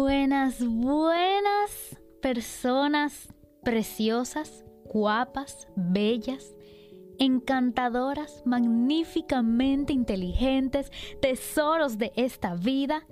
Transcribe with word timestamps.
Buenas, 0.00 0.64
buenas 0.64 1.98
personas 2.22 3.34
preciosas, 3.64 4.64
guapas, 4.84 5.66
bellas, 5.74 6.54
encantadoras, 7.18 8.44
magníficamente 8.46 9.92
inteligentes, 9.92 10.92
tesoros 11.20 11.98
de 11.98 12.12
esta 12.14 12.54
vida. 12.54 13.08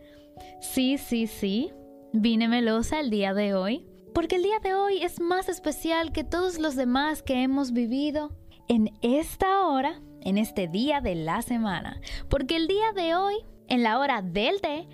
Sí, 0.60 0.96
sí, 0.96 1.26
sí, 1.26 1.72
vine 2.12 2.46
melosa 2.46 3.00
el 3.00 3.10
día 3.10 3.34
de 3.34 3.54
hoy, 3.54 3.84
porque 4.14 4.36
el 4.36 4.44
día 4.44 4.60
de 4.60 4.74
hoy 4.74 5.02
es 5.02 5.18
más 5.18 5.48
especial 5.48 6.12
que 6.12 6.22
todos 6.22 6.60
los 6.60 6.76
demás 6.76 7.20
que 7.20 7.42
hemos 7.42 7.72
vivido 7.72 8.30
en 8.68 8.96
esta 9.02 9.66
hora, 9.66 10.00
en 10.20 10.38
este 10.38 10.68
día 10.68 11.00
de 11.00 11.16
la 11.16 11.42
semana, 11.42 12.00
porque 12.30 12.54
el 12.54 12.68
día 12.68 12.92
de 12.94 13.16
hoy, 13.16 13.34
en 13.66 13.82
la 13.82 13.98
hora 13.98 14.22
del 14.22 14.60
té, 14.60 14.86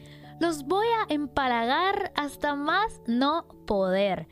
los 0.43 0.65
voy 0.65 0.89
a 0.89 1.15
empalagar 1.15 2.11
hasta 2.17 2.57
más 2.57 3.01
no 3.07 3.47
poder. 3.65 4.27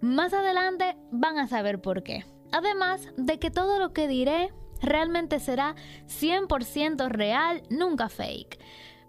Más 0.00 0.32
adelante 0.32 0.96
van 1.10 1.40
a 1.40 1.48
saber 1.48 1.80
por 1.80 2.04
qué. 2.04 2.24
Además 2.52 3.08
de 3.16 3.40
que 3.40 3.50
todo 3.50 3.80
lo 3.80 3.92
que 3.92 4.06
diré 4.06 4.54
realmente 4.80 5.40
será 5.40 5.74
100% 6.06 7.08
real, 7.08 7.64
nunca 7.68 8.08
fake. 8.08 8.60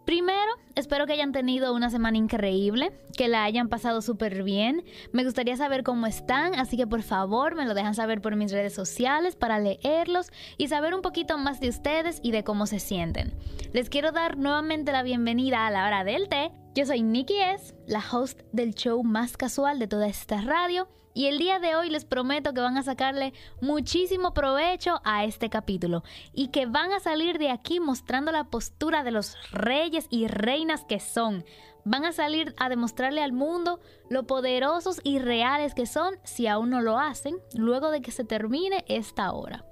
Primero, 0.08 0.54
espero 0.76 1.06
que 1.06 1.12
hayan 1.12 1.34
tenido 1.34 1.74
una 1.74 1.90
semana 1.90 2.18
increíble, 2.18 2.98
que 3.18 3.28
la 3.28 3.44
hayan 3.44 3.68
pasado 3.68 4.02
súper 4.02 4.42
bien. 4.44 4.86
Me 5.12 5.26
gustaría 5.26 5.58
saber 5.58 5.84
cómo 5.84 6.08
están, 6.08 6.56
así 6.56 6.78
que 6.78 6.88
por 6.88 7.02
favor 7.02 7.56
me 7.56 7.66
lo 7.66 7.74
dejan 7.74 7.94
saber 7.94 8.22
por 8.22 8.38
mis 8.38 8.54
redes 8.54 8.74
sociales 8.74 9.36
para 9.36 9.60
leerlos 9.60 10.32
y 10.58 10.70
saber 10.70 10.96
un 10.96 11.02
poquito 11.02 11.38
más 11.38 11.60
de 11.60 11.68
ustedes 11.68 12.22
y 12.24 12.32
de 12.32 12.46
cómo 12.46 12.68
se 12.68 12.80
sienten. 12.80 13.34
Les 13.74 13.90
quiero 13.90 14.14
dar 14.14 14.38
nuevamente 14.38 14.94
la 14.94 15.04
bienvenida 15.04 15.68
a 15.68 15.72
la 15.72 15.86
hora 15.86 16.06
del 16.06 16.30
té. 16.30 16.54
Yo 16.74 16.86
soy 16.86 17.04
Nikki 17.04 17.42
S, 17.42 17.76
la 17.86 18.02
host 18.10 18.44
del 18.54 18.76
show 18.76 19.04
más 19.04 19.36
casual 19.36 19.78
de 19.78 19.88
toda 19.90 20.08
esta 20.08 20.40
radio 20.40 20.88
y 21.18 21.26
el 21.26 21.40
día 21.40 21.58
de 21.58 21.74
hoy 21.76 21.90
les 21.90 22.06
prometo 22.06 22.54
que 22.54 22.62
van 22.62 22.78
a 22.78 22.84
sacarle 22.84 23.34
muchísimo 23.60 24.36
provecho 24.36 25.02
a 25.04 25.26
este 25.26 25.50
capítulo 25.50 26.04
y 26.32 26.50
que 26.50 26.68
van 26.68 26.92
a 26.92 27.00
salir 27.00 27.40
de 27.40 27.50
aquí 27.50 27.80
mostrando 27.80 28.32
la 28.32 28.44
postura 28.44 29.04
de 29.04 29.10
los 29.10 29.36
reyes 29.52 30.06
y 30.12 30.28
reinas 30.28 30.84
que 30.84 31.00
son. 31.00 31.44
Van 31.86 32.06
a 32.06 32.12
salir 32.12 32.54
a 32.60 32.70
demostrarle 32.70 33.24
al 33.24 33.34
mundo 33.34 33.80
lo 34.12 34.28
poderosos 34.28 35.02
y 35.04 35.18
reales 35.18 35.74
que 35.74 35.88
son 35.88 36.20
si 36.24 36.46
aún 36.46 36.70
no 36.70 36.82
lo 36.82 37.00
hacen 37.00 37.38
luego 37.56 37.90
de 37.90 38.02
que 38.02 38.12
se 38.12 38.24
termine 38.24 38.86
esta 38.88 39.32
hora. 39.32 39.66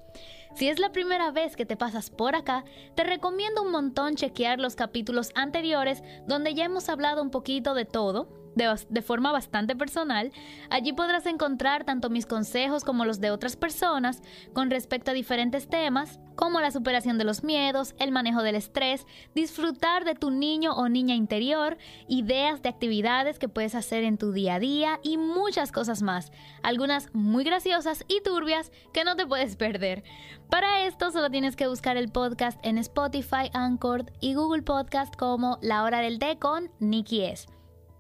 Si 0.56 0.68
es 0.68 0.80
la 0.80 0.92
primera 0.92 1.30
vez 1.30 1.56
que 1.56 1.68
te 1.68 1.78
pasas 1.78 2.10
por 2.10 2.36
acá, 2.36 2.66
te 2.96 3.04
recomiendo 3.04 3.62
un 3.62 3.70
montón 3.72 4.16
chequear 4.16 4.60
los 4.60 4.76
capítulos 4.76 5.30
anteriores 5.36 6.02
donde 6.26 6.56
ya 6.56 6.66
hemos 6.66 6.90
hablado 6.90 7.22
un 7.22 7.30
poquito 7.30 7.76
de 7.76 7.86
todo, 7.86 8.45
de, 8.56 9.02
forma 9.02 9.32
bastante 9.32 9.76
personal. 9.76 10.32
Allí 10.70 10.94
podrás 10.94 11.26
encontrar 11.26 11.84
tanto 11.84 12.10
mis 12.10 12.26
consejos 12.26 12.84
como 12.84 13.06
los 13.06 13.20
de 13.20 13.32
otras 13.32 13.56
personas 13.56 14.22
con 14.54 14.70
respecto 14.70 15.12
a 15.12 15.14
diferentes 15.14 15.68
temas, 15.68 16.20
como 16.36 16.60
la 16.60 16.72
superación 16.72 17.18
de 17.18 17.24
los 17.24 17.44
miedos, 17.44 17.96
el 18.00 18.12
manejo 18.12 18.44
del 18.44 18.56
estrés, 18.56 19.06
disfrutar 19.34 20.06
de 20.06 20.16
tu 20.16 20.32
niño 20.32 20.74
o 20.74 20.90
niña 20.90 21.16
interior, 21.16 21.78
ideas 22.08 22.62
de 22.62 22.70
actividades 22.70 23.40
que 23.40 23.50
puedes 23.50 23.76
hacer 23.76 24.04
en 24.04 24.18
tu 24.18 24.32
día 24.32 24.56
a 24.56 24.60
día 24.60 25.00
y 25.04 25.18
muchas 25.18 25.72
cosas 25.72 26.02
más, 26.02 26.32
algunas 26.64 27.14
muy 27.14 27.44
graciosas 27.44 28.04
y 28.08 28.22
turbias 28.22 28.72
que 28.94 29.04
no 29.04 29.16
te 29.16 29.28
puedes 29.28 29.56
perder. 29.56 30.04
Para 30.50 30.86
esto 30.86 31.12
solo 31.12 31.30
tienes 31.30 31.56
que 31.56 31.68
buscar 31.68 31.98
el 31.98 32.12
podcast 32.12 32.60
en 32.64 32.78
Spotify, 32.78 33.50
Anchor 33.54 34.06
y 34.20 34.36
Google 34.36 34.62
Podcast 34.62 35.16
como 35.16 35.58
La 35.62 35.84
Hora 35.84 36.00
del 36.00 36.20
Té 36.20 36.38
con 36.38 36.70
Nikki 36.80 37.24
S. 37.24 37.55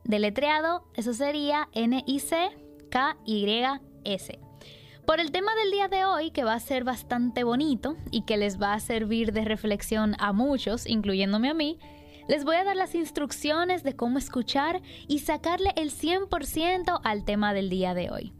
Deletreado, 0.05 0.83
eso 0.93 1.13
sería 1.13 1.67
N-I-C-K-Y-S. 1.73 2.39
Por 5.07 5.19
el 5.19 5.31
tema 5.31 5.53
del 5.55 5.71
día 5.71 5.87
de 5.87 6.05
hoy, 6.05 6.29
que 6.29 6.43
va 6.43 6.53
a 6.53 6.59
ser 6.59 6.83
bastante 6.83 7.43
bonito 7.43 7.95
y 8.11 8.21
que 8.21 8.37
les 8.37 8.61
va 8.61 8.73
a 8.73 8.79
servir 8.79 9.33
de 9.33 9.45
reflexión 9.45 10.15
a 10.19 10.31
muchos, 10.31 10.85
incluyéndome 10.87 11.49
a 11.49 11.55
mí, 11.55 11.79
les 12.27 12.43
voy 12.45 12.55
a 12.55 12.63
dar 12.63 12.75
las 12.75 12.93
instrucciones 12.93 13.83
de 13.83 13.95
cómo 13.95 14.19
escuchar 14.19 14.83
y 15.07 15.19
sacarle 15.19 15.71
el 15.75 15.91
100% 15.91 17.01
al 17.03 17.25
tema 17.25 17.53
del 17.53 17.69
día 17.69 17.95
de 17.95 18.11
hoy. 18.11 18.33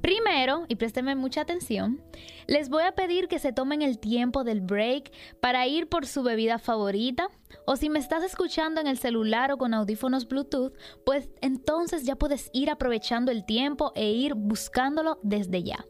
Primero, 0.00 0.64
y 0.68 0.76
présteme 0.76 1.16
mucha 1.16 1.40
atención, 1.40 2.00
les 2.46 2.68
voy 2.68 2.84
a 2.84 2.92
pedir 2.92 3.28
que 3.28 3.38
se 3.38 3.52
tomen 3.52 3.82
el 3.82 3.98
tiempo 3.98 4.44
del 4.44 4.60
break 4.60 5.12
para 5.40 5.66
ir 5.66 5.88
por 5.88 6.06
su 6.06 6.22
bebida 6.22 6.58
favorita, 6.58 7.28
o 7.66 7.76
si 7.76 7.90
me 7.90 7.98
estás 7.98 8.22
escuchando 8.22 8.80
en 8.80 8.86
el 8.86 8.98
celular 8.98 9.50
o 9.50 9.58
con 9.58 9.74
audífonos 9.74 10.28
Bluetooth, 10.28 10.72
pues 11.04 11.28
entonces 11.40 12.04
ya 12.04 12.16
puedes 12.16 12.48
ir 12.52 12.70
aprovechando 12.70 13.32
el 13.32 13.44
tiempo 13.44 13.92
e 13.96 14.12
ir 14.12 14.34
buscándolo 14.34 15.18
desde 15.22 15.62
ya. 15.62 15.84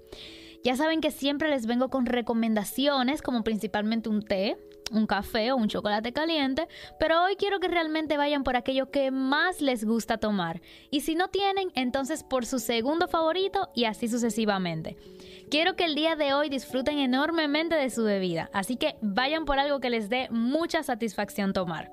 Ya 0.64 0.74
saben 0.74 1.00
que 1.00 1.10
siempre 1.10 1.48
les 1.48 1.66
vengo 1.66 1.88
con 1.88 2.06
recomendaciones 2.06 3.22
como 3.22 3.44
principalmente 3.44 4.08
un 4.08 4.22
té, 4.22 4.56
un 4.90 5.06
café 5.06 5.52
o 5.52 5.56
un 5.56 5.68
chocolate 5.68 6.12
caliente, 6.12 6.68
pero 6.98 7.22
hoy 7.24 7.36
quiero 7.36 7.60
que 7.60 7.68
realmente 7.68 8.16
vayan 8.16 8.44
por 8.44 8.56
aquello 8.56 8.90
que 8.90 9.10
más 9.10 9.60
les 9.60 9.84
gusta 9.84 10.18
tomar. 10.18 10.60
Y 10.90 11.00
si 11.00 11.14
no 11.14 11.28
tienen, 11.28 11.70
entonces 11.74 12.22
por 12.22 12.46
su 12.46 12.58
segundo 12.58 13.08
favorito 13.08 13.70
y 13.74 13.84
así 13.84 14.08
sucesivamente. 14.08 14.96
Quiero 15.50 15.76
que 15.76 15.84
el 15.84 15.94
día 15.94 16.16
de 16.16 16.34
hoy 16.34 16.48
disfruten 16.48 16.98
enormemente 16.98 17.74
de 17.74 17.90
su 17.90 18.04
bebida, 18.04 18.50
así 18.52 18.76
que 18.76 18.96
vayan 19.00 19.44
por 19.44 19.58
algo 19.58 19.80
que 19.80 19.90
les 19.90 20.08
dé 20.08 20.28
mucha 20.30 20.82
satisfacción 20.82 21.52
tomar. 21.52 21.90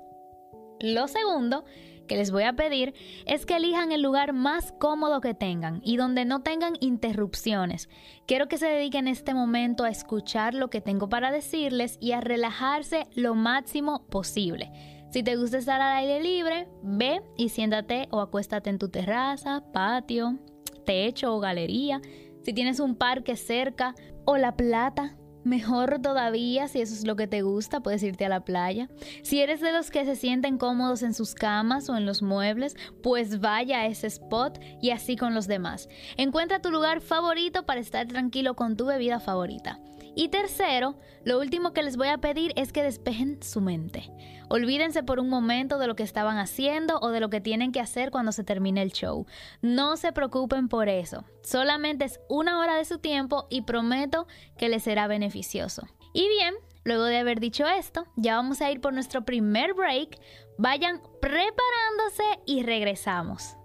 Lo 0.79 1.07
segundo 1.07 1.63
que 2.05 2.15
les 2.15 2.31
voy 2.31 2.43
a 2.43 2.53
pedir 2.53 2.93
es 3.25 3.45
que 3.45 3.55
elijan 3.55 3.91
el 3.91 4.01
lugar 4.01 4.33
más 4.33 4.71
cómodo 4.79 5.21
que 5.21 5.33
tengan 5.33 5.81
y 5.83 5.97
donde 5.97 6.25
no 6.25 6.41
tengan 6.41 6.73
interrupciones. 6.79 7.89
Quiero 8.25 8.47
que 8.47 8.57
se 8.57 8.67
dediquen 8.67 9.07
este 9.07 9.33
momento 9.33 9.83
a 9.83 9.89
escuchar 9.89 10.53
lo 10.53 10.69
que 10.69 10.81
tengo 10.81 11.09
para 11.09 11.31
decirles 11.31 11.97
y 11.99 12.11
a 12.13 12.21
relajarse 12.21 13.07
lo 13.15 13.35
máximo 13.35 14.05
posible. 14.07 14.71
Si 15.11 15.23
te 15.23 15.35
gusta 15.37 15.57
estar 15.57 15.81
al 15.81 15.97
aire 15.97 16.21
libre, 16.21 16.67
ve 16.83 17.21
y 17.37 17.49
siéntate 17.49 18.07
o 18.11 18.19
acuéstate 18.19 18.69
en 18.69 18.79
tu 18.79 18.89
terraza, 18.89 19.63
patio, 19.71 20.39
techo 20.85 21.33
o 21.33 21.39
galería. 21.39 22.01
Si 22.43 22.53
tienes 22.53 22.79
un 22.79 22.95
parque 22.95 23.35
cerca 23.35 23.95
o 24.25 24.37
la 24.37 24.55
plata, 24.55 25.15
Mejor 25.45 25.99
todavía, 26.01 26.67
si 26.67 26.81
eso 26.81 26.95
es 26.95 27.05
lo 27.05 27.15
que 27.15 27.27
te 27.27 27.43
gusta, 27.43 27.79
puedes 27.79 28.01
irte 28.01 28.25
a 28.25 28.29
la 28.29 28.43
playa. 28.43 28.89
Si 29.21 29.41
eres 29.41 29.61
de 29.61 29.71
los 29.71 29.91
que 29.91 30.03
se 30.03 30.15
sienten 30.15 30.57
cómodos 30.57 31.03
en 31.03 31.13
sus 31.13 31.35
camas 31.35 31.87
o 31.87 31.95
en 31.95 32.07
los 32.07 32.23
muebles, 32.23 32.75
pues 33.03 33.39
vaya 33.39 33.81
a 33.81 33.85
ese 33.85 34.07
spot 34.07 34.59
y 34.81 34.89
así 34.89 35.15
con 35.15 35.35
los 35.35 35.45
demás. 35.45 35.87
Encuentra 36.17 36.63
tu 36.63 36.71
lugar 36.71 36.99
favorito 36.99 37.63
para 37.63 37.79
estar 37.79 38.07
tranquilo 38.07 38.55
con 38.55 38.75
tu 38.75 38.87
bebida 38.87 39.19
favorita. 39.19 39.79
Y 40.15 40.29
tercero, 40.29 40.95
lo 41.25 41.39
último 41.39 41.73
que 41.73 41.83
les 41.83 41.97
voy 41.97 42.07
a 42.07 42.19
pedir 42.19 42.53
es 42.55 42.71
que 42.71 42.83
despejen 42.83 43.43
su 43.43 43.59
mente. 43.59 44.09
Olvídense 44.49 45.03
por 45.03 45.19
un 45.19 45.27
momento 45.27 45.77
de 45.77 45.87
lo 45.87 45.95
que 45.95 46.03
estaban 46.03 46.37
haciendo 46.37 46.99
o 46.99 47.09
de 47.09 47.19
lo 47.19 47.29
que 47.29 47.41
tienen 47.41 47.73
que 47.73 47.81
hacer 47.81 48.11
cuando 48.11 48.31
se 48.31 48.45
termine 48.45 48.81
el 48.81 48.93
show. 48.93 49.25
No 49.61 49.97
se 49.97 50.13
preocupen 50.13 50.69
por 50.69 50.87
eso. 50.87 51.25
Solamente 51.43 52.05
es 52.05 52.21
una 52.29 52.59
hora 52.59 52.75
de 52.75 52.85
su 52.85 52.99
tiempo 52.99 53.47
y 53.49 53.63
prometo 53.63 54.25
que 54.57 54.69
les 54.69 54.83
será 54.83 55.07
beneficioso. 55.07 55.85
Y 56.13 56.29
bien, 56.29 56.55
luego 56.85 57.03
de 57.03 57.17
haber 57.17 57.41
dicho 57.41 57.67
esto, 57.67 58.05
ya 58.15 58.37
vamos 58.37 58.61
a 58.61 58.71
ir 58.71 58.79
por 58.79 58.93
nuestro 58.93 59.25
primer 59.25 59.73
break. 59.73 60.17
Vayan 60.57 61.01
preparándose 61.19 62.23
y 62.45 62.63
regresamos. 62.63 63.57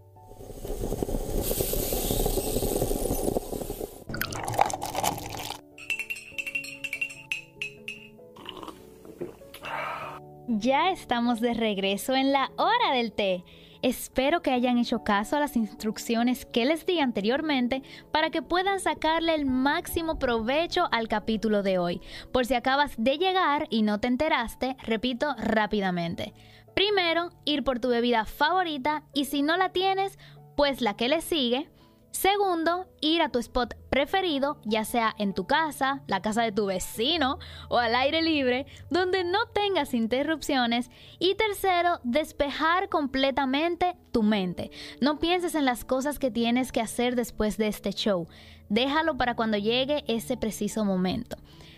Ya 10.61 10.91
estamos 10.91 11.41
de 11.41 11.55
regreso 11.55 12.15
en 12.15 12.33
la 12.33 12.51
hora 12.59 12.93
del 12.93 13.13
té. 13.13 13.45
Espero 13.81 14.43
que 14.43 14.51
hayan 14.51 14.77
hecho 14.77 15.03
caso 15.03 15.37
a 15.37 15.41
las 15.41 15.57
instrucciones 15.57 16.45
que 16.45 16.67
les 16.67 16.85
di 16.85 17.01
anteriormente 17.01 17.83
para 18.13 18.29
que 18.29 18.43
puedan 18.43 18.79
sacarle 18.79 19.35
el 19.35 19.47
máximo 19.47 20.19
provecho 20.19 20.87
al 20.93 21.09
capítulo 21.09 21.63
de 21.63 21.79
hoy. 21.79 22.03
Por 22.31 22.45
si 22.45 22.53
acabas 22.53 22.93
de 22.99 23.17
llegar 23.17 23.69
y 23.71 23.81
no 23.81 24.01
te 24.01 24.09
enteraste, 24.09 24.77
repito 24.83 25.35
rápidamente. 25.39 26.35
Primero, 26.75 27.31
ir 27.47 27.65
por 27.65 27.81
tu 27.81 27.89
bebida 27.89 28.27
favorita 28.27 29.05
y 29.15 29.25
si 29.25 29.41
no 29.41 29.57
la 29.57 29.71
tienes, 29.71 30.19
pues 30.59 30.83
la 30.83 30.95
que 30.95 31.09
le 31.09 31.23
sigue. 31.23 31.71
Segundo, 32.11 32.89
ir 33.01 33.23
a 33.23 33.29
tu 33.29 33.39
spot 33.39 33.75
preferido, 33.89 34.59
ya 34.65 34.85
sea 34.85 35.15
en 35.17 35.33
tu 35.33 35.47
casa, 35.47 36.03
la 36.09 36.21
casa 36.21 36.43
de 36.43 36.51
tu 36.51 36.67
vecino 36.67 37.39
o 37.69 37.79
al 37.79 37.95
aire 37.95 38.21
libre, 38.21 38.67
donde 38.91 39.23
no 39.23 39.47
tengas 39.47 39.95
interrupciones. 39.95 40.91
Y 41.21 41.37
tercero, 41.37 42.01
despejar 42.03 42.89
completamente 42.89 43.97
tu 44.11 44.23
mente. 44.23 44.71
No 45.01 45.19
pienses 45.21 45.55
en 45.55 45.65
las 45.65 45.85
cosas 45.85 46.19
que 46.19 46.33
tienes 46.33 46.73
que 46.73 46.81
hacer 46.81 47.15
después 47.15 47.57
de 47.57 47.69
este 47.69 47.93
show. 47.93 48.27
Déjalo 48.69 49.17
para 49.17 49.37
cuando 49.37 49.57
llegue 49.57 50.05
ese 50.09 50.37
preciso 50.37 50.85
momento. 50.85 51.37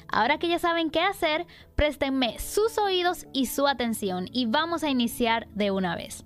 Ahora 0.09 0.39
que 0.39 0.49
ya 0.49 0.59
saben 0.59 0.91
qué 0.91 1.01
hacer, 1.01 1.47
préstenme 1.75 2.39
sus 2.39 2.79
oídos 2.79 3.27
y 3.33 3.47
su 3.47 3.67
atención 3.67 4.29
y 4.31 4.47
vamos 4.47 4.83
a 4.83 4.91
iniciar 4.91 5.49
de 5.49 5.71
una 5.71 5.95
vez. 5.97 6.25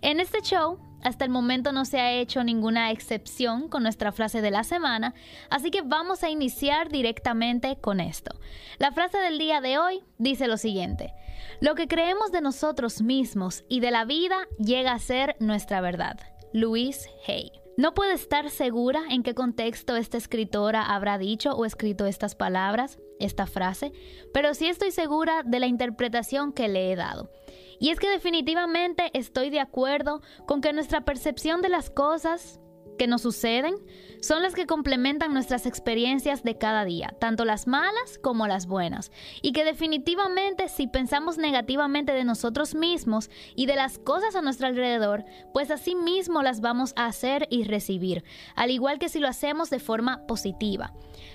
En 0.00 0.20
este 0.20 0.40
show 0.40 0.78
hasta 1.06 1.24
el 1.24 1.30
momento 1.30 1.70
no 1.70 1.84
se 1.84 2.00
ha 2.00 2.12
hecho 2.12 2.42
ninguna 2.42 2.90
excepción 2.90 3.68
con 3.68 3.84
nuestra 3.84 4.10
frase 4.10 4.40
de 4.40 4.50
la 4.50 4.64
semana, 4.64 5.14
así 5.50 5.70
que 5.70 5.82
vamos 5.82 6.24
a 6.24 6.30
iniciar 6.30 6.88
directamente 6.88 7.76
con 7.80 8.00
esto. 8.00 8.38
La 8.78 8.90
frase 8.90 9.18
del 9.18 9.38
día 9.38 9.60
de 9.60 9.78
hoy 9.78 10.02
dice 10.18 10.48
lo 10.48 10.56
siguiente, 10.56 11.14
lo 11.60 11.76
que 11.76 11.86
creemos 11.86 12.32
de 12.32 12.40
nosotros 12.40 13.02
mismos 13.02 13.64
y 13.68 13.78
de 13.78 13.92
la 13.92 14.04
vida 14.04 14.36
llega 14.58 14.92
a 14.92 14.98
ser 14.98 15.36
nuestra 15.38 15.80
verdad. 15.80 16.18
Louise 16.52 17.08
Hay. 17.28 17.52
No 17.76 17.94
puedo 17.94 18.10
estar 18.10 18.50
segura 18.50 19.02
en 19.10 19.22
qué 19.22 19.34
contexto 19.34 19.96
esta 19.96 20.16
escritora 20.16 20.82
habrá 20.82 21.18
dicho 21.18 21.52
o 21.52 21.66
escrito 21.66 22.06
estas 22.06 22.34
palabras, 22.34 22.98
esta 23.20 23.46
frase, 23.46 23.92
pero 24.32 24.54
sí 24.54 24.66
estoy 24.66 24.90
segura 24.90 25.42
de 25.44 25.60
la 25.60 25.66
interpretación 25.66 26.52
que 26.52 26.68
le 26.68 26.90
he 26.90 26.96
dado. 26.96 27.30
Y 27.78 27.90
es 27.90 27.98
que 27.98 28.08
definitivamente 28.08 29.10
estoy 29.14 29.50
de 29.50 29.60
acuerdo 29.60 30.22
con 30.46 30.60
que 30.60 30.72
nuestra 30.72 31.04
percepción 31.04 31.62
de 31.62 31.68
las 31.68 31.90
cosas 31.90 32.60
que 32.96 33.06
nos 33.06 33.22
suceden 33.22 33.74
son 34.20 34.42
las 34.42 34.54
que 34.54 34.66
complementan 34.66 35.32
nuestras 35.32 35.66
experiencias 35.66 36.42
de 36.42 36.58
cada 36.58 36.84
día, 36.84 37.14
tanto 37.20 37.44
las 37.44 37.66
malas 37.66 38.18
como 38.22 38.46
las 38.46 38.66
buenas, 38.66 39.12
y 39.42 39.52
que 39.52 39.64
definitivamente 39.64 40.68
si 40.68 40.86
pensamos 40.86 41.38
negativamente 41.38 42.12
de 42.12 42.24
nosotros 42.24 42.74
mismos 42.74 43.30
y 43.54 43.66
de 43.66 43.76
las 43.76 43.98
cosas 43.98 44.34
a 44.34 44.42
nuestro 44.42 44.66
alrededor, 44.66 45.24
pues 45.52 45.70
así 45.70 45.94
mismo 45.94 46.42
las 46.42 46.60
vamos 46.60 46.92
a 46.96 47.06
hacer 47.06 47.46
y 47.50 47.64
recibir, 47.64 48.24
al 48.54 48.70
igual 48.70 48.98
que 48.98 49.08
si 49.08 49.20
lo 49.20 49.28
hacemos 49.28 49.70
de 49.70 49.78
forma 49.78 50.26
positiva. 50.26 50.92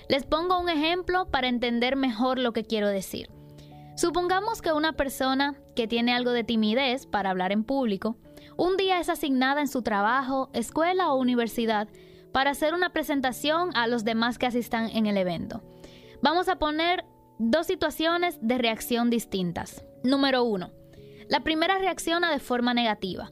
Les 0.08 0.24
pongo 0.24 0.60
un 0.60 0.68
ejemplo 0.68 1.26
para 1.30 1.48
entender 1.48 1.96
mejor 1.96 2.38
lo 2.38 2.52
que 2.52 2.64
quiero 2.64 2.88
decir. 2.88 3.30
Supongamos 3.94 4.62
que 4.62 4.72
una 4.72 4.94
persona 4.94 5.54
que 5.76 5.86
tiene 5.86 6.14
algo 6.14 6.32
de 6.32 6.44
timidez 6.44 7.06
para 7.06 7.30
hablar 7.30 7.52
en 7.52 7.64
público, 7.64 8.16
un 8.56 8.76
día 8.76 8.98
es 9.00 9.08
asignada 9.08 9.60
en 9.60 9.68
su 9.68 9.82
trabajo, 9.82 10.50
escuela 10.54 11.12
o 11.12 11.18
universidad 11.18 11.88
para 12.32 12.50
hacer 12.50 12.72
una 12.74 12.92
presentación 12.92 13.70
a 13.76 13.86
los 13.86 14.04
demás 14.04 14.38
que 14.38 14.46
asistan 14.46 14.88
en 14.90 15.06
el 15.06 15.16
evento. 15.18 15.62
Vamos 16.22 16.48
a 16.48 16.58
poner 16.58 17.04
dos 17.38 17.66
situaciones 17.66 18.38
de 18.40 18.58
reacción 18.58 19.10
distintas. 19.10 19.84
Número 20.02 20.42
uno, 20.42 20.70
la 21.28 21.40
primera 21.40 21.78
reacciona 21.78 22.30
de 22.30 22.38
forma 22.38 22.72
negativa. 22.72 23.30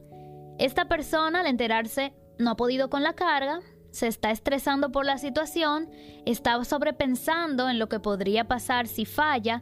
Esta 0.59 0.87
persona 0.87 1.39
al 1.39 1.47
enterarse 1.47 2.13
no 2.37 2.51
ha 2.51 2.55
podido 2.55 2.89
con 2.89 3.01
la 3.01 3.13
carga, 3.13 3.61
se 3.91 4.07
está 4.07 4.31
estresando 4.31 4.91
por 4.91 5.05
la 5.05 5.17
situación, 5.17 5.89
está 6.25 6.63
sobrepensando 6.63 7.69
en 7.69 7.77
lo 7.77 7.89
que 7.89 7.99
podría 7.99 8.47
pasar 8.47 8.87
si 8.87 9.05
falla 9.05 9.61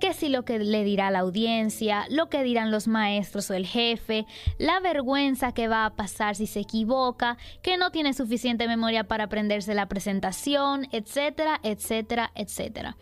que 0.00 0.12
si 0.12 0.28
lo 0.28 0.44
que 0.44 0.58
le 0.58 0.84
dirá 0.84 1.10
la 1.10 1.20
audiencia, 1.20 2.06
lo 2.10 2.28
que 2.28 2.42
dirán 2.42 2.70
los 2.70 2.86
maestros 2.88 3.50
o 3.50 3.54
el 3.54 3.66
jefe, 3.66 4.26
la 4.58 4.80
vergüenza 4.80 5.52
que 5.52 5.68
va 5.68 5.86
a 5.86 5.96
pasar 5.96 6.36
si 6.36 6.46
se 6.46 6.60
equivoca, 6.60 7.38
que 7.62 7.76
no 7.76 7.90
tiene 7.90 8.12
suficiente 8.12 8.68
memoria 8.68 9.04
para 9.04 9.24
aprenderse 9.24 9.74
la 9.74 9.86
presentación, 9.86 10.86
etcétera, 10.92 11.60
etcétera, 11.62 12.32
etcétera. 12.34 12.96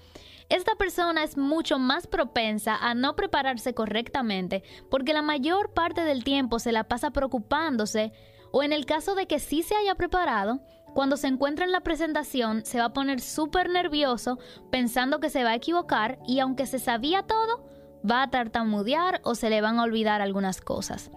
Esta 0.51 0.75
persona 0.77 1.25
es 1.25 1.39
mucho 1.39 1.79
más 1.79 2.07
propensa 2.07 2.77
a 2.77 2.95
no 2.95 3.17
prepararse 3.17 3.75
correctamente 3.75 4.63
porque 4.91 5.15
la 5.15 5.23
mayor 5.23 5.73
parte 5.73 6.05
del 6.05 6.23
tiempo 6.23 6.59
se 6.59 6.71
la 6.71 6.85
pasa 6.85 7.11
preocupándose 7.11 8.13
o 8.53 8.63
en 8.63 8.73
el 8.73 8.87
caso 8.87 9.15
de 9.15 9.27
que 9.27 9.41
sí 9.41 9.63
se 9.63 9.75
haya 9.75 9.95
preparado, 9.95 10.61
cuando 10.95 11.17
se 11.17 11.27
encuentra 11.27 11.65
en 11.65 11.73
la 11.73 11.81
presentación, 11.81 12.65
se 12.65 12.79
va 12.79 12.87
a 12.87 12.93
poner 12.93 13.21
súper 13.21 13.69
nervioso 13.69 14.39
pensando 14.71 15.21
que 15.21 15.29
se 15.29 15.45
va 15.45 15.51
a 15.51 15.57
equivocar 15.57 16.19
y 16.27 16.39
aunque 16.39 16.67
se 16.67 16.79
sabía 16.79 17.25
todo, 17.25 17.69
va 18.09 18.23
a 18.23 18.31
tartamudear 18.31 19.21
o 19.25 19.35
se 19.35 19.51
le 19.51 19.61
van 19.61 19.79
a 19.79 19.83
olvidar 19.83 20.21
algunas 20.21 20.61
cosas. 20.61 21.11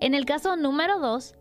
En 0.00 0.14
el 0.14 0.24
caso 0.24 0.56
número 0.56 0.98
2, 0.98 1.36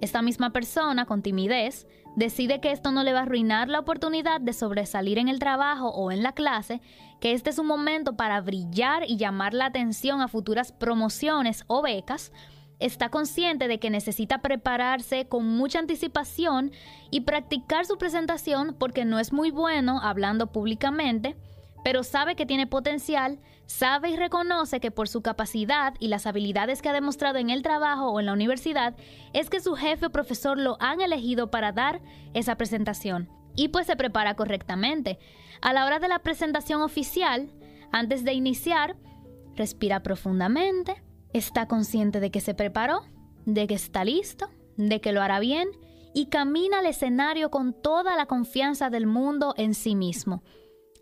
esta 0.00 0.22
misma 0.22 0.50
persona 0.50 1.06
con 1.06 1.22
timidez 1.22 1.86
decide 2.14 2.60
que 2.60 2.70
esto 2.70 2.92
no 2.92 3.02
le 3.02 3.12
va 3.12 3.20
a 3.20 3.22
arruinar 3.22 3.68
la 3.68 3.80
oportunidad 3.80 4.40
de 4.40 4.52
sobresalir 4.52 5.18
en 5.18 5.28
el 5.28 5.38
trabajo 5.38 5.88
o 5.88 6.12
en 6.12 6.22
la 6.22 6.32
clase, 6.32 6.80
que 7.20 7.32
este 7.32 7.50
es 7.50 7.58
un 7.58 7.66
momento 7.66 8.16
para 8.16 8.40
brillar 8.40 9.04
y 9.08 9.16
llamar 9.16 9.54
la 9.54 9.66
atención 9.66 10.20
a 10.20 10.28
futuras 10.28 10.72
promociones 10.72 11.64
o 11.66 11.82
becas, 11.82 12.32
está 12.80 13.08
consciente 13.08 13.68
de 13.68 13.78
que 13.78 13.90
necesita 13.90 14.38
prepararse 14.38 15.26
con 15.26 15.46
mucha 15.46 15.78
anticipación 15.78 16.72
y 17.10 17.22
practicar 17.22 17.86
su 17.86 17.98
presentación 17.98 18.76
porque 18.78 19.04
no 19.04 19.18
es 19.18 19.32
muy 19.32 19.50
bueno 19.50 20.00
hablando 20.02 20.52
públicamente, 20.52 21.36
pero 21.84 22.02
sabe 22.02 22.34
que 22.34 22.46
tiene 22.46 22.66
potencial, 22.66 23.38
sabe 23.66 24.10
y 24.10 24.16
reconoce 24.16 24.80
que 24.80 24.90
por 24.90 25.08
su 25.08 25.22
capacidad 25.22 25.94
y 26.00 26.08
las 26.08 26.26
habilidades 26.26 26.82
que 26.82 26.88
ha 26.88 26.94
demostrado 26.94 27.38
en 27.38 27.50
el 27.50 27.62
trabajo 27.62 28.10
o 28.10 28.20
en 28.20 28.26
la 28.26 28.32
universidad, 28.32 28.96
es 29.32 29.50
que 29.50 29.60
su 29.60 29.74
jefe 29.74 30.06
o 30.06 30.10
profesor 30.10 30.58
lo 30.58 30.76
han 30.80 31.00
elegido 31.00 31.50
para 31.50 31.72
dar 31.72 32.00
esa 32.32 32.56
presentación. 32.56 33.28
Y 33.54 33.68
pues 33.68 33.86
se 33.86 33.96
prepara 33.96 34.34
correctamente. 34.34 35.18
A 35.60 35.72
la 35.72 35.84
hora 35.84 36.00
de 36.00 36.08
la 36.08 36.18
presentación 36.18 36.82
oficial, 36.82 37.50
antes 37.92 38.24
de 38.24 38.32
iniciar, 38.32 38.96
respira 39.54 40.02
profundamente, 40.02 41.03
está 41.34 41.68
consciente 41.68 42.20
de 42.20 42.30
que 42.30 42.40
se 42.40 42.54
preparó, 42.54 43.02
de 43.44 43.66
que 43.66 43.74
está 43.74 44.04
listo, 44.04 44.48
de 44.76 45.00
que 45.00 45.12
lo 45.12 45.20
hará 45.20 45.40
bien 45.40 45.68
y 46.14 46.26
camina 46.26 46.78
al 46.78 46.86
escenario 46.86 47.50
con 47.50 47.74
toda 47.74 48.16
la 48.16 48.26
confianza 48.26 48.88
del 48.88 49.06
mundo 49.06 49.52
en 49.58 49.74
sí 49.74 49.94
mismo. 49.94 50.42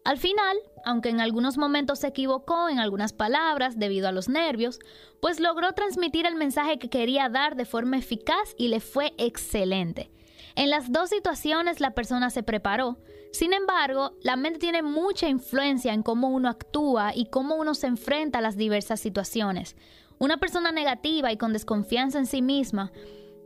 Al 0.05 0.19
final, 0.19 0.57
aunque 0.85 1.11
en 1.11 1.21
algunos 1.21 1.59
momentos 1.59 2.01
se 2.01 2.09
equivocó 2.09 2.69
en 2.69 2.81
algunas 2.81 3.13
palabras 3.13 3.79
debido 3.79 4.09
a 4.09 4.13
los 4.13 4.29
nervios, 4.29 4.81
pues 5.21 5.39
logró 5.39 5.73
transmitir 5.75 6.27
el 6.27 6.35
mensaje 6.35 6.79
que 6.79 6.91
quería 6.91 7.29
dar 7.29 7.55
de 7.55 7.67
forma 7.67 7.99
eficaz 7.99 8.55
y 8.57 8.69
le 8.69 8.81
fue 8.81 9.13
excelente. 9.19 10.11
En 10.57 10.71
las 10.71 10.91
dos 10.91 11.11
situaciones 11.11 11.79
la 11.81 11.95
persona 11.95 12.31
se 12.31 12.43
preparó, 12.43 12.99
sin 13.33 13.55
embargo, 13.55 14.15
la 14.23 14.37
mente 14.37 14.59
tiene 14.59 14.83
mucha 14.83 15.27
influencia 15.27 15.95
en 15.95 16.03
cómo 16.03 16.29
uno 16.29 16.51
actúa 16.51 17.13
y 17.15 17.27
cómo 17.31 17.55
uno 17.57 17.75
se 17.75 17.87
enfrenta 17.87 18.39
a 18.39 18.43
las 18.43 18.59
diversas 18.59 19.01
situaciones. 19.01 19.75
Una 20.23 20.37
persona 20.37 20.71
negativa 20.71 21.33
y 21.33 21.37
con 21.37 21.53
desconfianza 21.53 22.17
en 22.17 22.27
sí 22.27 22.43
misma 22.43 22.93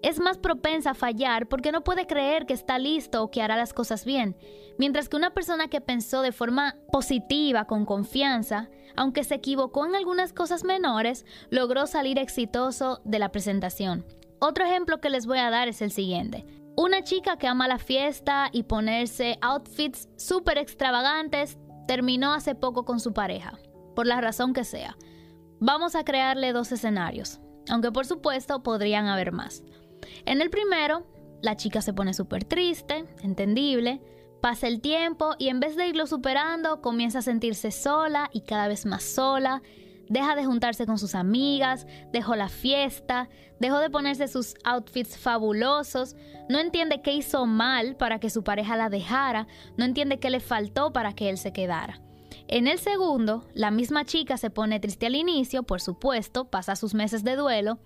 es 0.02 0.20
más 0.20 0.36
propensa 0.36 0.90
a 0.90 0.94
fallar 0.94 1.48
porque 1.48 1.72
no 1.72 1.82
puede 1.82 2.06
creer 2.06 2.44
que 2.44 2.52
está 2.52 2.78
listo 2.78 3.22
o 3.22 3.30
que 3.30 3.40
hará 3.40 3.56
las 3.56 3.72
cosas 3.72 4.04
bien, 4.04 4.36
mientras 4.76 5.08
que 5.08 5.16
una 5.16 5.32
persona 5.32 5.68
que 5.68 5.80
pensó 5.80 6.20
de 6.20 6.32
forma 6.32 6.76
positiva, 6.92 7.64
con 7.64 7.86
confianza, 7.86 8.68
aunque 8.94 9.24
se 9.24 9.36
equivocó 9.36 9.86
en 9.86 9.96
algunas 9.96 10.34
cosas 10.34 10.64
menores, 10.64 11.24
logró 11.48 11.86
salir 11.86 12.18
exitoso 12.18 13.00
de 13.06 13.20
la 13.20 13.32
presentación. 13.32 14.04
Otro 14.38 14.66
ejemplo 14.66 15.00
que 15.00 15.08
les 15.08 15.24
voy 15.24 15.38
a 15.38 15.48
dar 15.48 15.68
es 15.68 15.80
el 15.80 15.90
siguiente. 15.90 16.44
Una 16.76 17.02
chica 17.02 17.38
que 17.38 17.46
ama 17.46 17.68
la 17.68 17.78
fiesta 17.78 18.50
y 18.52 18.64
ponerse 18.64 19.38
outfits 19.40 20.10
súper 20.16 20.58
extravagantes 20.58 21.56
terminó 21.88 22.34
hace 22.34 22.54
poco 22.54 22.84
con 22.84 23.00
su 23.00 23.14
pareja, 23.14 23.58
por 23.94 24.06
la 24.06 24.20
razón 24.20 24.52
que 24.52 24.64
sea. 24.64 24.94
Vamos 25.58 25.94
a 25.94 26.04
crearle 26.04 26.52
dos 26.52 26.70
escenarios, 26.72 27.40
aunque 27.70 27.90
por 27.90 28.06
supuesto 28.06 28.62
podrían 28.62 29.06
haber 29.06 29.32
más. 29.32 29.62
En 30.26 30.42
el 30.42 30.50
primero, 30.50 31.06
la 31.42 31.56
chica 31.56 31.80
se 31.80 31.94
pone 31.94 32.12
súper 32.12 32.44
triste, 32.44 33.06
entendible, 33.22 34.02
pasa 34.42 34.66
el 34.66 34.80
tiempo 34.80 35.34
y 35.38 35.48
en 35.48 35.60
vez 35.60 35.74
de 35.76 35.86
irlo 35.86 36.06
superando, 36.06 36.82
comienza 36.82 37.20
a 37.20 37.22
sentirse 37.22 37.70
sola 37.70 38.28
y 38.32 38.42
cada 38.42 38.68
vez 38.68 38.84
más 38.84 39.02
sola, 39.02 39.62
deja 40.08 40.36
de 40.36 40.44
juntarse 40.44 40.86
con 40.86 40.98
sus 40.98 41.14
amigas, 41.14 41.86
dejó 42.12 42.36
la 42.36 42.48
fiesta, 42.48 43.28
dejó 43.58 43.78
de 43.78 43.90
ponerse 43.90 44.28
sus 44.28 44.54
outfits 44.64 45.16
fabulosos, 45.16 46.16
no 46.48 46.58
entiende 46.58 47.00
qué 47.02 47.12
hizo 47.12 47.46
mal 47.46 47.96
para 47.96 48.18
que 48.18 48.30
su 48.30 48.44
pareja 48.44 48.76
la 48.76 48.90
dejara, 48.90 49.46
no 49.76 49.84
entiende 49.84 50.18
qué 50.20 50.30
le 50.30 50.40
faltó 50.40 50.92
para 50.92 51.14
que 51.14 51.30
él 51.30 51.38
se 51.38 51.52
quedara. 51.52 52.05
En 52.48 52.68
el 52.68 52.78
segundo, 52.78 53.44
la 53.54 53.72
misma 53.72 54.04
chica 54.04 54.36
se 54.36 54.50
pone 54.50 54.78
triste 54.78 55.06
al 55.06 55.16
inicio, 55.16 55.64
por 55.64 55.80
supuesto, 55.80 56.44
pasa 56.44 56.76
sus 56.76 56.94
meses 56.94 57.24
de 57.24 57.34
duelo, 57.34 57.78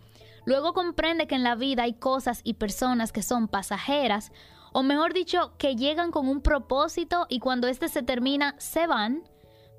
luego 0.45 0.75
comprende 0.75 1.27
que 1.27 1.35
en 1.35 1.43
la 1.43 1.55
vida 1.55 1.85
hay 1.85 1.95
cosas 1.95 2.43
y 2.45 2.55
personas 2.55 3.11
que 3.11 3.23
son 3.23 3.49
pasajeras, 3.49 4.33
o 4.73 4.83
mejor 4.83 5.15
dicho, 5.15 5.55
que 5.57 5.77
llegan 5.77 6.11
con 6.11 6.29
un 6.29 6.43
propósito 6.43 7.27
y 7.31 7.39
cuando 7.39 7.69
éste 7.69 7.89
se 7.89 8.03
termina 8.03 8.55
se 8.59 8.87
van, 8.87 9.25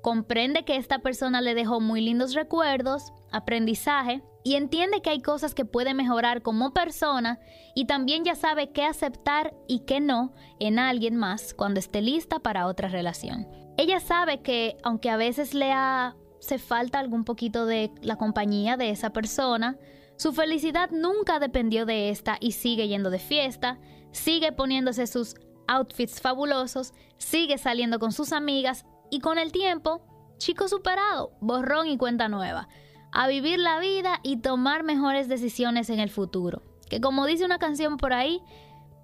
comprende 0.02 0.64
que 0.64 0.76
esta 0.76 0.98
persona 0.98 1.40
le 1.40 1.54
dejó 1.54 1.80
muy 1.80 2.00
lindos 2.00 2.34
recuerdos, 2.34 3.12
aprendizaje, 3.30 4.22
y 4.44 4.56
entiende 4.56 5.00
que 5.00 5.10
hay 5.10 5.22
cosas 5.22 5.54
que 5.54 5.64
puede 5.64 5.94
mejorar 5.94 6.42
como 6.42 6.72
persona 6.72 7.38
y 7.76 7.84
también 7.84 8.24
ya 8.24 8.34
sabe 8.34 8.72
qué 8.72 8.84
aceptar 8.84 9.54
y 9.68 9.84
qué 9.86 10.00
no 10.00 10.32
en 10.58 10.80
alguien 10.80 11.16
más 11.16 11.54
cuando 11.54 11.78
esté 11.78 12.02
lista 12.02 12.40
para 12.40 12.66
otra 12.66 12.88
relación. 12.88 13.61
Ella 13.76 14.00
sabe 14.00 14.42
que 14.42 14.76
aunque 14.82 15.10
a 15.10 15.16
veces 15.16 15.54
le 15.54 15.72
hace 15.72 16.58
falta 16.58 16.98
algún 16.98 17.24
poquito 17.24 17.66
de 17.66 17.90
la 18.02 18.16
compañía 18.16 18.76
de 18.76 18.90
esa 18.90 19.10
persona, 19.10 19.78
su 20.16 20.32
felicidad 20.32 20.90
nunca 20.90 21.38
dependió 21.38 21.86
de 21.86 22.10
esta 22.10 22.36
y 22.38 22.52
sigue 22.52 22.88
yendo 22.88 23.10
de 23.10 23.18
fiesta, 23.18 23.78
sigue 24.12 24.52
poniéndose 24.52 25.06
sus 25.06 25.34
outfits 25.66 26.20
fabulosos, 26.20 26.92
sigue 27.16 27.58
saliendo 27.58 27.98
con 27.98 28.12
sus 28.12 28.32
amigas 28.32 28.84
y 29.10 29.20
con 29.20 29.38
el 29.38 29.52
tiempo, 29.52 30.02
chico 30.38 30.68
superado, 30.68 31.32
borrón 31.40 31.86
y 31.86 31.96
cuenta 31.96 32.28
nueva, 32.28 32.68
a 33.10 33.26
vivir 33.26 33.58
la 33.58 33.78
vida 33.78 34.20
y 34.22 34.38
tomar 34.38 34.84
mejores 34.84 35.28
decisiones 35.28 35.90
en 35.90 36.00
el 36.00 36.10
futuro. 36.10 36.62
que 36.88 37.00
como 37.00 37.24
dice 37.24 37.46
una 37.46 37.58
canción 37.58 37.96
por 37.96 38.12
ahí, 38.12 38.42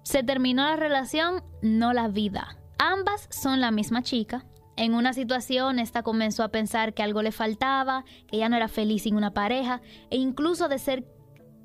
se 0.03 0.23
terminó 0.23 0.63
la 0.63 0.75
relación, 0.75 1.43
no 1.63 1.91
la 1.91 2.07
vida. 2.07 2.55
Ambas 2.77 3.27
son 3.31 3.61
la 3.61 3.71
misma 3.71 4.03
chica. 4.03 4.45
En 4.79 4.93
una 4.93 5.11
situación, 5.11 5.77
esta 5.77 6.03
comenzó 6.03 6.41
a 6.41 6.51
pensar 6.51 6.93
que 6.93 7.03
algo 7.03 7.21
le 7.21 7.33
faltaba, 7.33 8.05
que 8.27 8.37
ya 8.37 8.47
no 8.47 8.55
era 8.55 8.69
feliz 8.69 9.03
sin 9.03 9.17
una 9.17 9.33
pareja, 9.33 9.81
e 10.09 10.15
incluso 10.15 10.69
de 10.69 10.79
ser 10.79 11.05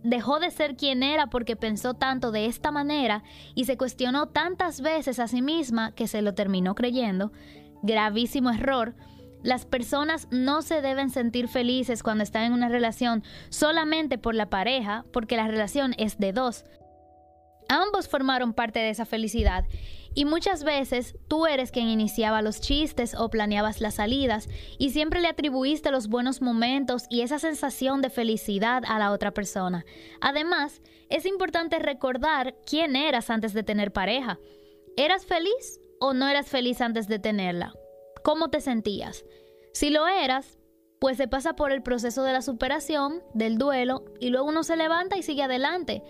dejó 0.02 0.40
de 0.40 0.50
ser 0.50 0.74
quien 0.74 1.04
era 1.04 1.28
porque 1.28 1.54
pensó 1.54 1.94
tanto 1.94 2.32
de 2.32 2.46
esta 2.46 2.72
manera 2.72 3.22
y 3.54 3.66
se 3.66 3.76
cuestionó 3.76 4.26
tantas 4.26 4.80
veces 4.80 5.20
a 5.20 5.28
sí 5.28 5.42
misma 5.42 5.92
que 5.94 6.08
se 6.08 6.22
lo 6.22 6.34
terminó 6.34 6.74
creyendo. 6.74 7.30
Gravísimo 7.84 8.50
error. 8.50 8.96
Las 9.44 9.64
personas 9.64 10.26
no 10.32 10.60
se 10.60 10.82
deben 10.82 11.08
sentir 11.08 11.46
felices 11.46 12.02
cuando 12.02 12.24
están 12.24 12.42
en 12.42 12.52
una 12.52 12.68
relación 12.68 13.22
solamente 13.48 14.18
por 14.18 14.34
la 14.34 14.50
pareja, 14.50 15.04
porque 15.12 15.36
la 15.36 15.46
relación 15.46 15.94
es 15.98 16.18
de 16.18 16.32
dos. 16.32 16.64
Ambos 17.68 18.08
formaron 18.08 18.54
parte 18.54 18.80
de 18.80 18.90
esa 18.90 19.06
felicidad 19.06 19.64
y 20.14 20.24
muchas 20.24 20.64
veces 20.64 21.16
tú 21.28 21.46
eres 21.46 21.70
quien 21.70 21.88
iniciaba 21.88 22.42
los 22.42 22.60
chistes 22.60 23.14
o 23.14 23.30
planeabas 23.30 23.80
las 23.80 23.94
salidas 23.94 24.48
y 24.78 24.90
siempre 24.90 25.20
le 25.20 25.28
atribuiste 25.28 25.90
los 25.90 26.08
buenos 26.08 26.40
momentos 26.40 27.04
y 27.10 27.22
esa 27.22 27.38
sensación 27.38 28.00
de 28.00 28.10
felicidad 28.10 28.82
a 28.86 28.98
la 28.98 29.10
otra 29.12 29.32
persona. 29.32 29.84
Además, 30.20 30.80
es 31.10 31.26
importante 31.26 31.78
recordar 31.78 32.54
quién 32.64 32.96
eras 32.96 33.30
antes 33.30 33.52
de 33.52 33.62
tener 33.62 33.92
pareja. 33.92 34.38
¿Eras 34.96 35.26
feliz 35.26 35.80
o 36.00 36.14
no 36.14 36.28
eras 36.28 36.48
feliz 36.48 36.80
antes 36.80 37.08
de 37.08 37.18
tenerla? 37.18 37.74
¿Cómo 38.22 38.48
te 38.48 38.60
sentías? 38.60 39.24
Si 39.72 39.90
lo 39.90 40.06
eras, 40.06 40.58
pues 41.00 41.16
se 41.16 41.28
pasa 41.28 41.54
por 41.54 41.72
el 41.72 41.82
proceso 41.82 42.22
de 42.22 42.32
la 42.32 42.40
superación, 42.40 43.22
del 43.34 43.58
duelo 43.58 44.04
y 44.20 44.30
luego 44.30 44.48
uno 44.48 44.62
se 44.62 44.76
levanta 44.76 45.16
y 45.16 45.22
sigue 45.22 45.42
adelante. 45.42 46.02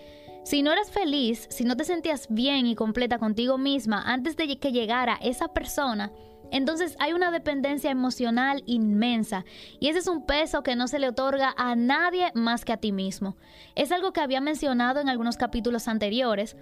Si 0.45 0.63
no 0.63 0.73
eras 0.73 0.91
feliz, 0.91 1.47
si 1.49 1.65
no 1.65 1.75
te 1.75 1.85
sentías 1.85 2.27
bien 2.29 2.67
y 2.67 2.75
completa 2.75 3.19
contigo 3.19 3.57
misma 3.57 4.03
antes 4.05 4.37
de 4.37 4.59
que 4.59 4.73
llegara 4.73 5.19
esa 5.23 5.49
persona, 5.49 6.13
entonces 6.51 6.97
hay 7.01 7.15
una 7.15 7.31
dependencia 7.31 7.91
emocional 7.91 8.63
inmensa 8.67 9.47
y 9.81 9.89
ese 9.89 10.01
es 10.01 10.07
un 10.07 10.27
peso 10.27 10.63
que 10.63 10.77
no 10.77 10.87
se 10.87 10.99
le 10.99 11.09
otorga 11.09 11.55
a 11.57 11.75
nadie 11.77 12.31
más 12.35 12.67
que 12.67 12.75
a 12.75 12.77
ti 12.77 12.93
mismo. 12.93 13.39
Es 13.75 13.91
algo 13.91 14.13
que 14.13 14.21
había 14.21 14.43
mencionado 14.43 15.01
en 15.01 15.09
algunos 15.09 15.39
capítulos 15.39 15.89
anteriores. 15.89 16.59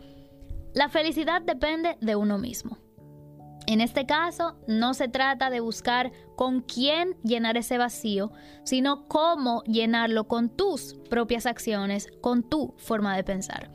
La 0.75 0.89
felicidad 0.89 1.43
depende 1.43 1.99
de 2.01 2.15
uno 2.15 2.39
mismo. 2.39 2.79
En 3.73 3.81
este 3.81 4.05
caso, 4.05 4.59
no 4.67 4.93
se 4.93 5.09
trata 5.09 5.49
de 5.49 5.61
buscar 5.61 6.13
con 6.37 6.61
quién 6.61 7.17
llenar 7.25 7.57
ese 7.57 7.79
vacío, 7.79 8.31
sino 8.65 9.09
cómo 9.09 9.63
llenarlo 9.65 10.29
con 10.29 10.51
tus 10.51 10.97
propias 11.09 11.47
acciones, 11.47 12.09
con 12.21 12.43
tu 12.43 12.75
forma 12.77 13.17
de 13.17 13.25
pensar. 13.25 13.71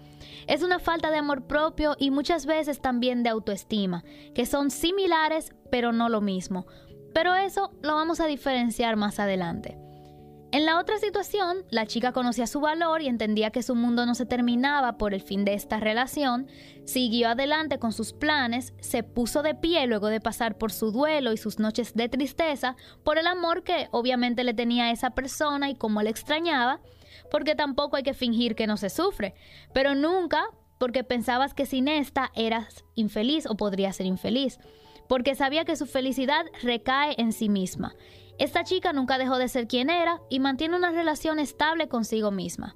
Es 0.45 0.61
una 0.61 0.77
falta 0.77 1.09
de 1.09 1.17
amor 1.17 1.47
propio 1.47 1.95
y 1.97 2.11
muchas 2.11 2.45
veces 2.45 2.79
también 2.79 3.23
de 3.23 3.31
autoestima, 3.31 4.03
que 4.35 4.45
son 4.45 4.69
similares 4.69 5.55
pero 5.71 5.91
no 5.91 6.09
lo 6.09 6.21
mismo. 6.21 6.67
Pero 7.15 7.33
eso 7.33 7.71
lo 7.81 7.95
vamos 7.95 8.19
a 8.19 8.27
diferenciar 8.27 8.97
más 8.97 9.19
adelante. 9.19 9.79
En 10.53 10.65
la 10.65 10.79
otra 10.79 10.97
situación, 10.97 11.65
la 11.69 11.85
chica 11.85 12.13
conocía 12.13 12.47
su 12.47 12.61
valor 12.61 13.01
y 13.01 13.07
entendía 13.07 13.51
que 13.51 13.61
su 13.61 13.75
mundo 13.75 14.05
no 14.05 14.15
se 14.15 14.25
terminaba 14.25 14.97
por 14.97 15.13
el 15.13 15.21
fin 15.21 15.43
de 15.43 15.53
esta 15.53 15.81
relación, 15.81 16.47
siguió 16.85 17.27
adelante 17.27 17.79
con 17.79 17.91
sus 17.91 18.13
planes, 18.13 18.73
se 18.79 19.03
puso 19.03 19.43
de 19.43 19.55
pie 19.55 19.85
luego 19.87 20.07
de 20.07 20.21
pasar 20.21 20.57
por 20.57 20.71
su 20.71 20.91
duelo 20.91 21.33
y 21.33 21.37
sus 21.37 21.59
noches 21.59 21.95
de 21.95 22.07
tristeza, 22.07 22.77
por 23.03 23.17
el 23.17 23.27
amor 23.27 23.63
que 23.63 23.89
obviamente 23.91 24.45
le 24.45 24.53
tenía 24.53 24.85
a 24.85 24.91
esa 24.91 25.09
persona 25.09 25.69
y 25.69 25.75
cómo 25.75 26.01
le 26.01 26.11
extrañaba, 26.11 26.79
porque 27.29 27.53
tampoco 27.53 27.97
hay 27.97 28.03
que 28.03 28.13
fingir 28.13 28.55
que 28.55 28.67
no 28.67 28.77
se 28.77 28.89
sufre, 28.89 29.35
pero 29.73 29.95
nunca 29.95 30.45
porque 30.77 31.03
pensabas 31.03 31.53
que 31.53 31.65
sin 31.65 31.89
esta 31.89 32.31
eras 32.35 32.85
infeliz 32.95 33.47
o 33.47 33.57
podrías 33.57 33.97
ser 33.97 34.05
infeliz, 34.05 34.59
porque 35.09 35.35
sabía 35.35 35.65
que 35.65 35.75
su 35.75 35.87
felicidad 35.87 36.45
recae 36.61 37.15
en 37.17 37.33
sí 37.33 37.49
misma 37.49 37.95
esta 38.39 38.63
chica 38.63 38.93
nunca 38.93 39.17
dejó 39.17 39.37
de 39.37 39.47
ser 39.47 39.67
quien 39.67 39.89
era 39.89 40.21
y 40.29 40.39
mantiene 40.39 40.75
una 40.75 40.91
relación 40.91 41.39
estable 41.39 41.87
consigo 41.87 42.31
misma. 42.31 42.75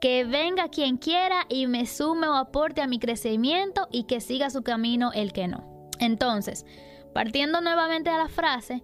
Que 0.00 0.24
venga 0.24 0.68
quien 0.68 0.96
quiera 0.96 1.44
y 1.48 1.66
me 1.66 1.84
sume 1.86 2.28
o 2.28 2.34
aporte 2.34 2.80
a 2.80 2.86
mi 2.86 2.98
crecimiento 2.98 3.88
y 3.90 4.04
que 4.04 4.20
siga 4.20 4.50
su 4.50 4.62
camino 4.62 5.12
el 5.12 5.32
que 5.32 5.48
no. 5.48 5.88
Entonces, 5.98 6.64
partiendo 7.12 7.60
nuevamente 7.60 8.08
a 8.08 8.18
la 8.18 8.28
frase, 8.28 8.82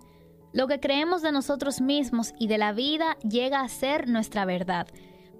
lo 0.52 0.66
que 0.66 0.80
creemos 0.80 1.22
de 1.22 1.32
nosotros 1.32 1.80
mismos 1.80 2.34
y 2.38 2.48
de 2.48 2.58
la 2.58 2.72
vida 2.72 3.16
llega 3.18 3.60
a 3.60 3.68
ser 3.68 4.08
nuestra 4.08 4.44
verdad. 4.44 4.88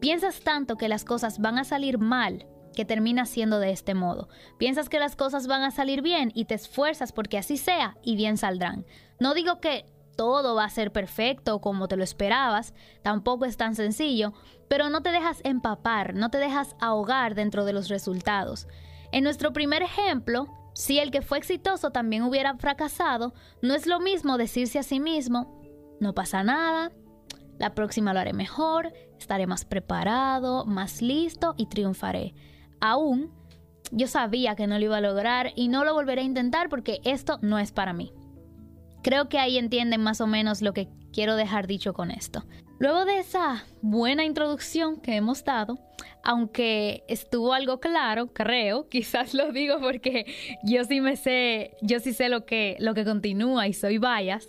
Piensas 0.01 0.41
tanto 0.41 0.77
que 0.77 0.89
las 0.89 1.05
cosas 1.05 1.39
van 1.39 1.59
a 1.59 1.65
salir 1.65 1.99
mal 1.99 2.47
que 2.75 2.85
termina 2.85 3.25
siendo 3.25 3.59
de 3.59 3.71
este 3.71 3.95
modo. 3.95 4.29
Piensas 4.59 4.89
que 4.89 5.01
las 5.01 5.17
cosas 5.17 5.47
van 5.47 5.63
a 5.63 5.71
salir 5.71 6.03
bien 6.03 6.31
y 6.35 6.45
te 6.45 6.55
esfuerzas 6.55 7.13
porque 7.13 7.39
así 7.39 7.57
sea 7.57 7.97
y 8.03 8.15
bien 8.15 8.37
saldrán. 8.37 8.87
No 9.19 9.35
digo 9.35 9.61
que 9.61 9.87
todo 10.17 10.55
va 10.55 10.65
a 10.65 10.71
ser 10.71 10.93
perfecto 10.93 11.61
como 11.61 11.89
te 11.89 11.97
lo 11.97 12.05
esperabas, 12.05 12.75
tampoco 13.03 13.45
es 13.45 13.57
tan 13.57 13.75
sencillo, 13.75 14.33
pero 14.69 14.91
no 14.91 15.03
te 15.03 15.13
dejas 15.13 15.41
empapar, 15.45 16.15
no 16.15 16.31
te 16.31 16.39
dejas 16.39 16.75
ahogar 16.81 17.35
dentro 17.35 17.65
de 17.65 17.73
los 17.73 17.89
resultados. 17.89 18.67
En 19.13 19.25
nuestro 19.25 19.53
primer 19.53 19.83
ejemplo, 19.83 20.49
si 20.75 20.99
el 20.99 21.11
que 21.11 21.23
fue 21.23 21.39
exitoso 21.39 21.91
también 21.91 22.23
hubiera 22.23 22.57
fracasado, 22.57 23.35
no 23.63 23.75
es 23.75 23.87
lo 23.87 24.01
mismo 24.01 24.37
decirse 24.39 24.79
a 24.79 24.83
sí 24.83 25.01
mismo, 25.01 25.63
no 26.01 26.15
pasa 26.15 26.43
nada, 26.43 26.93
la 27.59 27.75
próxima 27.75 28.13
lo 28.13 28.21
haré 28.21 28.33
mejor, 28.33 28.93
estaré 29.19 29.47
más 29.47 29.65
preparado, 29.65 30.67
más 30.67 31.01
listo 31.01 31.55
y 31.57 31.67
triunfaré. 31.67 32.35
Aún, 32.81 33.33
yo 33.93 34.07
sabía 34.07 34.57
que 34.57 34.67
no 34.67 34.79
lo 34.79 34.85
iba 34.85 34.99
a 34.99 35.01
lograr 35.01 35.53
y 35.57 35.69
no 35.69 35.85
lo 35.85 35.95
volveré 35.95 36.23
a 36.23 36.25
intentar 36.25 36.69
porque 36.69 37.01
esto 37.05 37.39
no 37.41 37.59
es 37.59 37.73
para 37.73 37.93
mí. 37.93 38.13
Creo 39.07 39.29
que 39.29 39.39
ahí 39.39 39.57
entienden 39.57 40.03
más 40.03 40.21
o 40.21 40.27
menos 40.27 40.63
lo 40.63 40.73
que 40.73 40.89
quiero 41.13 41.37
dejar 41.37 41.69
dicho 41.69 41.93
con 41.93 42.11
esto. 42.11 42.43
Luego 42.81 43.05
de 43.05 43.21
esa 43.21 43.65
buena 43.81 44.25
introducción 44.25 45.01
que 45.01 45.15
hemos 45.15 45.45
dado, 45.45 45.79
aunque 46.25 47.05
estuvo 47.07 47.53
algo 47.53 47.79
claro, 47.79 48.33
creo, 48.33 48.89
quizás 48.91 49.33
lo 49.33 49.53
digo 49.53 49.79
porque 49.79 50.27
yo 50.65 50.83
sí 50.83 51.01
me 51.01 51.15
sé, 51.15 51.77
yo 51.83 52.01
sí 52.01 52.13
sé 52.13 52.29
lo 52.29 52.47
que, 52.47 52.77
lo 52.81 52.95
que 52.95 53.05
continúa 53.05 53.69
y 53.69 53.75
soy 53.75 53.99
bias. 53.99 54.49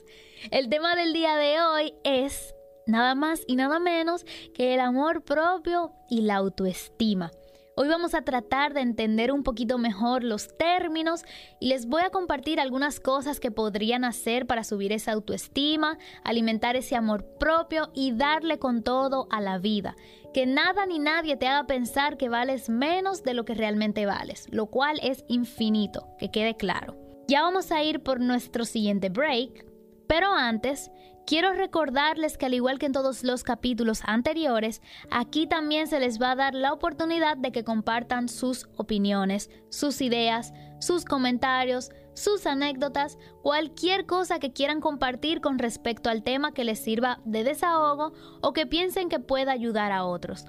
El 0.49 0.69
tema 0.69 0.95
del 0.95 1.13
día 1.13 1.35
de 1.35 1.61
hoy 1.61 1.93
es 2.03 2.55
nada 2.87 3.13
más 3.13 3.41
y 3.45 3.57
nada 3.57 3.77
menos 3.77 4.25
que 4.55 4.73
el 4.73 4.79
amor 4.79 5.23
propio 5.23 5.91
y 6.09 6.21
la 6.21 6.37
autoestima. 6.37 7.31
Hoy 7.79 7.89
vamos 7.89 8.15
a 8.15 8.24
tratar 8.24 8.74
de 8.74 8.81
entender 8.81 9.31
un 9.31 9.43
poquito 9.43 9.77
mejor 9.77 10.24
los 10.24 10.57
términos 10.57 11.24
y 11.60 11.67
les 11.67 11.86
voy 11.86 12.01
a 12.01 12.10
compartir 12.10 12.60
algunas 12.60 13.00
cosas 13.00 13.39
que 13.39 13.51
podrían 13.51 14.03
hacer 14.03 14.48
para 14.48 14.63
subir 14.63 14.91
esa 14.91 15.12
autoestima, 15.12 16.00
alimentar 16.24 16.75
ese 16.75 16.96
amor 16.96 17.38
propio 17.38 17.91
y 17.93 18.13
darle 18.13 18.57
con 18.57 18.81
todo 18.81 19.27
a 19.29 19.41
la 19.41 19.60
vida. 19.60 19.96
Que 20.34 20.48
nada 20.48 20.88
ni 20.88 20.98
nadie 20.98 21.38
te 21.38 21.46
haga 21.46 21.67
pensar 21.67 22.17
que 22.17 22.29
vales 22.29 22.67
menos 22.67 23.22
de 23.22 23.36
lo 23.36 23.46
que 23.46 23.53
realmente 23.53 24.07
vales, 24.07 24.48
lo 24.50 24.65
cual 24.65 25.00
es 25.03 25.24
infinito, 25.27 26.07
que 26.17 26.31
quede 26.31 26.57
claro. 26.57 26.98
Ya 27.27 27.43
vamos 27.43 27.72
a 27.72 27.84
ir 27.84 28.01
por 28.01 28.19
nuestro 28.19 28.65
siguiente 28.65 29.10
break, 29.10 29.67
pero 30.07 30.34
antes 30.34 30.89
Quiero 31.27 31.51
recordarles 31.51 32.38
que 32.38 32.46
al 32.46 32.53
igual 32.53 32.79
que 32.79 32.86
en 32.86 32.93
todos 32.93 33.25
los 33.25 33.43
capítulos 33.43 34.00
anteriores, 34.05 34.81
aquí 35.12 35.46
también 35.46 35.88
se 35.88 36.00
les 36.00 36.22
va 36.22 36.31
a 36.31 36.36
dar 36.38 36.55
la 36.55 36.72
oportunidad 36.72 37.36
de 37.36 37.51
que 37.51 37.65
compartan 37.65 38.29
sus 38.29 38.69
opiniones, 38.77 39.50
sus 39.69 40.00
ideas, 40.00 40.53
sus 40.79 41.03
comentarios, 41.03 41.89
sus 42.13 42.48
anécdotas, 42.48 43.17
cualquier 43.43 44.05
cosa 44.05 44.39
que 44.39 44.53
quieran 44.53 44.79
compartir 44.79 45.41
con 45.41 45.60
respecto 45.60 46.10
al 46.10 46.24
tema 46.24 46.53
que 46.53 46.63
les 46.63 46.79
sirva 46.79 47.19
de 47.25 47.43
desahogo 47.43 48.13
o 48.41 48.53
que 48.53 48.65
piensen 48.65 49.10
que 49.10 49.19
pueda 49.19 49.51
ayudar 49.51 49.91
a 49.91 50.05
otros. 50.05 50.46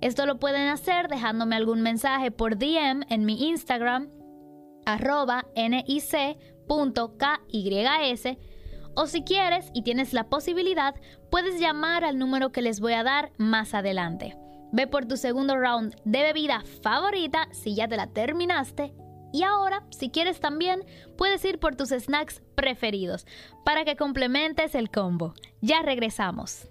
Esto 0.00 0.26
lo 0.26 0.38
pueden 0.38 0.68
hacer 0.68 1.08
dejándome 1.08 1.56
algún 1.56 1.80
mensaje 1.82 2.30
por 2.30 2.56
DM 2.56 3.04
en 3.08 3.24
mi 3.24 3.48
Instagram, 3.48 4.08
arroba 4.86 5.44
nic.kys 5.56 5.88
o 8.94 9.06
si 9.06 9.22
quieres 9.22 9.70
y 9.74 9.82
tienes 9.82 10.12
la 10.12 10.24
posibilidad, 10.24 10.94
puedes 11.30 11.60
llamar 11.60 12.04
al 12.04 12.18
número 12.18 12.52
que 12.52 12.62
les 12.62 12.80
voy 12.80 12.92
a 12.94 13.02
dar 13.02 13.32
más 13.38 13.74
adelante. 13.74 14.36
Ve 14.72 14.86
por 14.86 15.06
tu 15.06 15.16
segundo 15.16 15.56
round 15.56 15.96
de 16.04 16.22
bebida 16.22 16.62
favorita 16.82 17.48
si 17.52 17.74
ya 17.74 17.88
te 17.88 17.96
la 17.96 18.06
terminaste. 18.08 18.92
Y 19.32 19.42
ahora, 19.44 19.84
si 19.90 20.10
quieres 20.10 20.40
también, 20.40 20.84
puedes 21.16 21.44
ir 21.44 21.58
por 21.58 21.76
tus 21.76 21.90
snacks 21.90 22.42
preferidos 22.54 23.26
para 23.64 23.84
que 23.84 23.96
complementes 23.96 24.74
el 24.74 24.90
combo. 24.90 25.34
Ya 25.60 25.82
regresamos. 25.82 26.68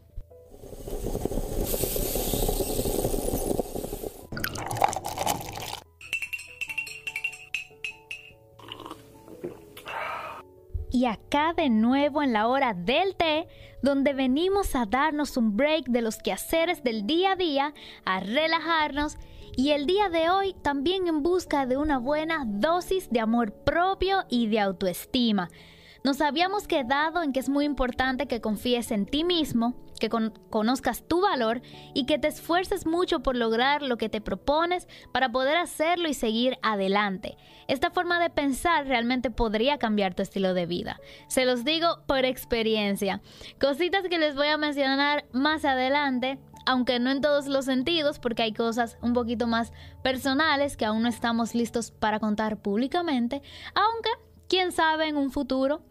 Y 11.00 11.06
acá 11.06 11.54
de 11.56 11.70
nuevo 11.70 12.22
en 12.22 12.34
la 12.34 12.50
hora 12.50 12.74
del 12.74 13.16
té, 13.16 13.48
donde 13.82 14.12
venimos 14.12 14.76
a 14.76 14.86
darnos 14.86 15.38
un 15.38 15.56
break 15.56 15.86
de 15.86 16.02
los 16.02 16.18
quehaceres 16.18 16.84
del 16.84 17.08
día 17.08 17.32
a 17.32 17.36
día, 17.38 17.74
a 18.04 18.20
relajarnos 18.20 19.16
y 19.56 19.70
el 19.70 19.86
día 19.86 20.10
de 20.10 20.30
hoy 20.30 20.54
también 20.62 21.08
en 21.08 21.24
busca 21.24 21.66
de 21.66 21.78
una 21.78 22.00
buena 22.00 22.44
dosis 22.46 23.10
de 23.10 23.22
amor 23.22 23.54
propio 23.64 24.26
y 24.28 24.48
de 24.48 24.60
autoestima. 24.60 25.50
Nos 26.04 26.20
habíamos 26.20 26.68
quedado 26.68 27.24
en 27.24 27.32
que 27.32 27.40
es 27.40 27.48
muy 27.48 27.64
importante 27.64 28.28
que 28.28 28.42
confíes 28.42 28.92
en 28.92 29.06
ti 29.06 29.24
mismo, 29.24 29.76
que 30.00 30.10
conozcas 30.10 31.08
tu 31.08 31.22
valor 31.22 31.62
y 31.94 32.06
que 32.06 32.18
te 32.18 32.28
esfuerces 32.28 32.86
mucho 32.86 33.20
por 33.22 33.36
lograr 33.36 33.82
lo 33.82 33.98
que 33.98 34.10
te 34.10 34.22
propones 34.22 34.88
para 35.12 35.32
poder 35.32 35.58
hacerlo 35.58 36.10
y 36.10 36.14
seguir 36.14 36.58
adelante. 36.62 37.38
Esta 37.68 37.92
forma 37.92 38.20
de 38.20 38.30
pensar 38.30 38.88
realmente 38.88 39.30
podría 39.30 39.78
cambiar 39.78 40.16
tu 40.16 40.24
estilo 40.24 40.54
de 40.54 40.66
vida. 40.66 41.00
Se 41.28 41.46
los 41.46 41.64
digo 41.64 42.04
por 42.08 42.26
experiencia. 42.26 43.22
Cositas 43.60 44.08
que 44.10 44.18
les 44.18 44.36
voy 44.36 44.48
a 44.48 44.58
mencionar 44.58 45.26
más 45.32 45.66
adelante 45.66 46.40
aunque 46.66 47.00
no 47.00 47.10
en 47.10 47.22
todos 47.22 47.48
los 47.48 47.66
sentidos, 47.66 48.20
porque 48.20 48.44
hay 48.44 48.54
cosas 48.54 49.00
un 49.02 49.14
poquito 49.14 49.48
más 49.48 49.74
personales 50.04 50.78
que 50.78 50.86
aún 50.86 51.02
no 51.02 51.10
estamos 51.10 51.56
listos 51.56 51.90
para 51.90 52.20
contar 52.20 52.58
públicamente, 52.58 53.42
aunque, 53.74 54.12
quién 54.48 54.72
sabe, 54.72 55.08
en 55.08 55.18
un 55.18 55.32
futuro. 55.32 55.82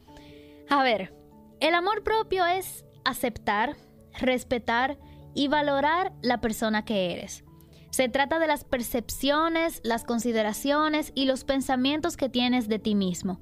A 0.68 0.84
ver, 0.84 1.12
el 1.60 1.74
amor 1.74 2.04
propio 2.04 2.46
es 2.46 2.84
aceptar, 3.04 3.76
respetar 4.18 4.98
y 5.34 5.48
valorar 5.48 6.12
la 6.22 6.40
persona 6.40 6.84
que 6.84 7.12
eres. 7.12 7.44
Se 7.90 8.08
trata 8.08 8.38
de 8.38 8.46
las 8.46 8.64
percepciones, 8.64 9.80
las 9.82 10.04
consideraciones 10.04 11.12
y 11.14 11.24
los 11.24 11.44
pensamientos 11.44 12.16
que 12.16 12.28
tienes 12.28 12.68
de 12.68 12.78
ti 12.78 12.94
mismo. 12.94 13.40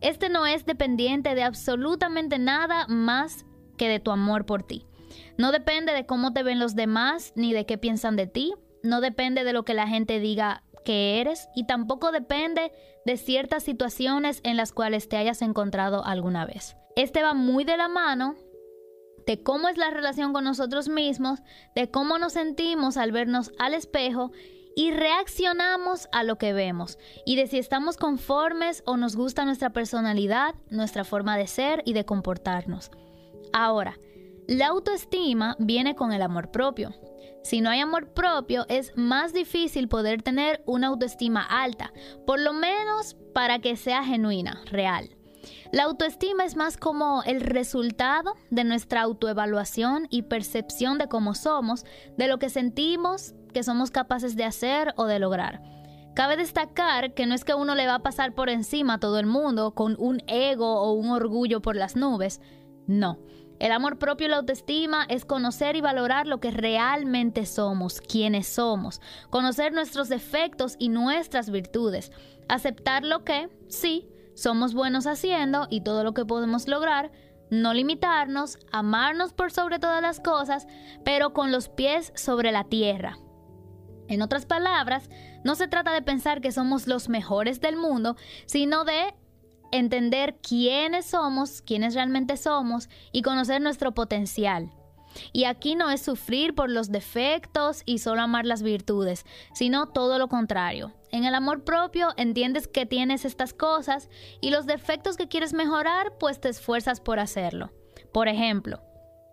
Este 0.00 0.28
no 0.28 0.46
es 0.46 0.66
dependiente 0.66 1.34
de 1.34 1.42
absolutamente 1.42 2.38
nada 2.38 2.86
más 2.88 3.44
que 3.76 3.88
de 3.88 4.00
tu 4.00 4.10
amor 4.10 4.46
por 4.46 4.62
ti. 4.62 4.86
No 5.36 5.52
depende 5.52 5.92
de 5.92 6.06
cómo 6.06 6.32
te 6.32 6.42
ven 6.42 6.58
los 6.58 6.74
demás 6.74 7.32
ni 7.34 7.52
de 7.52 7.66
qué 7.66 7.78
piensan 7.78 8.16
de 8.16 8.26
ti. 8.26 8.54
No 8.82 9.00
depende 9.00 9.44
de 9.44 9.52
lo 9.52 9.64
que 9.64 9.74
la 9.74 9.88
gente 9.88 10.20
diga 10.20 10.62
que 10.84 11.20
eres 11.20 11.48
y 11.54 11.66
tampoco 11.66 12.12
depende 12.12 12.72
de 13.04 13.16
ciertas 13.16 13.62
situaciones 13.62 14.40
en 14.44 14.56
las 14.56 14.72
cuales 14.72 15.08
te 15.08 15.16
hayas 15.16 15.42
encontrado 15.42 16.04
alguna 16.04 16.44
vez. 16.44 16.76
Este 16.96 17.22
va 17.22 17.34
muy 17.34 17.64
de 17.64 17.76
la 17.76 17.88
mano 17.88 18.36
de 19.28 19.42
cómo 19.42 19.68
es 19.68 19.76
la 19.76 19.90
relación 19.90 20.32
con 20.32 20.44
nosotros 20.44 20.88
mismos, 20.88 21.40
de 21.74 21.90
cómo 21.90 22.16
nos 22.18 22.32
sentimos 22.32 22.96
al 22.96 23.12
vernos 23.12 23.52
al 23.58 23.74
espejo 23.74 24.32
y 24.74 24.90
reaccionamos 24.90 26.08
a 26.12 26.24
lo 26.24 26.38
que 26.38 26.54
vemos 26.54 26.98
y 27.26 27.36
de 27.36 27.46
si 27.46 27.58
estamos 27.58 27.98
conformes 27.98 28.82
o 28.86 28.96
nos 28.96 29.16
gusta 29.16 29.44
nuestra 29.44 29.68
personalidad, 29.70 30.54
nuestra 30.70 31.04
forma 31.04 31.36
de 31.36 31.46
ser 31.46 31.82
y 31.84 31.92
de 31.92 32.06
comportarnos. 32.06 32.90
Ahora, 33.52 33.98
la 34.46 34.68
autoestima 34.68 35.56
viene 35.58 35.94
con 35.94 36.12
el 36.12 36.22
amor 36.22 36.50
propio. 36.50 36.94
Si 37.44 37.60
no 37.60 37.68
hay 37.68 37.80
amor 37.80 38.14
propio, 38.14 38.64
es 38.70 38.96
más 38.96 39.34
difícil 39.34 39.88
poder 39.88 40.22
tener 40.22 40.62
una 40.64 40.86
autoestima 40.86 41.42
alta, 41.42 41.92
por 42.26 42.40
lo 42.40 42.54
menos 42.54 43.14
para 43.34 43.58
que 43.58 43.76
sea 43.76 44.04
genuina, 44.04 44.62
real. 44.70 45.17
La 45.70 45.82
autoestima 45.84 46.44
es 46.44 46.56
más 46.56 46.78
como 46.78 47.22
el 47.24 47.42
resultado 47.42 48.34
de 48.50 48.64
nuestra 48.64 49.02
autoevaluación 49.02 50.06
y 50.08 50.22
percepción 50.22 50.96
de 50.96 51.08
cómo 51.08 51.34
somos, 51.34 51.84
de 52.16 52.26
lo 52.26 52.38
que 52.38 52.48
sentimos 52.48 53.34
que 53.52 53.62
somos 53.62 53.90
capaces 53.90 54.34
de 54.34 54.44
hacer 54.44 54.94
o 54.96 55.04
de 55.04 55.18
lograr. 55.18 55.60
Cabe 56.14 56.36
destacar 56.36 57.12
que 57.12 57.26
no 57.26 57.34
es 57.34 57.44
que 57.44 57.54
uno 57.54 57.74
le 57.74 57.86
va 57.86 57.96
a 57.96 58.02
pasar 58.02 58.34
por 58.34 58.48
encima 58.48 58.94
a 58.94 58.98
todo 58.98 59.18
el 59.18 59.26
mundo 59.26 59.72
con 59.72 59.94
un 59.98 60.22
ego 60.26 60.80
o 60.80 60.92
un 60.92 61.10
orgullo 61.10 61.60
por 61.60 61.76
las 61.76 61.96
nubes. 61.96 62.40
No. 62.86 63.18
El 63.58 63.72
amor 63.72 63.98
propio 63.98 64.26
y 64.26 64.30
la 64.30 64.36
autoestima 64.36 65.04
es 65.08 65.24
conocer 65.24 65.76
y 65.76 65.80
valorar 65.80 66.26
lo 66.26 66.40
que 66.40 66.50
realmente 66.50 67.44
somos, 67.44 68.00
quiénes 68.00 68.46
somos, 68.46 69.00
conocer 69.30 69.72
nuestros 69.72 70.08
defectos 70.08 70.76
y 70.78 70.88
nuestras 70.88 71.50
virtudes, 71.50 72.12
aceptar 72.48 73.04
lo 73.04 73.24
que, 73.24 73.48
sí, 73.68 74.08
somos 74.38 74.72
buenos 74.72 75.08
haciendo 75.08 75.66
y 75.68 75.80
todo 75.80 76.04
lo 76.04 76.14
que 76.14 76.24
podemos 76.24 76.68
lograr, 76.68 77.10
no 77.50 77.74
limitarnos, 77.74 78.56
amarnos 78.70 79.32
por 79.32 79.50
sobre 79.50 79.80
todas 79.80 80.00
las 80.00 80.20
cosas, 80.20 80.68
pero 81.04 81.32
con 81.32 81.50
los 81.50 81.68
pies 81.68 82.12
sobre 82.14 82.52
la 82.52 82.62
tierra. 82.62 83.18
En 84.06 84.22
otras 84.22 84.46
palabras, 84.46 85.10
no 85.42 85.56
se 85.56 85.66
trata 85.66 85.92
de 85.92 86.02
pensar 86.02 86.40
que 86.40 86.52
somos 86.52 86.86
los 86.86 87.08
mejores 87.08 87.60
del 87.60 87.76
mundo, 87.76 88.14
sino 88.46 88.84
de 88.84 89.12
entender 89.72 90.38
quiénes 90.40 91.06
somos, 91.06 91.60
quiénes 91.60 91.94
realmente 91.94 92.36
somos 92.36 92.88
y 93.10 93.22
conocer 93.22 93.60
nuestro 93.60 93.92
potencial. 93.92 94.70
Y 95.32 95.44
aquí 95.44 95.74
no 95.74 95.90
es 95.90 96.02
sufrir 96.02 96.54
por 96.54 96.70
los 96.70 96.90
defectos 96.90 97.82
y 97.84 97.98
solo 97.98 98.22
amar 98.22 98.46
las 98.46 98.62
virtudes, 98.62 99.24
sino 99.52 99.86
todo 99.86 100.18
lo 100.18 100.28
contrario. 100.28 100.92
En 101.10 101.24
el 101.24 101.34
amor 101.34 101.64
propio 101.64 102.08
entiendes 102.16 102.68
que 102.68 102.86
tienes 102.86 103.24
estas 103.24 103.54
cosas 103.54 104.10
y 104.40 104.50
los 104.50 104.66
defectos 104.66 105.16
que 105.16 105.28
quieres 105.28 105.52
mejorar, 105.52 106.12
pues 106.18 106.40
te 106.40 106.48
esfuerzas 106.48 107.00
por 107.00 107.18
hacerlo. 107.18 107.70
Por 108.12 108.28
ejemplo, 108.28 108.80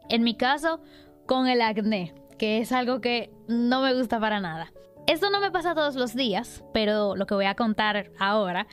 en 0.09 0.23
mi 0.23 0.35
caso, 0.35 0.81
con 1.25 1.47
el 1.47 1.61
acné, 1.61 2.13
que 2.37 2.59
es 2.59 2.71
algo 2.71 3.01
que 3.01 3.31
no 3.47 3.81
me 3.81 3.93
gusta 3.93 4.19
para 4.19 4.39
nada. 4.39 4.71
Esto 5.07 5.29
no 5.29 5.39
me 5.39 5.51
pasa 5.51 5.75
todos 5.75 5.95
los 5.95 6.15
días, 6.15 6.63
pero 6.73 7.15
lo 7.15 7.25
que 7.25 7.35
voy 7.35 7.45
a 7.45 7.55
contar 7.55 8.11
ahora 8.19 8.67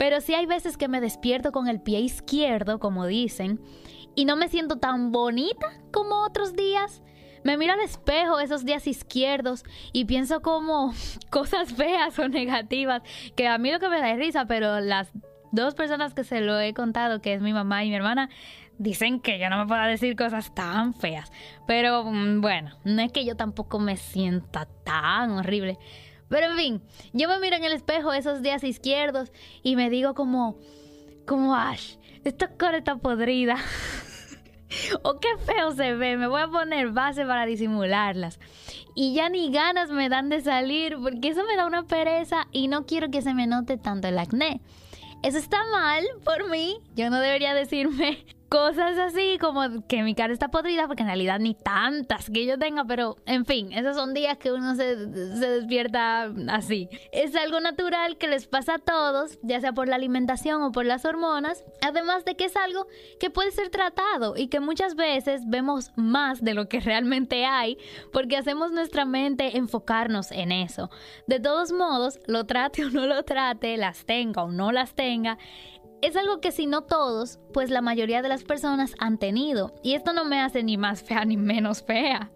pero 0.00 0.22
sí 0.22 0.32
hay 0.32 0.46
veces 0.46 0.78
que 0.78 0.88
me 0.88 1.02
despierto 1.02 1.52
con 1.52 1.68
el 1.68 1.78
pie 1.78 2.00
izquierdo, 2.00 2.78
como 2.78 3.04
dicen, 3.04 3.60
y 4.14 4.24
no 4.24 4.36
me 4.36 4.48
siento 4.48 4.76
tan 4.76 5.12
bonita 5.12 5.66
como 5.92 6.22
otros 6.22 6.54
días. 6.54 7.02
Me 7.42 7.56
miro 7.56 7.72
al 7.72 7.80
espejo 7.80 8.38
esos 8.38 8.64
días 8.64 8.86
izquierdos 8.86 9.64
y 9.92 10.04
pienso 10.04 10.42
como 10.42 10.92
cosas 11.30 11.72
feas 11.72 12.18
o 12.18 12.28
negativas, 12.28 13.02
que 13.34 13.48
a 13.48 13.58
mí 13.58 13.72
lo 13.72 13.80
que 13.80 13.88
me 13.88 14.00
da 14.00 14.10
es 14.10 14.18
risa, 14.18 14.44
pero 14.46 14.80
las 14.80 15.10
dos 15.52 15.74
personas 15.74 16.14
que 16.14 16.24
se 16.24 16.40
lo 16.40 16.58
he 16.60 16.74
contado, 16.74 17.20
que 17.20 17.34
es 17.34 17.40
mi 17.40 17.52
mamá 17.52 17.84
y 17.84 17.88
mi 17.88 17.96
hermana, 17.96 18.28
dicen 18.78 19.20
que 19.20 19.38
yo 19.38 19.50
no 19.50 19.58
me 19.58 19.66
puedo 19.66 19.82
decir 19.82 20.16
cosas 20.16 20.54
tan 20.54 20.94
feas. 20.94 21.30
Pero 21.66 22.04
mm, 22.04 22.40
bueno, 22.40 22.76
no 22.84 23.02
es 23.02 23.12
que 23.12 23.24
yo 23.24 23.36
tampoco 23.36 23.78
me 23.78 23.96
sienta 23.96 24.66
tan 24.84 25.32
horrible. 25.32 25.78
Pero 26.28 26.46
en 26.46 26.56
fin, 26.56 26.82
yo 27.12 27.28
me 27.28 27.38
miro 27.40 27.56
en 27.56 27.64
el 27.64 27.72
espejo 27.72 28.12
esos 28.12 28.40
días 28.40 28.64
izquierdos 28.64 29.32
y 29.62 29.76
me 29.76 29.90
digo 29.90 30.14
como, 30.14 30.58
como 31.30 31.54
Ash, 31.54 31.94
esta 32.24 32.48
cara 32.56 32.78
está 32.78 32.96
podrida. 32.96 33.54
o 35.04 35.20
qué 35.20 35.28
feo 35.46 35.70
se 35.70 35.94
ve, 35.94 36.16
me 36.16 36.26
voy 36.26 36.42
a 36.42 36.48
poner 36.48 36.90
base 36.90 37.24
para 37.24 37.46
disimularlas. 37.46 38.40
Y 38.96 39.14
ya 39.14 39.28
ni 39.28 39.52
ganas 39.52 39.90
me 39.90 40.08
dan 40.08 40.28
de 40.28 40.40
salir 40.40 40.96
porque 41.00 41.28
eso 41.28 41.44
me 41.44 41.54
da 41.54 41.66
una 41.66 41.84
pereza 41.84 42.48
y 42.50 42.66
no 42.66 42.84
quiero 42.84 43.12
que 43.12 43.22
se 43.22 43.32
me 43.32 43.46
note 43.46 43.76
tanto 43.76 44.08
el 44.08 44.18
acné. 44.18 44.60
Eso 45.22 45.38
está 45.38 45.58
mal 45.70 46.04
por 46.24 46.50
mí, 46.50 46.80
yo 46.96 47.10
no 47.10 47.20
debería 47.20 47.54
decirme 47.54 48.24
cosas 48.50 48.98
así 48.98 49.38
como 49.40 49.86
que 49.86 50.02
mi 50.02 50.16
cara 50.16 50.32
está 50.32 50.48
podrida, 50.48 50.88
porque 50.88 51.02
en 51.02 51.08
realidad 51.08 51.38
ni 51.38 51.54
tantas 51.54 52.28
que 52.28 52.44
yo 52.44 52.58
tenga, 52.58 52.84
pero 52.84 53.16
en 53.24 53.46
fin, 53.46 53.72
esos 53.72 53.94
son 53.94 54.12
días 54.12 54.38
que 54.38 54.50
uno 54.50 54.74
se, 54.74 54.96
despierta 54.96 56.24
así. 56.48 56.88
Es 57.12 57.36
algo 57.36 57.60
natural 57.60 58.18
que 58.18 58.26
les 58.26 58.48
pasa 58.48 58.74
a 58.74 58.78
todos, 58.78 59.38
ya 59.42 59.60
sea 59.60 59.72
por 59.72 59.86
la 59.86 59.94
alimentación 59.94 60.62
o 60.62 60.72
por 60.72 60.84
las 60.84 61.04
hormonas, 61.04 61.64
además 61.80 62.24
de 62.24 62.34
que 62.34 62.46
es 62.46 62.56
algo 62.56 62.88
que 63.20 63.30
puede 63.30 63.52
ser 63.52 63.70
tratado 63.70 64.34
y 64.36 64.48
que 64.48 64.58
muchas 64.58 64.96
veces 64.96 65.42
vemos 65.46 65.92
más 65.94 66.42
de 66.42 66.54
lo 66.54 66.68
que 66.68 66.80
realmente 66.80 67.46
hay 67.46 67.78
porque 68.12 68.36
hacemos 68.36 68.72
nuestra 68.72 69.04
mente 69.04 69.58
enfocarnos 69.58 70.32
en 70.32 70.50
eso. 70.50 70.90
De 71.28 71.38
todos 71.38 71.70
modos, 71.70 72.18
lo 72.26 72.46
trate 72.46 72.84
o 72.84 72.90
no 72.90 73.06
lo 73.06 73.22
trate, 73.22 73.76
las 73.76 74.04
tenga 74.06 74.42
o 74.42 74.50
no 74.50 74.72
las 74.72 74.94
tenga, 74.94 75.38
es 76.02 76.16
algo 76.16 76.40
que 76.40 76.52
si 76.52 76.66
no 76.66 76.82
todos, 76.82 77.38
pues 77.52 77.70
la 77.70 77.80
mayoría 77.80 78.22
de 78.22 78.28
las 78.28 78.44
personas 78.44 78.94
han 78.98 79.18
tenido. 79.18 79.74
Y 79.82 79.94
esto 79.94 80.12
no 80.12 80.24
me 80.24 80.40
hace 80.40 80.62
ni 80.62 80.76
más 80.76 81.02
fea 81.02 81.24
ni 81.24 81.36
menos 81.36 81.82
fea. 81.82 82.30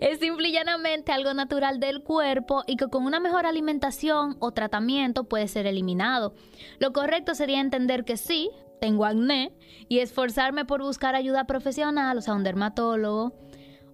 Es 0.00 0.20
simple 0.20 0.48
y 0.48 0.52
llanamente 0.52 1.12
algo 1.12 1.34
natural 1.34 1.80
del 1.80 2.02
cuerpo 2.02 2.62
y 2.66 2.76
que 2.76 2.88
con 2.88 3.04
una 3.04 3.20
mejor 3.20 3.46
alimentación 3.46 4.36
o 4.40 4.52
tratamiento 4.52 5.24
puede 5.24 5.48
ser 5.48 5.66
eliminado. 5.66 6.34
Lo 6.78 6.92
correcto 6.92 7.34
sería 7.34 7.60
entender 7.60 8.04
que 8.04 8.16
sí, 8.16 8.50
tengo 8.80 9.04
acné 9.04 9.52
y 9.88 9.98
esforzarme 9.98 10.64
por 10.64 10.82
buscar 10.82 11.14
ayuda 11.14 11.44
profesional, 11.44 12.18
o 12.18 12.20
sea, 12.22 12.34
un 12.34 12.44
dermatólogo, 12.44 13.34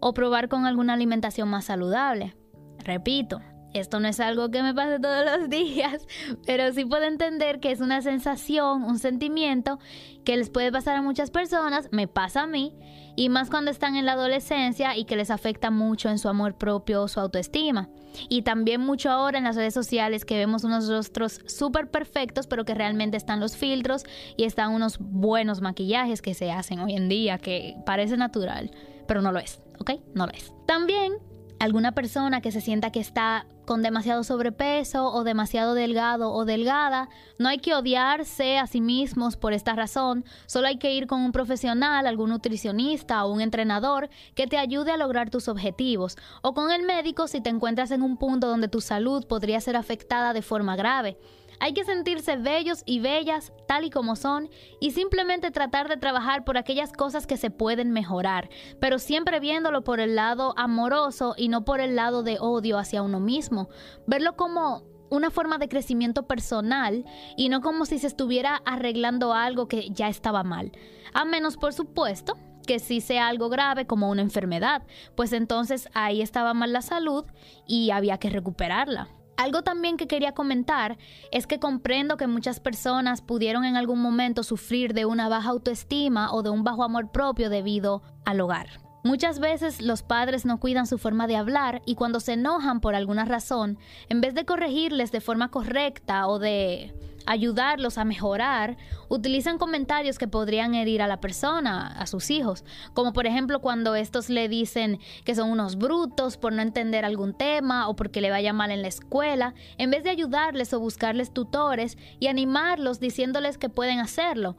o 0.01 0.15
probar 0.15 0.49
con 0.49 0.67
alguna 0.67 0.93
alimentación 0.95 1.49
más 1.49 1.65
saludable. 1.65 2.37
Repito, 2.79 3.41
esto 3.79 4.01
no 4.01 4.09
es 4.09 4.21
algo 4.21 4.51
que 4.51 4.63
me 4.63 4.75
pase 4.75 4.99
todos 4.99 5.25
los 5.25 5.49
días, 5.51 6.07
pero 6.47 6.73
sí 6.73 6.85
puedo 6.85 7.05
entender 7.05 7.61
que 7.61 7.73
es 7.73 7.81
una 7.81 8.03
sensación, 8.03 8.83
un 8.85 8.99
sentimiento 8.99 9.79
que 10.25 10.37
les 10.37 10.51
puede 10.51 10.73
pasar 10.73 10.97
a 10.97 11.03
muchas 11.03 11.31
personas, 11.31 11.89
me 11.93 12.09
pasa 12.09 12.43
a 12.43 12.47
mí, 12.47 12.75
y 13.17 13.29
más 13.29 13.49
cuando 13.49 13.71
están 13.71 13.97
en 13.97 14.05
la 14.05 14.13
adolescencia 14.13 14.97
y 14.97 15.05
que 15.05 15.17
les 15.17 15.31
afecta 15.31 15.71
mucho 15.71 16.11
en 16.11 16.19
su 16.19 16.29
amor 16.29 16.57
propio 16.57 17.09
su 17.09 17.19
autoestima. 17.19 17.89
Y 18.29 18.43
también 18.43 18.81
mucho 18.81 19.11
ahora 19.11 19.39
en 19.39 19.45
las 19.45 19.57
redes 19.57 19.75
sociales 19.75 20.25
que 20.25 20.37
vemos 20.37 20.65
unos 20.65 20.89
rostros 20.89 21.41
súper 21.47 21.91
perfectos, 21.91 22.47
pero 22.47 22.65
que 22.65 22.75
realmente 22.75 23.17
están 23.17 23.41
los 23.41 23.57
filtros 23.57 24.05
y 24.37 24.45
están 24.45 24.73
unos 24.73 24.99
buenos 24.99 25.61
maquillajes 25.61 26.23
que 26.23 26.35
se 26.35 26.51
hacen 26.51 26.81
hoy 26.81 26.95
en 26.95 27.09
día, 27.09 27.39
que 27.39 27.77
parece 27.85 28.17
natural, 28.17 28.71
pero 29.07 29.23
no 29.23 29.33
lo 29.33 29.39
es, 29.39 29.61
¿ok? 29.79 29.93
No 30.15 30.27
lo 30.27 30.33
es. 30.33 30.53
También 30.67 31.15
alguna 31.59 31.93
persona 31.93 32.41
que 32.41 32.53
se 32.53 32.61
sienta 32.61 32.91
que 32.91 33.01
está 33.01 33.47
con 33.65 33.83
demasiado 33.83 34.23
sobrepeso 34.25 35.13
o 35.13 35.25
demasiado 35.25 35.75
delgado 35.75 36.33
o 36.33 36.45
delgada, 36.45 37.09
no 37.39 37.49
hay 37.49 37.59
que 37.59 37.75
odiarse 37.75 38.59
a 38.59 38.67
sí 38.67 38.81
mismos 38.81 39.37
por 39.37 39.53
esta 39.53 39.75
razón, 39.75 40.25
solo 40.47 40.69
hay 40.69 40.79
que 40.79 40.93
ir 40.93 41.07
con 41.07 41.21
un 41.21 41.33
profesional, 41.33 42.07
algún 42.07 42.31
nutricionista 42.31 43.25
o 43.25 43.33
un 43.33 43.41
entrenador 43.41 44.09
que 44.35 44.47
te 44.47 44.59
ayude 44.59 44.93
a 44.93 44.97
lograr 44.97 45.31
tus 45.31 45.49
objetivos, 45.49 46.17
o 46.43 46.55
con 46.55 46.71
el 46.71 46.85
médico 46.85 47.27
si 47.27 47.41
te 47.41 47.51
encuentras 47.51 47.91
en 47.91 48.03
un 48.03 48.17
punto 48.17 48.47
donde 48.47 48.69
tu 48.69 48.81
salud 48.81 49.27
podría 49.27 49.61
ser 49.61 49.77
afectada 49.77 50.33
de 50.33 50.43
forma 50.43 50.77
grave. 50.77 51.19
Hay 51.61 51.73
que 51.73 51.85
sentirse 51.85 52.37
bellos 52.37 52.83
y 52.87 53.01
bellas 53.01 53.53
tal 53.67 53.85
y 53.85 53.91
como 53.91 54.17
son 54.17 54.49
y 54.81 54.91
simplemente 54.93 55.51
tratar 55.51 55.89
de 55.89 55.97
trabajar 55.97 56.45
por 56.45 56.59
aquellas 56.59 56.93
cosas 56.93 57.27
que 57.27 57.37
se 57.37 57.51
pueden 57.51 57.93
mejorar, 57.93 58.49
pero 58.81 58.99
siempre 58.99 59.41
viéndolo 59.41 59.83
por 59.83 60.01
el 60.01 60.17
lado 60.17 60.55
amoroso 60.57 61.35
y 61.37 61.49
no 61.49 61.65
por 61.65 61.81
el 61.81 61.97
lado 61.97 62.23
de 62.23 62.39
odio 62.41 62.79
hacia 62.79 63.03
uno 63.03 63.21
mismo. 63.21 63.69
Verlo 64.07 64.37
como 64.37 64.85
una 65.11 65.31
forma 65.31 65.59
de 65.59 65.69
crecimiento 65.69 66.27
personal 66.27 67.05
y 67.37 67.49
no 67.49 67.61
como 67.61 67.87
si 67.87 67.99
se 67.99 68.07
estuviera 68.07 68.63
arreglando 68.65 69.33
algo 69.33 69.69
que 69.69 69.91
ya 69.91 70.09
estaba 70.09 70.43
mal. 70.43 70.73
A 71.15 71.25
menos, 71.25 71.57
por 71.57 71.73
supuesto, 71.73 72.37
que 72.67 72.79
si 72.79 73.01
sea 73.01 73.29
algo 73.29 73.49
grave 73.49 73.87
como 73.87 74.11
una 74.11 74.23
enfermedad, 74.23 74.83
pues 75.15 75.33
entonces 75.33 75.89
ahí 75.95 76.21
estaba 76.21 76.53
mal 76.53 76.73
la 76.73 76.83
salud 76.83 77.25
y 77.67 77.91
había 77.91 78.19
que 78.19 78.29
recuperarla. 78.29 79.09
Algo 79.37 79.63
también 79.63 79.97
que 79.97 80.07
quería 80.07 80.33
comentar 80.33 80.97
es 81.31 81.47
que 81.47 81.59
comprendo 81.59 82.17
que 82.17 82.27
muchas 82.27 82.59
personas 82.61 83.21
pudieron 83.21 83.65
en 83.65 83.77
algún 83.77 84.01
momento 84.01 84.43
sufrir 84.43 84.95
de 84.95 85.05
una 85.05 85.29
baja 85.29 85.51
autoestima 85.51 86.33
o 86.33 86.43
de 86.43 86.51
un 86.51 86.65
bajo 86.65 86.85
amor 86.85 87.13
propio 87.13 87.51
debido 87.51 88.03
al 88.25 88.41
hogar. 88.41 88.86
Muchas 89.07 89.39
veces 89.39 89.81
los 89.81 90.03
padres 90.03 90.45
no 90.45 90.59
cuidan 90.59 90.89
su 90.89 90.99
forma 90.99 91.29
de 91.29 91.37
hablar 91.37 91.81
y 91.87 91.95
cuando 91.95 92.19
se 92.19 92.33
enojan 92.33 92.81
por 92.81 92.97
alguna 92.97 93.25
razón, 93.25 93.79
en 94.09 94.21
vez 94.21 94.35
de 94.35 94.45
corregirles 94.45 95.13
de 95.13 95.21
forma 95.21 95.49
correcta 95.49 96.27
o 96.27 96.41
de 96.41 96.93
ayudarlos 97.25 97.99
a 97.99 98.05
mejorar, 98.05 98.77
utilizan 99.09 99.59
comentarios 99.59 100.19
que 100.19 100.27
podrían 100.27 100.75
herir 100.75 101.03
a 101.03 101.07
la 101.07 101.21
persona, 101.21 101.87
a 101.87 102.07
sus 102.09 102.31
hijos, 102.31 102.65
como 102.95 103.13
por 103.13 103.29
ejemplo 103.29 103.61
cuando 103.61 103.95
estos 103.95 104.29
le 104.29 104.49
dicen 104.49 104.99
que 105.25 105.37
son 105.37 105.53
unos 105.53 105.77
brutos 105.77 106.37
por 106.37 106.53
no 106.53 106.61
entender 106.61 107.05
algún 107.05 107.33
tema 107.33 107.89
o 107.89 107.95
porque 107.95 108.21
le 108.21 108.33
vaya 108.33 108.53
mal 108.53 108.73
en 108.73 108.83
la 108.83 108.89
escuela, 108.89 109.55
en 109.79 109.93
vez 109.93 110.03
de 110.03 110.11
ayudarles 110.11 110.75
o 110.75 110.81
buscarles 110.81 111.33
tutores 111.33 111.97
y 112.19 112.27
animarlos 112.27 112.99
diciéndoles 112.99 113.57
que 113.57 113.69
pueden 113.69 114.01
hacerlo. 114.01 114.57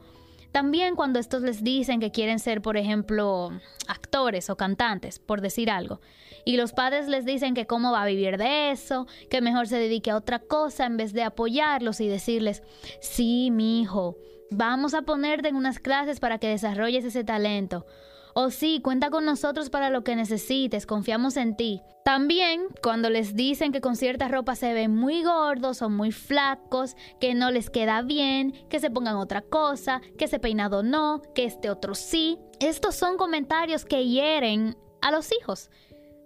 También 0.52 0.96
cuando 0.96 1.18
estos 1.18 1.42
les 1.42 1.62
dicen 1.62 2.00
que 2.00 2.10
quieren 2.10 2.38
ser, 2.38 2.62
por 2.62 2.76
ejemplo, 2.76 3.50
actores 3.86 4.50
o 4.50 4.56
cantantes, 4.56 5.18
por 5.18 5.40
decir 5.40 5.70
algo, 5.70 6.00
y 6.44 6.56
los 6.56 6.72
padres 6.72 7.08
les 7.08 7.24
dicen 7.24 7.54
que 7.54 7.66
cómo 7.66 7.92
va 7.92 8.02
a 8.02 8.06
vivir 8.06 8.38
de 8.38 8.70
eso, 8.70 9.06
que 9.30 9.42
mejor 9.42 9.68
se 9.68 9.78
dedique 9.78 10.10
a 10.10 10.16
otra 10.16 10.38
cosa 10.38 10.86
en 10.86 10.96
vez 10.96 11.12
de 11.12 11.22
apoyarlos 11.22 12.00
y 12.00 12.08
decirles, 12.08 12.62
sí, 13.00 13.50
mi 13.50 13.82
hijo, 13.82 14.16
vamos 14.50 14.94
a 14.94 15.02
ponerte 15.02 15.48
en 15.48 15.56
unas 15.56 15.78
clases 15.78 16.20
para 16.20 16.38
que 16.38 16.48
desarrolles 16.48 17.04
ese 17.04 17.24
talento. 17.24 17.84
O 18.34 18.50
sí, 18.50 18.80
cuenta 18.82 19.10
con 19.10 19.24
nosotros 19.24 19.70
para 19.70 19.90
lo 19.90 20.04
que 20.04 20.16
necesites, 20.16 20.86
confiamos 20.86 21.36
en 21.36 21.56
ti. 21.56 21.82
También 22.04 22.62
cuando 22.82 23.10
les 23.10 23.34
dicen 23.34 23.70
que 23.70 23.80
con 23.80 23.96
cierta 23.96 24.28
ropa 24.28 24.54
se 24.54 24.72
ven 24.72 24.94
muy 24.94 25.22
gordos 25.22 25.82
o 25.82 25.90
muy 25.90 26.10
flacos, 26.10 26.96
que 27.20 27.34
no 27.34 27.50
les 27.50 27.68
queda 27.68 28.00
bien, 28.02 28.52
que 28.70 28.80
se 28.80 28.90
pongan 28.90 29.16
otra 29.16 29.42
cosa, 29.42 30.00
que 30.16 30.24
ese 30.24 30.38
peinado 30.38 30.82
no, 30.82 31.20
que 31.34 31.44
este 31.44 31.68
otro 31.70 31.94
sí. 31.94 32.38
Estos 32.60 32.94
son 32.94 33.16
comentarios 33.18 33.84
que 33.84 34.06
hieren 34.06 34.76
a 35.02 35.10
los 35.10 35.30
hijos. 35.32 35.70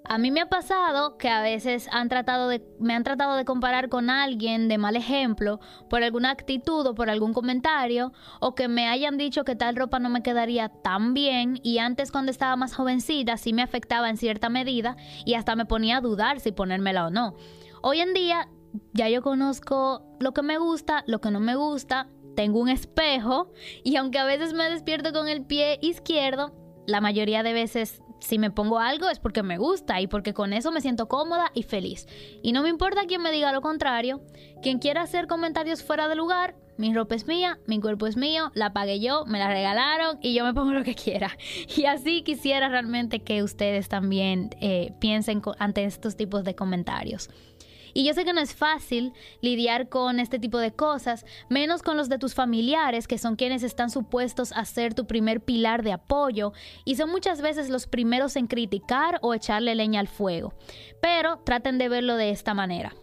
A 0.04 0.18
mí 0.18 0.30
me 0.32 0.40
ha 0.40 0.48
pasado 0.48 1.16
que 1.16 1.28
a 1.28 1.42
veces 1.42 1.88
han 1.92 2.08
tratado 2.08 2.48
de, 2.48 2.62
me 2.80 2.94
han 2.94 3.04
tratado 3.04 3.36
de 3.36 3.44
comparar 3.44 3.88
con 3.88 4.10
alguien 4.10 4.68
de 4.68 4.76
mal 4.76 4.96
ejemplo 4.96 5.60
por 5.88 6.02
alguna 6.02 6.30
actitud 6.30 6.84
o 6.86 6.94
por 6.94 7.08
algún 7.08 7.32
comentario 7.32 8.12
o 8.40 8.54
que 8.54 8.66
me 8.66 8.88
hayan 8.88 9.16
dicho 9.16 9.44
que 9.44 9.54
tal 9.54 9.76
ropa 9.76 10.00
no 10.00 10.08
me 10.08 10.22
quedaría 10.22 10.68
tan 10.68 11.14
bien 11.14 11.60
y 11.62 11.78
antes 11.78 12.10
cuando 12.10 12.32
estaba 12.32 12.56
más 12.56 12.74
jovencita 12.74 13.36
sí 13.36 13.52
me 13.52 13.62
afectaba 13.62 14.10
en 14.10 14.16
cierta 14.16 14.48
medida 14.48 14.96
y 15.24 15.34
hasta 15.34 15.54
me 15.54 15.66
ponía 15.66 15.98
a 15.98 16.00
dudar 16.00 16.40
si 16.40 16.50
ponérmela 16.50 17.06
o 17.06 17.10
no. 17.10 17.34
Hoy 17.80 18.00
en 18.00 18.12
día 18.12 18.48
ya 18.92 19.08
yo 19.08 19.22
conozco 19.22 20.02
lo 20.18 20.32
que 20.32 20.42
me 20.42 20.58
gusta, 20.58 21.04
lo 21.06 21.20
que 21.20 21.30
no 21.30 21.38
me 21.38 21.54
gusta, 21.54 22.08
tengo 22.34 22.58
un 22.58 22.68
espejo 22.68 23.52
y 23.84 23.96
aunque 23.96 24.18
a 24.18 24.24
veces 24.24 24.52
me 24.52 24.68
despierto 24.68 25.12
con 25.12 25.28
el 25.28 25.46
pie 25.46 25.78
izquierdo, 25.80 26.52
la 26.86 27.00
mayoría 27.00 27.44
de 27.44 27.52
veces 27.52 28.02
si 28.22 28.38
me 28.38 28.50
pongo 28.50 28.78
algo 28.78 29.08
es 29.08 29.18
porque 29.18 29.42
me 29.42 29.58
gusta 29.58 30.00
y 30.00 30.06
porque 30.06 30.32
con 30.32 30.52
eso 30.52 30.70
me 30.70 30.80
siento 30.80 31.08
cómoda 31.08 31.50
y 31.54 31.64
feliz. 31.64 32.06
Y 32.42 32.52
no 32.52 32.62
me 32.62 32.68
importa 32.68 33.06
quien 33.06 33.22
me 33.22 33.32
diga 33.32 33.52
lo 33.52 33.60
contrario. 33.60 34.22
Quien 34.62 34.78
quiera 34.78 35.02
hacer 35.02 35.26
comentarios 35.26 35.82
fuera 35.82 36.08
de 36.08 36.14
lugar, 36.14 36.54
mi 36.76 36.94
ropa 36.94 37.14
es 37.14 37.26
mía, 37.26 37.58
mi 37.66 37.80
cuerpo 37.80 38.06
es 38.06 38.16
mío, 38.16 38.50
la 38.54 38.72
pagué 38.72 38.98
yo, 39.00 39.24
me 39.26 39.38
la 39.38 39.48
regalaron 39.48 40.18
y 40.22 40.34
yo 40.34 40.44
me 40.44 40.54
pongo 40.54 40.72
lo 40.72 40.84
que 40.84 40.94
quiera. 40.94 41.36
Y 41.76 41.84
así 41.84 42.22
quisiera 42.22 42.68
realmente 42.68 43.20
que 43.20 43.42
ustedes 43.42 43.88
también 43.88 44.50
eh, 44.60 44.92
piensen 44.98 45.42
ante 45.58 45.84
estos 45.84 46.16
tipos 46.16 46.44
de 46.44 46.54
comentarios. 46.54 47.28
Y 47.94 48.04
yo 48.04 48.14
sé 48.14 48.24
que 48.24 48.32
no 48.32 48.40
es 48.40 48.54
fácil 48.54 49.12
lidiar 49.40 49.88
con 49.88 50.20
este 50.20 50.38
tipo 50.38 50.58
de 50.58 50.72
cosas, 50.72 51.26
menos 51.48 51.82
con 51.82 51.96
los 51.96 52.08
de 52.08 52.18
tus 52.18 52.34
familiares, 52.34 53.06
que 53.06 53.18
son 53.18 53.36
quienes 53.36 53.62
están 53.62 53.90
supuestos 53.90 54.52
a 54.52 54.64
ser 54.64 54.94
tu 54.94 55.06
primer 55.06 55.40
pilar 55.40 55.82
de 55.82 55.92
apoyo 55.92 56.52
y 56.84 56.96
son 56.96 57.10
muchas 57.10 57.40
veces 57.40 57.68
los 57.68 57.86
primeros 57.86 58.36
en 58.36 58.46
criticar 58.46 59.18
o 59.22 59.34
echarle 59.34 59.74
leña 59.74 60.00
al 60.00 60.08
fuego. 60.08 60.54
Pero 61.00 61.38
traten 61.44 61.78
de 61.78 61.88
verlo 61.88 62.16
de 62.16 62.30
esta 62.30 62.54
manera. 62.54 62.94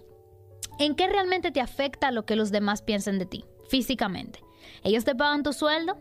¿En 0.79 0.95
qué 0.95 1.07
realmente 1.07 1.51
te 1.51 1.61
afecta 1.61 2.11
lo 2.11 2.25
que 2.25 2.35
los 2.35 2.51
demás 2.51 2.81
piensen 2.81 3.19
de 3.19 3.25
ti, 3.25 3.45
físicamente? 3.69 4.39
¿Ellos 4.83 5.03
te 5.03 5.15
pagan 5.15 5.43
tu 5.43 5.53
sueldo? 5.53 5.97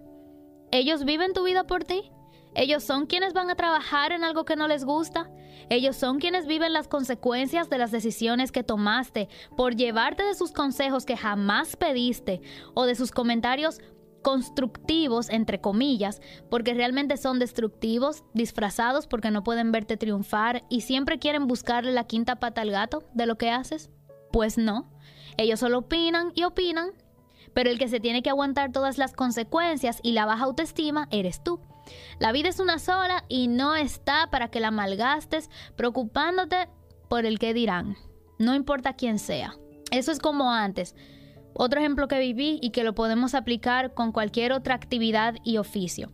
¿Ellos 0.71 1.05
viven 1.05 1.33
tu 1.33 1.45
vida 1.45 1.65
por 1.65 1.85
ti? 1.85 2.13
¿Ellos 2.55 2.85
son 2.85 3.07
quienes 3.07 3.33
van 3.33 3.51
a 3.51 3.57
trabajar 3.57 4.13
en 4.13 4.25
algo 4.25 4.45
que 4.45 4.57
no 4.57 4.69
les 4.69 4.85
gusta? 4.85 5.31
Ellos 5.71 5.97
son 5.97 6.19
quienes 6.19 6.47
viven 6.47 6.73
las 6.73 6.89
consecuencias 6.89 7.69
de 7.69 7.79
las 7.79 7.91
decisiones 7.91 8.53
que 8.53 8.65
tomaste 8.65 9.29
por 9.57 9.77
llevarte 9.77 10.23
de 10.23 10.35
sus 10.35 10.53
consejos 10.53 11.05
que 11.05 11.17
jamás 11.17 11.77
pediste 11.77 12.41
o 12.75 12.85
de 12.87 12.95
sus 12.95 13.11
comentarios 13.11 13.81
constructivos, 14.23 15.31
entre 15.31 15.61
comillas, 15.61 16.21
porque 16.51 16.75
realmente 16.75 17.17
son 17.17 17.39
destructivos, 17.39 18.25
disfrazados 18.35 19.07
porque 19.07 19.31
no 19.31 19.43
pueden 19.45 19.73
verte 19.73 19.97
triunfar 19.97 20.65
y 20.69 20.83
siempre 20.83 21.19
quieren 21.19 21.47
buscarle 21.47 21.93
la 21.93 22.05
quinta 22.05 22.37
pata 22.37 22.63
al 22.63 22.71
gato 22.71 23.05
de 23.15 23.27
lo 23.27 23.39
que 23.39 23.51
haces? 23.51 23.91
Pues 24.33 24.59
no, 24.59 24.91
ellos 25.37 25.61
solo 25.61 25.79
opinan 25.79 26.33
y 26.35 26.45
opinan, 26.45 26.91
pero 27.55 27.71
el 27.71 27.79
que 27.79 27.89
se 27.89 28.01
tiene 28.01 28.23
que 28.23 28.31
aguantar 28.31 28.73
todas 28.73 28.99
las 28.99 29.15
consecuencias 29.15 30.01
y 30.03 30.13
la 30.13 30.27
baja 30.27 30.45
autoestima 30.45 31.09
eres 31.11 31.43
tú. 31.43 31.61
La 32.19 32.33
vida 32.33 32.49
es 32.49 32.61
una 32.61 32.79
sola 32.79 33.25
y 33.29 33.49
no 33.49 33.77
está 33.77 34.29
para 34.31 34.49
que 34.49 34.61
la 34.61 34.71
malgastes 34.71 35.51
preocupándote 35.77 36.69
por 37.09 37.27
el 37.27 37.39
que 37.39 37.55
dirán. 37.55 37.97
No 38.39 38.55
importa 38.55 38.95
quién 38.95 39.19
sea. 39.19 39.55
Eso 39.91 40.13
es 40.13 40.19
como 40.19 40.53
antes. 40.53 40.95
Otro 41.55 41.81
ejemplo 41.81 42.09
que 42.09 42.21
viví 42.21 42.59
y 42.63 42.71
que 42.71 42.85
lo 42.85 42.95
podemos 42.95 43.35
aplicar 43.35 43.95
con 43.95 44.13
cualquier 44.13 44.53
otra 44.53 44.75
actividad 44.75 45.37
y 45.43 45.57
oficio. 45.57 46.13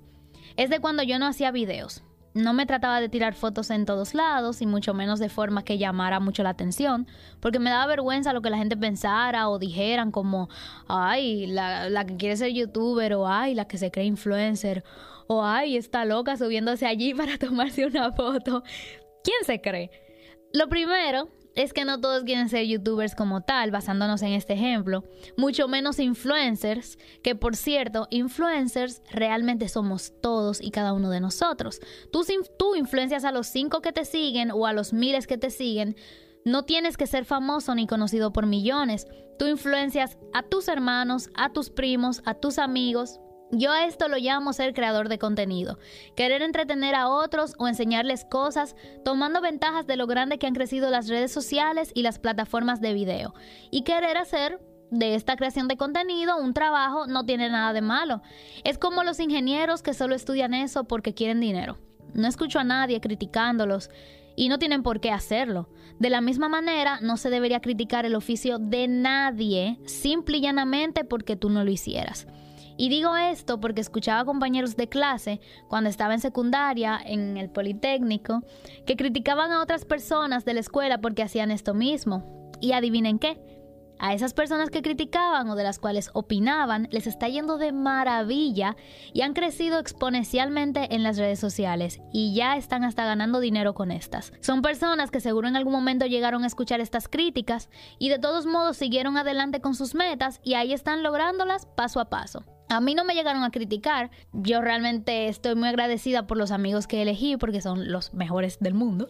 Es 0.57 0.71
de 0.71 0.81
cuando 0.81 1.03
yo 1.03 1.19
no 1.19 1.27
hacía 1.27 1.51
videos. 1.51 2.03
No 2.33 2.53
me 2.53 2.67
trataba 2.67 3.01
de 3.01 3.09
tirar 3.09 3.35
fotos 3.35 3.71
en 3.71 3.87
todos 3.87 4.13
lados 4.13 4.61
y 4.61 4.67
mucho 4.67 4.93
menos 4.93 5.21
de 5.21 5.29
forma 5.29 5.63
que 5.63 5.79
llamara 5.79 6.19
mucho 6.19 6.43
la 6.43 6.51
atención, 6.51 7.07
porque 7.39 7.61
me 7.61 7.71
daba 7.71 7.87
vergüenza 7.87 8.33
lo 8.33 8.43
que 8.43 8.51
la 8.51 8.57
gente 8.59 8.77
pensara 8.77 9.49
o 9.49 9.61
dijeran 9.61 10.11
como, 10.11 10.49
ay, 10.89 11.47
la, 11.47 11.89
la 11.89 12.05
que 12.05 12.17
quiere 12.17 12.37
ser 12.37 12.53
youtuber 12.53 13.15
o 13.15 13.29
ay, 13.29 13.55
la 13.55 13.67
que 13.67 13.79
se 13.79 13.93
cree 13.93 14.07
influencer 14.07 14.83
o 15.27 15.45
ay, 15.45 15.77
está 15.77 16.05
loca 16.05 16.37
subiéndose 16.37 16.87
allí 16.87 17.15
para 17.15 17.39
tomarse 17.39 17.87
una 17.87 18.13
foto. 18.13 18.63
¿Quién 19.23 19.45
se 19.45 19.61
cree? 19.61 19.91
Lo 20.53 20.69
primero 20.69 21.29
es 21.55 21.73
que 21.73 21.85
no 21.85 22.01
todos 22.01 22.25
quieren 22.25 22.49
ser 22.49 22.67
youtubers 22.67 23.15
como 23.15 23.43
tal, 23.43 23.71
basándonos 23.71 24.23
en 24.23 24.33
este 24.33 24.55
ejemplo, 24.55 25.05
mucho 25.37 25.69
menos 25.69 25.99
influencers, 25.99 26.99
que 27.23 27.35
por 27.35 27.57
cierto, 27.57 28.09
influencers 28.11 29.03
realmente 29.11 29.69
somos 29.69 30.13
todos 30.21 30.61
y 30.61 30.71
cada 30.71 30.93
uno 30.93 31.11
de 31.11 31.21
nosotros. 31.21 31.81
Tú, 32.13 32.25
tú 32.59 32.75
influencias 32.75 33.25
a 33.25 33.33
los 33.33 33.47
cinco 33.47 33.81
que 33.81 33.93
te 33.93 34.05
siguen 34.05 34.51
o 34.51 34.67
a 34.67 34.73
los 34.73 34.93
miles 34.93 35.27
que 35.27 35.39
te 35.39 35.51
siguen, 35.51 35.97
No 36.47 36.67
tienes 36.67 36.99
que 36.99 37.07
ser 37.07 37.25
famoso 37.25 37.75
ni 37.75 37.87
conocido 37.87 38.31
por 38.31 38.45
millones. 38.45 39.07
Tú 39.39 39.47
influencias 39.47 40.19
a 40.35 40.43
tus 40.43 40.69
hermanos, 40.69 41.31
a 41.35 41.51
tus 41.55 41.71
primos, 41.71 42.21
a 42.27 42.35
tus 42.35 42.59
amigos. 42.59 43.19
Yo 43.57 43.71
a 43.71 43.87
esto 43.87 44.09
lo 44.09 44.17
llamo 44.17 44.53
ser 44.53 44.75
creador 44.75 45.09
de 45.09 45.19
contenido. 45.19 45.79
Querer 46.17 46.43
entretener 46.43 46.97
a 46.97 47.09
otros 47.09 47.55
o 47.59 47.69
enseñarles 47.69 48.25
cosas, 48.25 48.75
tomando 49.05 49.41
ventajas 49.41 49.87
de 49.87 49.97
lo 49.97 50.09
grande 50.09 50.39
que 50.39 50.49
han 50.49 50.55
crecido 50.55 50.91
las 50.91 51.09
redes 51.09 51.31
sociales 51.31 51.93
y 51.95 52.03
las 52.03 52.19
plataformas 52.19 52.81
de 52.81 52.95
video. 52.95 53.33
Y 53.71 53.83
querer 53.83 54.17
hacer 54.17 54.61
de 54.91 55.15
esta 55.15 55.37
creación 55.37 55.69
de 55.69 55.77
contenido 55.77 56.37
un 56.37 56.53
trabajo 56.53 57.07
no 57.07 57.25
tiene 57.25 57.49
nada 57.49 57.73
de 57.73 57.81
malo. 57.81 58.23
Es 58.65 58.77
como 58.77 59.05
los 59.05 59.21
ingenieros 59.21 59.83
que 59.83 59.95
solo 59.95 60.17
estudian 60.17 60.53
eso 60.53 60.85
porque 60.85 61.15
quieren 61.15 61.41
dinero. 61.41 61.79
No 62.13 62.27
escucho 62.27 62.59
a 62.59 62.65
nadie 62.65 63.01
criticándolos 63.01 63.89
y 64.35 64.49
no 64.49 64.59
tienen 64.59 64.83
por 64.83 65.01
qué 65.01 65.13
hacerlo. 65.13 65.69
De 66.01 66.11
la 66.11 66.21
misma 66.21 66.49
manera, 66.49 66.99
no 67.03 67.17
se 67.17 67.31
debería 67.31 67.61
criticar 67.61 68.05
el 68.05 68.17
oficio 68.17 68.59
de 68.59 68.89
nadie 68.89 69.79
simple 69.87 70.39
y 70.39 70.41
llanamente 70.41 71.05
porque 71.05 71.37
tú 71.37 71.51
no 71.51 71.63
lo 71.63 71.71
hicieras. 71.71 72.27
Y 72.77 72.89
digo 72.89 73.17
esto 73.17 73.61
porque 73.61 73.81
escuchaba 73.81 74.25
compañeros 74.25 74.77
de 74.77 74.89
clase 74.89 75.41
cuando 75.69 75.91
estaba 75.91 76.15
en 76.15 76.21
secundaria, 76.21 77.01
en 77.05 77.37
el 77.37 77.51
Politécnico, 77.51 78.43
que 78.87 78.97
criticaban 78.97 79.53
a 79.53 79.63
otras 79.63 79.85
personas 79.85 80.45
de 80.45 80.55
la 80.55 80.61
escuela 80.61 81.01
porque 81.01 81.23
hacían 81.23 81.51
esto 81.51 81.75
mismo. 81.75 82.51
Y 82.61 82.73
adivinen 82.73 83.19
qué, 83.19 83.39
a 83.99 84.13
esas 84.13 84.35
personas 84.35 84.71
que 84.71 84.83
criticaban 84.83 85.49
o 85.49 85.57
de 85.57 85.63
las 85.63 85.79
cuales 85.79 86.11
opinaban 86.15 86.89
les 86.91 87.07
está 87.07 87.29
yendo 87.29 87.59
de 87.59 87.73
maravilla 87.73 88.77
y 89.13 89.23
han 89.23 89.35
crecido 89.35 89.79
exponencialmente 89.79 90.95
en 90.95 91.03
las 91.03 91.17
redes 91.17 91.39
sociales 91.39 92.01
y 92.13 92.35
ya 92.35 92.57
están 92.57 92.85
hasta 92.85 93.05
ganando 93.05 93.41
dinero 93.41 93.75
con 93.75 93.91
estas. 93.91 94.33
Son 94.41 94.63
personas 94.63 95.11
que 95.11 95.21
seguro 95.21 95.49
en 95.49 95.57
algún 95.57 95.73
momento 95.73 96.07
llegaron 96.07 96.45
a 96.45 96.49
escuchar 96.49 96.81
estas 96.81 97.09
críticas 97.09 97.71
y 97.99 98.09
de 98.09 98.19
todos 98.19 98.47
modos 98.47 98.77
siguieron 98.77 99.17
adelante 99.17 99.61
con 99.61 99.75
sus 99.75 99.95
metas 99.95 100.41
y 100.43 100.55
ahí 100.55 100.73
están 100.73 101.03
lográndolas 101.03 101.67
paso 101.67 102.01
a 102.01 102.11
paso. 102.11 102.45
A 102.75 102.81
mí 102.81 102.97
no 102.97 103.05
me 103.05 103.15
llegaron 103.15 103.45
a 103.45 103.53
criticar, 103.53 104.11
yo 104.33 104.61
realmente 104.61 105.29
estoy 105.29 105.55
muy 105.55 105.69
agradecida 105.69 106.27
por 106.27 106.37
los 106.37 106.51
amigos 106.51 106.89
que 106.89 107.03
elegí 107.03 107.37
porque 107.37 107.61
son 107.61 107.93
los 107.93 108.13
mejores 108.15 108.59
del 108.59 108.75
mundo, 108.75 109.09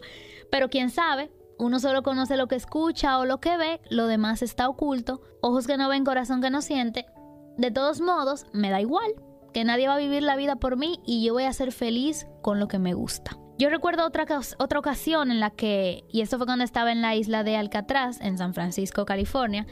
pero 0.51 0.69
quién 0.69 0.91
sabe, 0.91 1.31
uno 1.57 1.79
solo 1.79 2.03
conoce 2.03 2.37
lo 2.37 2.47
que 2.47 2.55
escucha 2.55 3.17
o 3.17 3.25
lo 3.25 3.39
que 3.39 3.57
ve, 3.57 3.81
lo 3.89 4.05
demás 4.05 4.43
está 4.43 4.69
oculto. 4.69 5.21
Ojos 5.41 5.65
que 5.65 5.77
no 5.77 5.89
ven, 5.89 6.05
corazón 6.05 6.41
que 6.41 6.51
no 6.51 6.61
siente. 6.61 7.07
De 7.57 7.71
todos 7.71 8.01
modos, 8.01 8.45
me 8.53 8.69
da 8.69 8.81
igual, 8.81 9.15
que 9.51 9.63
nadie 9.63 9.87
va 9.87 9.95
a 9.95 9.99
vivir 9.99 10.21
la 10.21 10.35
vida 10.35 10.57
por 10.57 10.77
mí 10.77 10.99
y 11.03 11.25
yo 11.25 11.33
voy 11.33 11.45
a 11.45 11.53
ser 11.53 11.71
feliz 11.71 12.27
con 12.43 12.59
lo 12.59 12.67
que 12.67 12.77
me 12.77 12.93
gusta. 12.93 13.37
Yo 13.57 13.69
recuerdo 13.69 14.05
otra, 14.05 14.25
otra 14.57 14.79
ocasión 14.79 15.31
en 15.31 15.39
la 15.39 15.49
que, 15.49 16.03
y 16.11 16.19
esto 16.19 16.37
fue 16.37 16.45
cuando 16.45 16.65
estaba 16.65 16.91
en 16.91 17.01
la 17.01 17.15
isla 17.15 17.45
de 17.45 17.55
Alcatraz, 17.55 18.19
en 18.19 18.37
San 18.37 18.53
Francisco, 18.53 19.05
California, 19.05 19.65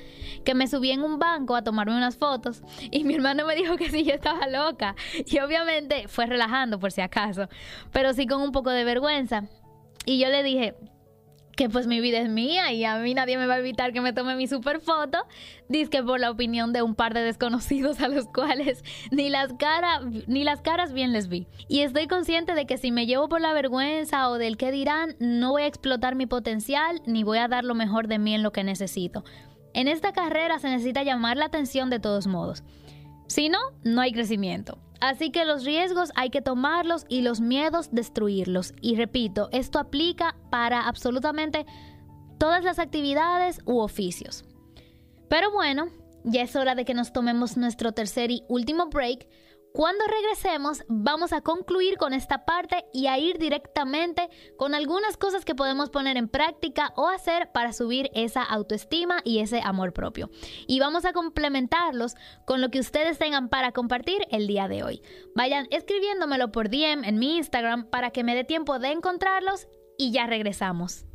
que 0.45 0.55
me 0.55 0.67
subí 0.67 0.91
en 0.91 1.03
un 1.03 1.19
banco 1.19 1.53
a 1.53 1.63
tomarme 1.63 1.97
unas 1.97 2.15
fotos 2.15 2.61
y 2.91 3.03
mi 3.03 3.15
hermano 3.15 3.45
me 3.45 3.55
dijo 3.55 3.75
que 3.75 3.89
sí, 3.89 4.05
yo 4.05 4.13
estaba 4.13 4.47
loca. 4.47 4.95
Y 5.25 5.39
obviamente 5.39 6.07
fue 6.07 6.27
relajando 6.27 6.79
por 6.79 6.93
si 6.93 7.01
acaso, 7.01 7.49
pero 7.91 8.13
sí 8.13 8.25
con 8.25 8.41
un 8.41 8.53
poco 8.53 8.69
de 8.69 8.85
vergüenza. 8.85 9.43
Y 10.05 10.17
yo 10.17 10.29
le 10.29 10.43
dije, 10.43 10.75
que 11.55 11.69
pues 11.69 11.87
mi 11.87 12.01
vida 12.01 12.19
es 12.19 12.29
mía 12.29 12.71
y 12.71 12.83
a 12.83 12.97
mí 12.97 13.13
nadie 13.13 13.37
me 13.37 13.47
va 13.47 13.55
a 13.55 13.59
evitar 13.59 13.93
que 13.93 14.01
me 14.01 14.13
tome 14.13 14.35
mi 14.35 14.47
super 14.47 14.79
foto, 14.79 15.19
que 15.89 16.03
por 16.03 16.19
la 16.19 16.29
opinión 16.29 16.73
de 16.73 16.81
un 16.81 16.95
par 16.95 17.13
de 17.13 17.21
desconocidos 17.21 17.99
a 18.01 18.07
los 18.07 18.27
cuales 18.27 18.83
ni 19.11 19.29
las, 19.29 19.53
ni 20.27 20.43
las 20.43 20.61
caras 20.61 20.93
bien 20.93 21.13
les 21.13 21.27
vi. 21.27 21.47
Y 21.67 21.81
estoy 21.81 22.07
consciente 22.07 22.53
de 22.53 22.65
que 22.65 22.77
si 22.77 22.91
me 22.91 23.05
llevo 23.05 23.27
por 23.27 23.41
la 23.41 23.53
vergüenza 23.53 24.29
o 24.29 24.37
del 24.37 24.57
que 24.57 24.71
dirán, 24.71 25.15
no 25.19 25.51
voy 25.51 25.63
a 25.63 25.67
explotar 25.67 26.15
mi 26.15 26.25
potencial 26.25 27.01
ni 27.05 27.23
voy 27.23 27.39
a 27.39 27.47
dar 27.47 27.63
lo 27.63 27.75
mejor 27.75 28.07
de 28.07 28.19
mí 28.19 28.35
en 28.35 28.43
lo 28.43 28.51
que 28.51 28.63
necesito. 28.63 29.23
En 29.73 29.87
esta 29.87 30.13
carrera 30.13 30.59
se 30.59 30.69
necesita 30.69 31.03
llamar 31.03 31.37
la 31.37 31.45
atención 31.45 31.89
de 31.89 31.99
todos 31.99 32.27
modos. 32.27 32.63
Si 33.27 33.49
no, 33.49 33.59
no 33.83 34.01
hay 34.01 34.11
crecimiento. 34.11 34.77
Así 34.99 35.31
que 35.31 35.45
los 35.45 35.65
riesgos 35.65 36.11
hay 36.15 36.29
que 36.29 36.41
tomarlos 36.41 37.05
y 37.09 37.21
los 37.21 37.41
miedos 37.41 37.89
destruirlos. 37.91 38.73
Y 38.81 38.95
repito, 38.95 39.49
esto 39.51 39.79
aplica 39.79 40.35
para 40.49 40.87
absolutamente 40.87 41.65
todas 42.37 42.63
las 42.63 42.79
actividades 42.79 43.61
u 43.65 43.79
oficios. 43.79 44.45
Pero 45.29 45.51
bueno, 45.51 45.87
ya 46.23 46.41
es 46.43 46.55
hora 46.55 46.75
de 46.75 46.85
que 46.85 46.93
nos 46.93 47.11
tomemos 47.11 47.57
nuestro 47.57 47.91
tercer 47.91 48.31
y 48.31 48.43
último 48.47 48.87
break 48.87 49.27
cuando 49.73 50.05
regresemos 50.05 50.83
vamos 50.87 51.33
a 51.33 51.41
concluir 51.41 51.97
con 51.97 52.13
esta 52.13 52.45
parte 52.45 52.85
y 52.93 53.07
a 53.07 53.17
ir 53.17 53.39
directamente 53.39 54.29
con 54.55 54.75
algunas 54.75 55.17
cosas 55.17 55.43
que 55.43 55.55
podemos 55.55 55.89
poner 55.89 56.15
en 56.15 56.29
práctica 56.29 56.93
o 56.95 57.07
hacer 57.07 57.51
para 57.51 57.73
subir 57.73 58.11
esa 58.13 58.43
autoestima 58.43 59.21
y 59.23 59.39
ese 59.39 59.61
amor 59.63 59.91
propio. 59.91 60.29
Y 60.67 60.79
vamos 60.79 61.05
a 61.05 61.13
complementarlos 61.13 62.13
con 62.45 62.61
lo 62.61 62.69
que 62.69 62.79
ustedes 62.79 63.17
tengan 63.17 63.49
para 63.49 63.71
compartir 63.71 64.27
el 64.29 64.45
día 64.45 64.67
de 64.67 64.83
hoy. 64.83 65.01
Vayan 65.35 65.67
escribiéndomelo 65.71 66.51
por 66.51 66.69
DM 66.69 67.03
en 67.03 67.17
mi 67.17 67.37
Instagram 67.37 67.89
para 67.89 68.11
que 68.11 68.23
me 68.23 68.35
dé 68.35 68.43
tiempo 68.43 68.77
de 68.77 68.91
encontrarlos 68.91 69.67
y 69.97 70.11
ya 70.11 70.27
regresamos. 70.27 71.05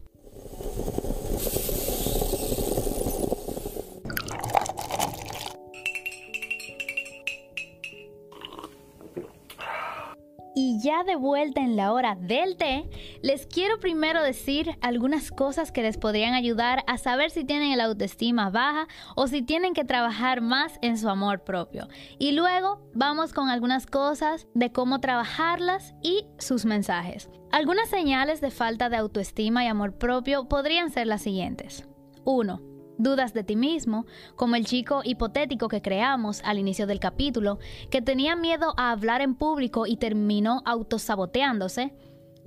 Y 10.60 10.80
ya 10.80 11.04
de 11.04 11.14
vuelta 11.14 11.60
en 11.60 11.76
la 11.76 11.92
hora 11.92 12.16
del 12.16 12.56
té, 12.56 12.90
les 13.22 13.46
quiero 13.46 13.78
primero 13.78 14.20
decir 14.24 14.76
algunas 14.80 15.30
cosas 15.30 15.70
que 15.70 15.82
les 15.82 15.98
podrían 15.98 16.34
ayudar 16.34 16.82
a 16.88 16.98
saber 16.98 17.30
si 17.30 17.44
tienen 17.44 17.70
el 17.70 17.80
autoestima 17.80 18.50
baja 18.50 18.88
o 19.14 19.28
si 19.28 19.42
tienen 19.42 19.72
que 19.72 19.84
trabajar 19.84 20.40
más 20.40 20.80
en 20.82 20.98
su 20.98 21.08
amor 21.08 21.44
propio. 21.44 21.86
Y 22.18 22.32
luego 22.32 22.82
vamos 22.92 23.32
con 23.32 23.50
algunas 23.50 23.86
cosas 23.86 24.48
de 24.52 24.72
cómo 24.72 24.98
trabajarlas 24.98 25.94
y 26.02 26.26
sus 26.38 26.64
mensajes. 26.64 27.30
Algunas 27.52 27.88
señales 27.88 28.40
de 28.40 28.50
falta 28.50 28.88
de 28.88 28.96
autoestima 28.96 29.64
y 29.64 29.68
amor 29.68 29.96
propio 29.96 30.48
podrían 30.48 30.90
ser 30.90 31.06
las 31.06 31.22
siguientes. 31.22 31.86
1 32.24 32.67
dudas 32.98 33.32
de 33.32 33.44
ti 33.44 33.56
mismo, 33.56 34.04
como 34.36 34.56
el 34.56 34.66
chico 34.66 35.00
hipotético 35.04 35.68
que 35.68 35.80
creamos 35.82 36.42
al 36.44 36.58
inicio 36.58 36.86
del 36.86 37.00
capítulo, 37.00 37.58
que 37.90 38.02
tenía 38.02 38.36
miedo 38.36 38.74
a 38.76 38.90
hablar 38.90 39.22
en 39.22 39.34
público 39.34 39.86
y 39.86 39.96
terminó 39.96 40.62
autosaboteándose. 40.66 41.94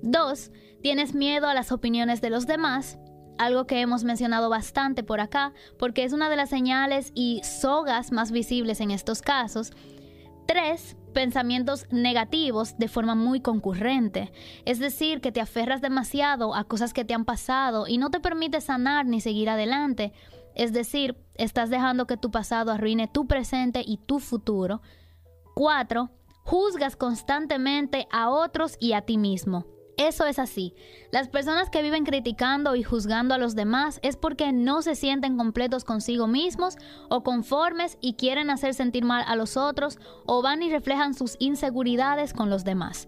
2. 0.04 0.52
Tienes 0.82 1.16
miedo 1.16 1.48
a 1.48 1.54
las 1.54 1.72
opiniones 1.72 2.22
de 2.22 2.30
los 2.30 2.48
demás, 2.48 3.00
algo 3.38 3.66
que 3.66 3.82
hemos 3.82 4.04
mencionado 4.04 4.50
bastante 4.50 5.04
por 5.04 5.20
acá, 5.20 5.54
porque 5.80 6.04
es 6.04 6.14
una 6.14 6.30
de 6.30 6.36
las 6.36 6.50
señales 6.50 7.12
y 7.16 7.42
sogas 7.44 8.12
más 8.12 8.32
visibles 8.32 8.82
en 8.82 8.92
estos 8.92 9.22
casos. 9.22 9.72
3. 10.48 10.98
Pensamientos 11.14 11.88
negativos 11.92 12.78
de 12.78 12.88
forma 12.88 13.16
muy 13.16 13.42
concurrente, 13.42 14.32
es 14.66 14.80
decir, 14.80 15.22
que 15.22 15.32
te 15.32 15.42
aferras 15.42 15.82
demasiado 15.82 16.56
a 16.56 16.64
cosas 16.64 16.94
que 16.94 17.04
te 17.04 17.14
han 17.14 17.26
pasado 17.26 17.88
y 17.88 17.98
no 17.98 18.12
te 18.12 18.22
permite 18.22 18.62
sanar 18.62 19.06
ni 19.06 19.20
seguir 19.22 19.50
adelante. 19.50 20.14
Es 20.56 20.74
decir, 20.74 21.16
estás 21.36 21.70
dejando 21.70 22.08
que 22.08 22.18
tu 22.18 22.32
pasado 22.32 22.72
arruine 22.72 23.08
tu 23.08 23.28
presente 23.28 23.84
y 23.86 23.98
tu 23.98 24.20
futuro. 24.20 24.82
4. 25.56 26.10
Juzgas 26.44 26.96
constantemente 26.96 28.08
a 28.12 28.30
otros 28.30 28.78
y 28.80 28.94
a 28.94 29.02
ti 29.02 29.18
mismo. 29.18 29.66
Eso 29.98 30.26
es 30.26 30.40
así. 30.40 30.74
Las 31.12 31.28
personas 31.30 31.70
que 31.70 31.84
viven 31.84 32.06
criticando 32.06 32.76
y 32.76 32.82
juzgando 32.82 33.36
a 33.36 33.38
los 33.38 33.56
demás 33.56 34.00
es 34.02 34.18
porque 34.18 34.52
no 34.52 34.82
se 34.82 34.96
sienten 34.96 35.38
completos 35.38 35.84
consigo 35.84 36.28
mismos 36.28 36.78
o 37.10 37.22
conformes 37.24 37.98
y 38.02 38.14
quieren 38.14 38.50
hacer 38.50 38.74
sentir 38.74 39.04
mal 39.04 39.24
a 39.28 39.36
los 39.36 39.58
otros 39.58 40.00
o 40.26 40.42
van 40.42 40.64
y 40.64 40.72
reflejan 40.72 41.14
sus 41.14 41.36
inseguridades 41.40 42.34
con 42.34 42.50
los 42.50 42.64
demás. 42.64 43.08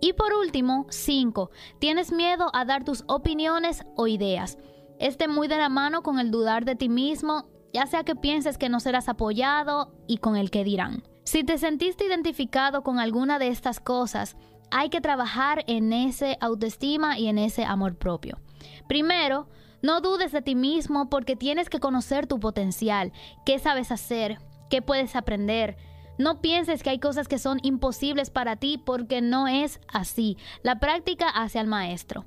Y 0.00 0.14
por 0.14 0.32
último, 0.32 0.86
5. 0.90 1.50
Tienes 1.78 2.10
miedo 2.10 2.50
a 2.54 2.64
dar 2.64 2.82
tus 2.82 3.04
opiniones 3.06 3.84
o 3.94 4.08
ideas. 4.08 4.58
Este 5.02 5.26
muy 5.26 5.48
de 5.48 5.58
la 5.58 5.68
mano 5.68 6.04
con 6.04 6.20
el 6.20 6.30
dudar 6.30 6.64
de 6.64 6.76
ti 6.76 6.88
mismo, 6.88 7.48
ya 7.72 7.86
sea 7.86 8.04
que 8.04 8.14
pienses 8.14 8.56
que 8.56 8.68
no 8.68 8.78
serás 8.78 9.08
apoyado 9.08 9.92
y 10.06 10.18
con 10.18 10.36
el 10.36 10.48
que 10.48 10.62
dirán. 10.62 11.02
Si 11.24 11.42
te 11.42 11.58
sentiste 11.58 12.04
identificado 12.04 12.84
con 12.84 13.00
alguna 13.00 13.40
de 13.40 13.48
estas 13.48 13.80
cosas, 13.80 14.36
hay 14.70 14.90
que 14.90 15.00
trabajar 15.00 15.64
en 15.66 15.92
ese 15.92 16.38
autoestima 16.40 17.18
y 17.18 17.26
en 17.26 17.38
ese 17.38 17.64
amor 17.64 17.96
propio. 17.96 18.38
Primero, 18.86 19.48
no 19.82 20.00
dudes 20.02 20.30
de 20.30 20.40
ti 20.40 20.54
mismo 20.54 21.10
porque 21.10 21.34
tienes 21.34 21.68
que 21.68 21.80
conocer 21.80 22.28
tu 22.28 22.38
potencial, 22.38 23.10
qué 23.44 23.58
sabes 23.58 23.90
hacer, 23.90 24.38
qué 24.70 24.82
puedes 24.82 25.16
aprender. 25.16 25.76
No 26.16 26.40
pienses 26.40 26.84
que 26.84 26.90
hay 26.90 27.00
cosas 27.00 27.26
que 27.26 27.40
son 27.40 27.58
imposibles 27.64 28.30
para 28.30 28.54
ti 28.54 28.78
porque 28.78 29.20
no 29.20 29.48
es 29.48 29.80
así. 29.92 30.36
La 30.62 30.78
práctica 30.78 31.28
hace 31.28 31.58
al 31.58 31.66
maestro. 31.66 32.24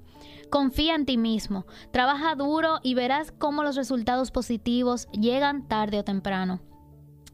Confía 0.56 0.96
en 0.96 1.06
ti 1.06 1.18
mismo, 1.18 1.66
trabaja 1.92 2.34
duro 2.34 2.80
y 2.82 2.94
verás 2.94 3.34
cómo 3.38 3.62
los 3.62 3.76
resultados 3.76 4.32
positivos 4.32 5.10
llegan 5.12 5.68
tarde 5.68 6.00
o 6.00 6.06
temprano. 6.06 6.62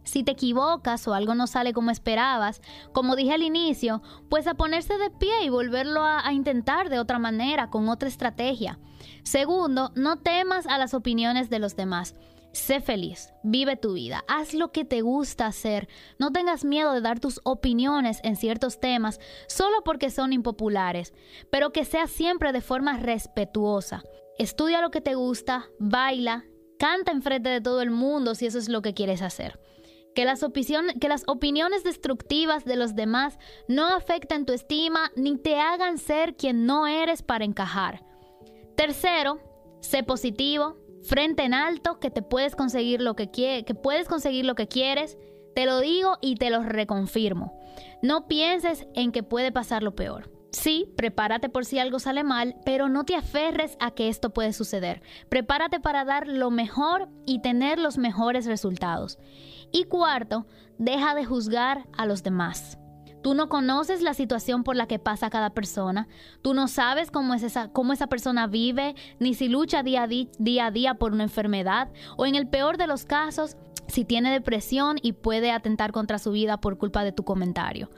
Si 0.04 0.24
te 0.24 0.32
equivocas 0.32 1.08
o 1.08 1.14
algo 1.14 1.36
no 1.36 1.46
sale 1.46 1.72
como 1.72 1.92
esperabas, 1.92 2.64
como 2.94 3.16
dije 3.16 3.34
al 3.34 3.44
inicio, 3.44 4.02
pues 4.28 4.48
a 4.48 4.56
ponerse 4.56 4.98
de 4.98 5.12
pie 5.12 5.44
y 5.44 5.50
volverlo 5.50 6.04
a, 6.04 6.34
intentar 6.34 6.90
de 6.90 6.98
otra 6.98 7.20
manera, 7.20 7.70
con 7.70 7.90
otra 7.90 8.10
estrategia. 8.10 8.80
Segundo, 9.22 9.92
no 9.94 10.16
temas 10.16 10.66
a 10.66 10.80
las 10.80 10.96
opiniones 10.96 11.52
de 11.52 11.60
los 11.60 11.76
demás. 11.76 12.16
Sé 12.52 12.82
feliz, 12.82 13.34
vive 13.44 13.78
tu 13.78 13.94
vida, 13.94 14.26
haz 14.28 14.54
lo 14.54 14.74
que 14.74 14.84
te 14.84 15.02
gusta 15.02 15.46
hacer, 15.46 15.88
no 16.20 16.32
tengas 16.32 16.66
miedo 16.66 16.92
de 16.92 17.00
dar 17.00 17.22
tus 17.22 17.40
opiniones 17.44 18.20
en 18.24 18.36
ciertos 18.36 18.82
temas 18.82 19.22
solo 19.48 19.84
porque 19.86 20.10
son 20.10 20.34
impopulares, 20.34 21.14
pero 21.50 21.72
que 21.72 21.86
sea 21.86 22.08
siempre 22.08 22.52
de 22.52 22.60
forma 22.60 22.98
respetuosa. 22.98 24.04
Estudia 24.38 24.82
lo 24.82 24.92
que 24.92 25.00
te 25.00 25.16
gusta, 25.16 25.70
baila, 25.80 26.44
canta 26.78 27.14
enfrente 27.14 27.48
de 27.48 27.62
todo 27.62 27.82
el 27.82 27.92
mundo 27.92 28.36
si 28.36 28.48
eso 28.48 28.58
es 28.58 28.68
lo 28.68 28.82
que 28.82 28.94
quieres 28.94 29.22
hacer. 29.22 29.58
Que 30.14 30.26
las, 30.26 30.46
que 31.00 31.08
las 31.08 31.24
opiniones 31.28 31.86
destructivas 31.86 32.66
de 32.66 32.76
los 32.76 32.96
demás 32.96 33.40
no 33.70 33.88
afecten 33.88 34.46
tu 34.46 34.52
estima 34.52 35.10
ni 35.16 35.38
te 35.38 35.58
hagan 35.58 35.98
ser 35.98 36.36
quien 36.36 36.66
no 36.66 36.86
eres 36.86 37.22
para 37.22 37.46
encajar. 37.46 38.04
Tercero, 38.76 39.40
sé 39.80 40.04
positivo, 40.04 40.76
frente 41.04 41.44
en 41.44 41.54
alto, 41.54 42.00
que 42.00 42.12
te 42.12 42.22
puedes 42.22 42.56
conseguir 42.56 43.02
lo 43.02 43.16
que, 43.16 43.30
que 43.32 43.76
puedes 43.76 44.08
conseguir 44.08 44.46
lo 44.46 44.56
que 44.56 44.68
quieres. 44.68 45.18
Te 45.56 45.66
lo 45.66 45.80
digo 45.80 46.18
y 46.22 46.36
te 46.36 46.50
lo 46.50 46.64
reconfirmo. 46.64 47.60
No 48.02 48.28
pienses 48.28 48.88
en 48.94 49.12
que 49.12 49.24
puede 49.24 49.52
pasar 49.52 49.84
lo 49.84 49.96
peor. 49.96 50.32
Sí, 50.52 50.92
prepárate 50.98 51.48
por 51.48 51.66
si 51.66 51.80
algo 51.80 52.00
sale 52.00 52.24
mal, 52.24 52.56
pero 52.66 52.90
no 52.90 53.06
te 53.06 53.16
aferres 53.16 53.78
a 53.80 53.92
que 53.92 54.10
esto 54.10 54.32
puede 54.32 54.52
suceder. 54.52 55.02
Prepárate 55.30 55.80
para 55.80 56.04
dar 56.04 56.28
lo 56.28 56.52
mejor 56.52 57.08
y 57.26 57.42
tener 57.42 57.80
los 57.80 57.98
mejores 57.98 58.46
resultados. 58.46 59.18
Y 59.72 59.86
cuarto, 59.86 60.46
deja 60.78 61.16
de 61.16 61.24
juzgar 61.24 61.88
a 61.98 62.06
los 62.06 62.24
demás. 62.24 62.81
Tú 63.22 63.36
no 63.36 63.50
conoces 63.50 64.02
la 64.02 64.14
situación 64.14 64.64
por 64.64 64.76
la 64.76 64.88
que 64.88 65.00
pasa 65.00 65.30
cada 65.30 65.52
persona. 65.52 66.08
Tú 66.42 66.54
no 66.54 66.68
sabes 66.68 67.12
cómo, 67.12 67.34
es 67.34 67.44
esa, 67.44 67.70
cómo 67.70 67.94
esa 67.94 68.08
persona 68.08 68.48
vive, 68.48 68.96
ni 69.20 69.34
si 69.34 69.48
lucha 69.48 69.84
día 69.84 70.04
a, 70.04 70.08
día 70.08 70.66
a 70.66 70.72
día 70.72 70.94
por 70.96 71.14
una 71.14 71.24
enfermedad, 71.24 71.90
o 72.18 72.26
en 72.26 72.36
el 72.36 72.48
peor 72.48 72.78
de 72.78 72.88
los 72.88 73.06
casos, 73.06 73.58
si 73.88 74.06
tiene 74.06 74.32
depresión 74.32 74.98
y 75.02 75.14
puede 75.14 75.52
atentar 75.52 75.92
contra 75.92 76.18
su 76.18 76.32
vida 76.32 76.58
por 76.62 76.78
culpa 76.78 77.04
de 77.04 77.12
tu 77.12 77.24
comentario. 77.24 77.90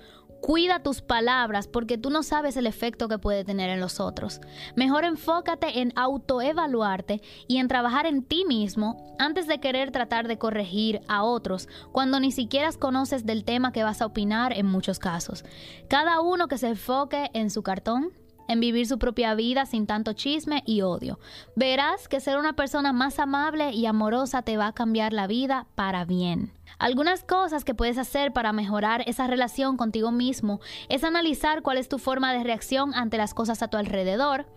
Cuida 0.44 0.84
tus 0.84 1.02
palabras 1.02 1.70
porque 1.70 1.98
tú 1.98 2.10
no 2.10 2.22
sabes 2.22 2.58
el 2.58 2.68
efecto 2.68 3.08
que 3.08 3.18
puede 3.18 3.46
tener 3.46 3.70
en 3.70 3.80
los 3.80 4.02
otros. 4.02 4.42
Mejor 4.76 5.06
enfócate 5.06 5.80
en 5.80 5.94
autoevaluarte 5.96 7.22
y 7.48 7.60
en 7.60 7.70
trabajar 7.70 8.06
en 8.08 8.24
ti 8.24 8.44
mismo 8.46 9.16
antes 9.20 9.48
de 9.48 9.62
querer 9.62 9.92
tratar 9.92 10.28
de 10.28 10.38
corregir 10.38 11.00
a 11.08 11.24
otros 11.24 11.70
cuando 11.94 12.20
ni 12.20 12.34
siquiera 12.34 12.70
conoces 12.78 13.26
del 13.26 13.46
tema 13.46 13.72
que 13.72 13.86
vas 13.86 14.02
a 14.02 14.06
opinar 14.06 14.52
en 14.52 14.66
muchos 14.66 15.00
casos. 15.00 15.46
Cada 15.88 16.20
uno 16.20 16.50
que 16.50 16.58
se 16.58 16.68
enfoque 16.68 17.30
en 17.34 17.50
su 17.50 17.64
cartón, 17.64 18.12
en 18.50 18.60
vivir 18.60 18.86
su 18.86 19.00
propia 19.00 19.36
vida 19.36 19.66
sin 19.66 19.88
tanto 19.88 20.12
chisme 20.12 20.62
y 20.66 20.82
odio. 20.82 21.20
Verás 21.56 22.10
que 22.10 22.20
ser 22.20 22.38
una 22.38 22.52
persona 22.52 22.92
más 22.92 23.18
amable 23.20 23.72
y 23.72 23.86
amorosa 23.86 24.42
te 24.42 24.58
va 24.58 24.68
a 24.68 24.74
cambiar 24.74 25.14
la 25.14 25.26
vida 25.26 25.68
para 25.76 26.04
bien. 26.04 26.52
Algunas 26.80 27.24
cosas 27.24 27.64
que 27.64 27.76
puedes 27.76 27.98
hacer 27.98 28.34
para 28.34 28.54
mejorar 28.54 29.04
esa 29.08 29.28
relación 29.28 29.78
contigo 29.78 30.12
mismo 30.12 30.60
es 30.90 31.04
analizar 31.04 31.62
cuál 31.62 31.78
es 31.78 31.90
tu 31.90 32.00
forma 32.00 32.34
de 32.34 32.44
reacción 32.44 32.94
ante 32.94 33.18
las 33.18 33.34
cosas 33.34 33.62
a 33.62 33.68
tu 33.68 33.78
alrededor, 33.78 34.48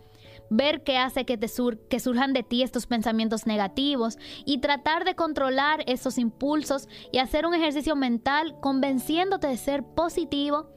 ver 0.50 0.82
qué 0.82 0.98
hace 0.98 1.24
que, 1.24 1.36
te 1.36 1.48
que 1.88 2.00
surjan 2.00 2.32
de 2.32 2.42
ti 2.42 2.62
estos 2.62 2.86
pensamientos 2.86 3.46
negativos 3.46 4.18
y 4.44 4.58
tratar 4.58 5.04
de 5.04 5.14
controlar 5.14 5.82
esos 5.86 6.18
impulsos 6.18 6.88
y 7.12 7.18
hacer 7.18 7.46
un 7.46 7.54
ejercicio 7.54 7.96
mental 7.96 8.56
convenciéndote 8.60 9.46
de 9.46 9.56
ser 9.56 9.82
positivo, 9.82 10.70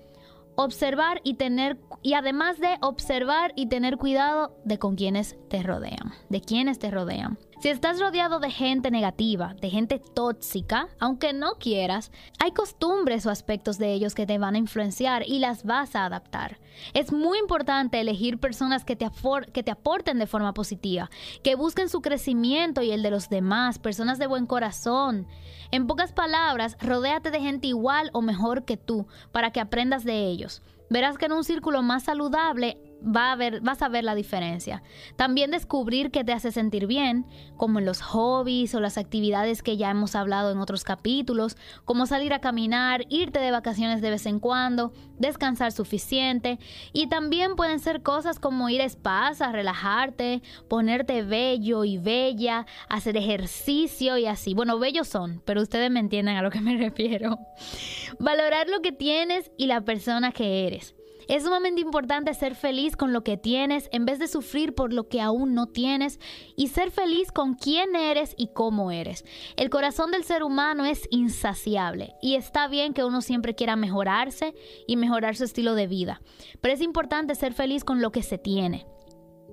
observar 0.55 1.21
y 1.23 1.35
tener 1.35 1.77
y 2.01 2.13
además 2.13 2.59
de 2.59 2.77
observar 2.81 3.53
y 3.55 3.67
tener 3.67 3.97
cuidado 3.97 4.57
de 4.65 4.77
con 4.77 4.95
quienes 4.95 5.37
te 5.49 5.63
rodean, 5.63 6.13
de 6.29 6.41
quienes 6.41 6.79
te 6.79 6.91
rodean. 6.91 7.37
Si 7.59 7.67
estás 7.67 7.99
rodeado 7.99 8.39
de 8.39 8.51
gente 8.51 8.89
negativa, 8.89 9.53
de 9.59 9.69
gente 9.69 9.99
tóxica, 9.99 10.87
aunque 10.97 11.33
no 11.33 11.55
quieras, 11.55 12.09
hay 12.39 12.51
costumbres 12.53 13.25
o 13.25 13.29
aspectos 13.29 13.77
de 13.77 13.91
ellos 13.91 14.15
que 14.15 14.25
te 14.25 14.37
van 14.37 14.55
a 14.55 14.59
influenciar 14.59 15.27
y 15.27 15.39
las 15.39 15.65
vas 15.65 15.93
a 15.93 16.05
adaptar. 16.05 16.57
Es 16.93 17.11
muy 17.11 17.37
importante 17.37 17.99
elegir 17.99 18.39
personas 18.39 18.85
que 18.85 18.95
te, 18.95 19.03
aporten 19.03 20.19
de 20.19 20.25
forma 20.25 20.53
positiva, 20.53 21.09
que 21.43 21.55
busquen 21.55 21.89
su 21.89 21.99
crecimiento 21.99 22.81
y 22.81 22.91
el 22.91 23.03
de 23.03 23.11
los 23.11 23.27
demás, 23.27 23.77
personas 23.77 24.19
de 24.19 24.27
buen 24.27 24.45
corazón. 24.45 25.27
En 25.71 25.85
pocas 25.85 26.13
palabras, 26.13 26.77
rodéate 26.79 27.29
de 27.29 27.41
gente 27.41 27.67
igual 27.67 28.09
o 28.13 28.21
mejor 28.21 28.63
que 28.63 28.77
tú 28.77 29.05
para 29.33 29.51
que 29.51 29.59
aprendas 29.59 30.05
de 30.05 30.27
ellos 30.27 30.61
verás 30.89 31.17
que 31.17 31.25
en 31.25 31.33
un 31.33 31.43
círculo 31.43 31.83
más 31.83 32.03
saludable 32.03 32.77
va 33.03 33.31
a 33.31 33.35
ver, 33.35 33.61
vas 33.61 33.81
a 33.81 33.89
ver 33.89 34.03
la 34.03 34.15
diferencia. 34.15 34.83
También 35.15 35.51
descubrir 35.51 36.11
qué 36.11 36.23
te 36.23 36.33
hace 36.33 36.51
sentir 36.51 36.87
bien, 36.87 37.25
como 37.57 37.79
en 37.79 37.85
los 37.85 38.01
hobbies 38.01 38.75
o 38.75 38.79
las 38.79 38.97
actividades 38.97 39.63
que 39.63 39.77
ya 39.77 39.89
hemos 39.89 40.15
hablado 40.15 40.51
en 40.51 40.59
otros 40.59 40.83
capítulos, 40.83 41.57
como 41.85 42.05
salir 42.05 42.33
a 42.33 42.39
caminar, 42.39 43.05
irte 43.09 43.39
de 43.39 43.51
vacaciones 43.51 44.01
de 44.01 44.09
vez 44.09 44.25
en 44.25 44.39
cuando, 44.39 44.93
descansar 45.17 45.71
suficiente. 45.71 46.59
Y 46.93 47.07
también 47.07 47.55
pueden 47.55 47.79
ser 47.79 48.01
cosas 48.01 48.39
como 48.39 48.69
ir 48.69 48.81
a 48.81 48.89
spas, 48.89 49.41
a 49.41 49.51
relajarte, 49.51 50.41
ponerte 50.67 51.23
bello 51.23 51.83
y 51.85 51.97
bella, 51.97 52.65
hacer 52.89 53.17
ejercicio 53.17 54.17
y 54.17 54.25
así. 54.25 54.53
Bueno, 54.53 54.79
bellos 54.79 55.07
son, 55.07 55.41
pero 55.45 55.61
ustedes 55.61 55.91
me 55.91 55.99
entienden 55.99 56.37
a 56.37 56.41
lo 56.41 56.51
que 56.51 56.61
me 56.61 56.77
refiero. 56.77 57.37
Valorar 58.19 58.67
lo 58.69 58.81
que 58.81 58.91
tienes 58.91 59.51
y 59.57 59.67
la 59.67 59.81
persona 59.81 60.31
que 60.31 60.67
eres. 60.67 60.95
Es 61.29 61.43
sumamente 61.43 61.79
importante 61.79 62.33
ser 62.33 62.55
feliz 62.55 62.95
con 62.95 63.13
lo 63.13 63.23
que 63.23 63.37
tienes 63.37 63.87
en 63.91 64.03
vez 64.03 64.17
de 64.17 64.27
sufrir 64.27 64.73
por 64.73 64.91
lo 64.91 65.09
que 65.09 65.21
aún 65.21 65.53
no 65.53 65.67
tienes 65.67 66.19
y 66.55 66.69
ser 66.69 66.89
feliz 66.89 67.31
con 67.31 67.53
quién 67.53 67.95
eres 67.95 68.33
y 68.35 68.47
cómo 68.47 68.89
eres. 68.89 69.23
El 69.55 69.69
corazón 69.69 70.09
del 70.09 70.23
ser 70.23 70.41
humano 70.41 70.85
es 70.85 71.07
insaciable 71.11 72.15
y 72.19 72.33
está 72.33 72.67
bien 72.67 72.95
que 72.95 73.03
uno 73.03 73.21
siempre 73.21 73.53
quiera 73.53 73.75
mejorarse 73.75 74.55
y 74.87 74.95
mejorar 74.95 75.35
su 75.35 75.43
estilo 75.43 75.75
de 75.75 75.85
vida, 75.85 76.19
pero 76.61 76.73
es 76.73 76.81
importante 76.81 77.35
ser 77.35 77.53
feliz 77.53 77.83
con 77.83 78.01
lo 78.01 78.11
que 78.11 78.23
se 78.23 78.39
tiene 78.39 78.87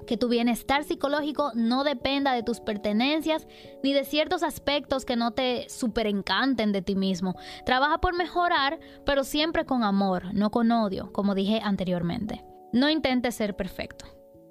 que 0.06 0.16
tu 0.16 0.28
bienestar 0.28 0.85
psicológico 0.85 1.52
no 1.54 1.85
dependa 1.85 2.32
de 2.32 2.42
tus 2.42 2.61
pertenencias 2.61 3.46
ni 3.82 3.92
de 3.92 4.04
ciertos 4.04 4.42
aspectos 4.42 5.04
que 5.04 5.16
no 5.16 5.32
te 5.32 5.66
encanten 6.06 6.72
de 6.72 6.82
ti 6.82 6.94
mismo. 6.94 7.37
Trabaja 7.64 7.98
por 7.98 8.16
mejorar, 8.16 8.78
pero 9.04 9.24
siempre 9.24 9.64
con 9.64 9.85
amor, 9.85 10.35
no 10.35 10.50
con 10.50 10.70
odio, 10.70 11.12
como 11.12 11.35
dije 11.35 11.61
anteriormente. 11.62 12.44
No 12.72 12.88
intentes 12.90 13.35
ser 13.35 13.56
perfecto. 13.56 14.06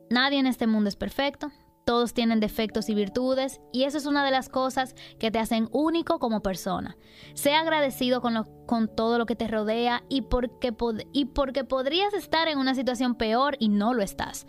Nadie 0.10 0.40
en 0.40 0.48
este 0.48 0.68
mundo 0.68 0.90
es 0.90 0.96
perfecto. 0.96 1.52
Todos 1.86 2.14
tienen 2.14 2.40
defectos 2.40 2.90
y 2.90 2.96
virtudes 2.96 3.62
y 3.72 3.84
eso 3.84 4.00
es 4.00 4.08
una 4.08 4.26
de 4.26 4.32
las 4.32 4.50
cosas 4.50 4.96
que 5.20 5.30
te 5.30 5.38
hacen 5.38 5.70
único 5.72 6.18
como 6.18 6.42
persona. 6.42 6.98
Sea 7.36 7.60
agradecido 7.60 8.22
con, 8.22 8.44
con 8.66 8.88
todo 8.88 9.20
lo 9.20 9.28
que 9.28 9.36
te 9.36 9.48
rodea 9.48 10.04
y 10.10 10.24
porque, 10.24 10.74
y 11.14 11.26
porque 11.26 11.64
podrías 11.64 12.14
estar 12.16 12.48
en 12.48 12.58
una 12.58 12.74
situación 12.74 13.14
peor 13.14 13.56
y 13.60 13.70
no 13.70 13.94
lo 13.94 14.02
estás. 14.02 14.48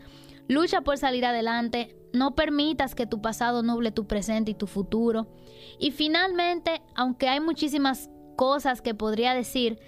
Lucha 0.49 0.83
por 0.83 0.99
salir 0.99 1.25
adelante, 1.25 1.97
no 2.13 2.35
permitas 2.35 2.95
que 2.95 3.07
tu 3.07 3.21
pasado 3.21 3.63
nuble 3.63 3.91
tu 3.91 4.07
presente 4.07 4.53
y 4.53 4.55
tu 4.55 4.67
futuro. 4.67 5.29
Y 5.79 5.91
finalmente, 5.91 6.83
aunque 6.95 7.29
hay 7.29 7.41
muchísimas 7.41 8.11
cosas 8.37 8.81
que 8.81 8.95
podría 8.95 9.35
decir, 9.35 9.79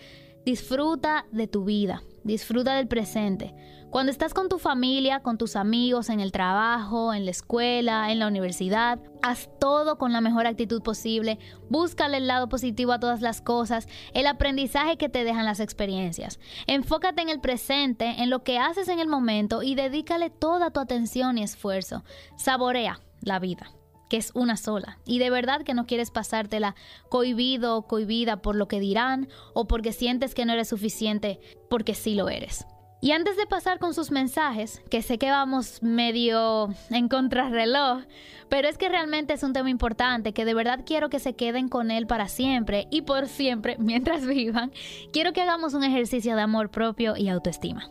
disfruta 0.45 1.27
de 1.31 1.47
tu 1.47 1.65
vida, 1.65 2.03
disfruta 2.25 2.75
del 2.75 2.89
presente. 2.89 3.55
Cuando 3.91 4.13
estás 4.13 4.35
con 4.35 4.51
tu 4.51 4.59
familia, 4.59 5.21
con 5.21 5.39
tus 5.39 5.57
amigos, 5.57 6.11
en 6.11 6.21
el 6.21 6.31
trabajo, 6.31 7.15
en 7.15 7.25
la 7.25 7.31
escuela, 7.31 8.13
en 8.13 8.19
la 8.19 8.27
universidad, 8.27 8.99
haz 9.23 9.49
todo 9.59 9.97
con 9.97 10.13
la 10.13 10.21
mejor 10.21 10.47
actitud 10.47 10.83
posible, 10.83 11.39
búscale 11.71 12.19
el 12.19 12.27
lado 12.27 12.51
positivo 12.51 12.93
a 12.93 13.01
todas 13.01 13.23
las 13.23 13.41
cosas, 13.41 13.89
el 14.13 14.27
aprendizaje 14.27 14.99
que 14.99 15.09
te 15.09 15.25
dejan 15.25 15.47
las 15.47 15.59
experiencias. 15.59 16.39
Enfócate 16.67 17.23
en 17.23 17.31
el 17.31 17.41
presente, 17.41 18.17
en 18.19 18.29
lo 18.29 18.45
que 18.45 18.59
haces 18.59 18.89
en 18.89 18.99
el 18.99 19.09
momento 19.09 19.63
y 19.63 19.75
dedícale 19.75 20.29
toda 20.29 20.71
tu 20.71 20.81
atención 20.81 21.39
y 21.39 21.43
esfuerzo. 21.43 22.05
Saborea 22.37 23.01
la 23.23 23.39
vida 23.39 23.73
que 24.11 24.17
es 24.17 24.33
una 24.35 24.57
sola. 24.57 24.99
Y 25.05 25.19
de 25.19 25.29
verdad 25.29 25.65
que 25.65 25.75
no 25.75 25.87
quieres 25.87 26.11
pasártela 26.11 26.75
cohibido 27.11 27.77
o 27.77 27.87
cohibida 27.87 28.41
por 28.41 28.57
lo 28.57 28.67
que 28.67 28.81
dirán 28.81 29.29
o 29.53 29.67
porque 29.67 29.93
sientes 29.93 30.35
que 30.35 30.47
no 30.47 30.55
eres 30.55 30.69
suficiente, 30.69 31.41
porque 31.69 31.95
sí 31.95 32.15
lo 32.15 32.31
eres. 32.31 32.67
Y 33.01 33.13
antes 33.13 33.37
de 33.37 33.47
pasar 33.47 33.79
con 33.79 33.95
sus 33.95 34.11
mensajes, 34.11 34.83
que 34.91 35.03
sé 35.03 35.19
que 35.19 35.31
vamos 35.31 35.83
medio 35.85 36.75
en 36.91 37.09
contrarreloj, 37.09 38.03
pero 38.49 38.69
es 38.69 38.77
que 38.77 38.89
realmente 38.89 39.35
es 39.35 39.45
un 39.45 39.53
tema 39.53 39.71
importante, 39.71 40.33
que 40.33 40.45
de 40.45 40.55
verdad 40.55 40.81
quiero 40.85 41.09
que 41.09 41.21
se 41.21 41.35
queden 41.35 41.69
con 41.69 41.93
él 41.93 42.09
para 42.09 42.27
siempre 42.27 42.89
y 42.91 43.03
por 43.03 43.29
siempre 43.29 43.77
mientras 43.79 44.27
vivan, 44.27 44.73
quiero 45.13 45.33
que 45.33 45.43
hagamos 45.43 45.75
un 45.75 45.85
ejercicio 45.85 46.35
de 46.35 46.43
amor 46.43 46.71
propio 46.71 47.17
y 47.17 47.29
autoestima. 47.29 47.89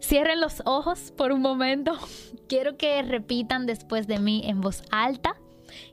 Cierren 0.00 0.40
los 0.40 0.62
ojos 0.64 1.12
por 1.14 1.30
un 1.30 1.42
momento, 1.42 1.92
quiero 2.48 2.78
que 2.78 3.02
repitan 3.02 3.66
después 3.66 4.06
de 4.06 4.18
mí 4.18 4.42
en 4.46 4.62
voz 4.62 4.82
alta 4.90 5.36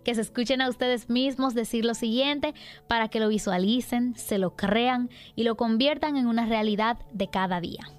que 0.04 0.16
se 0.16 0.22
escuchen 0.22 0.62
a 0.62 0.70
ustedes 0.70 1.10
mismos 1.10 1.54
decir 1.54 1.86
lo 1.86 1.94
siguiente 1.94 2.56
para 2.88 3.10
que 3.10 3.20
lo 3.20 3.28
visualicen, 3.28 4.16
se 4.16 4.40
lo 4.40 4.56
crean 4.56 5.12
y 5.36 5.44
lo 5.44 5.56
conviertan 5.56 6.18
en 6.18 6.26
una 6.26 6.48
realidad 6.48 6.98
de 7.12 7.30
cada 7.30 7.60
día. 7.62 7.97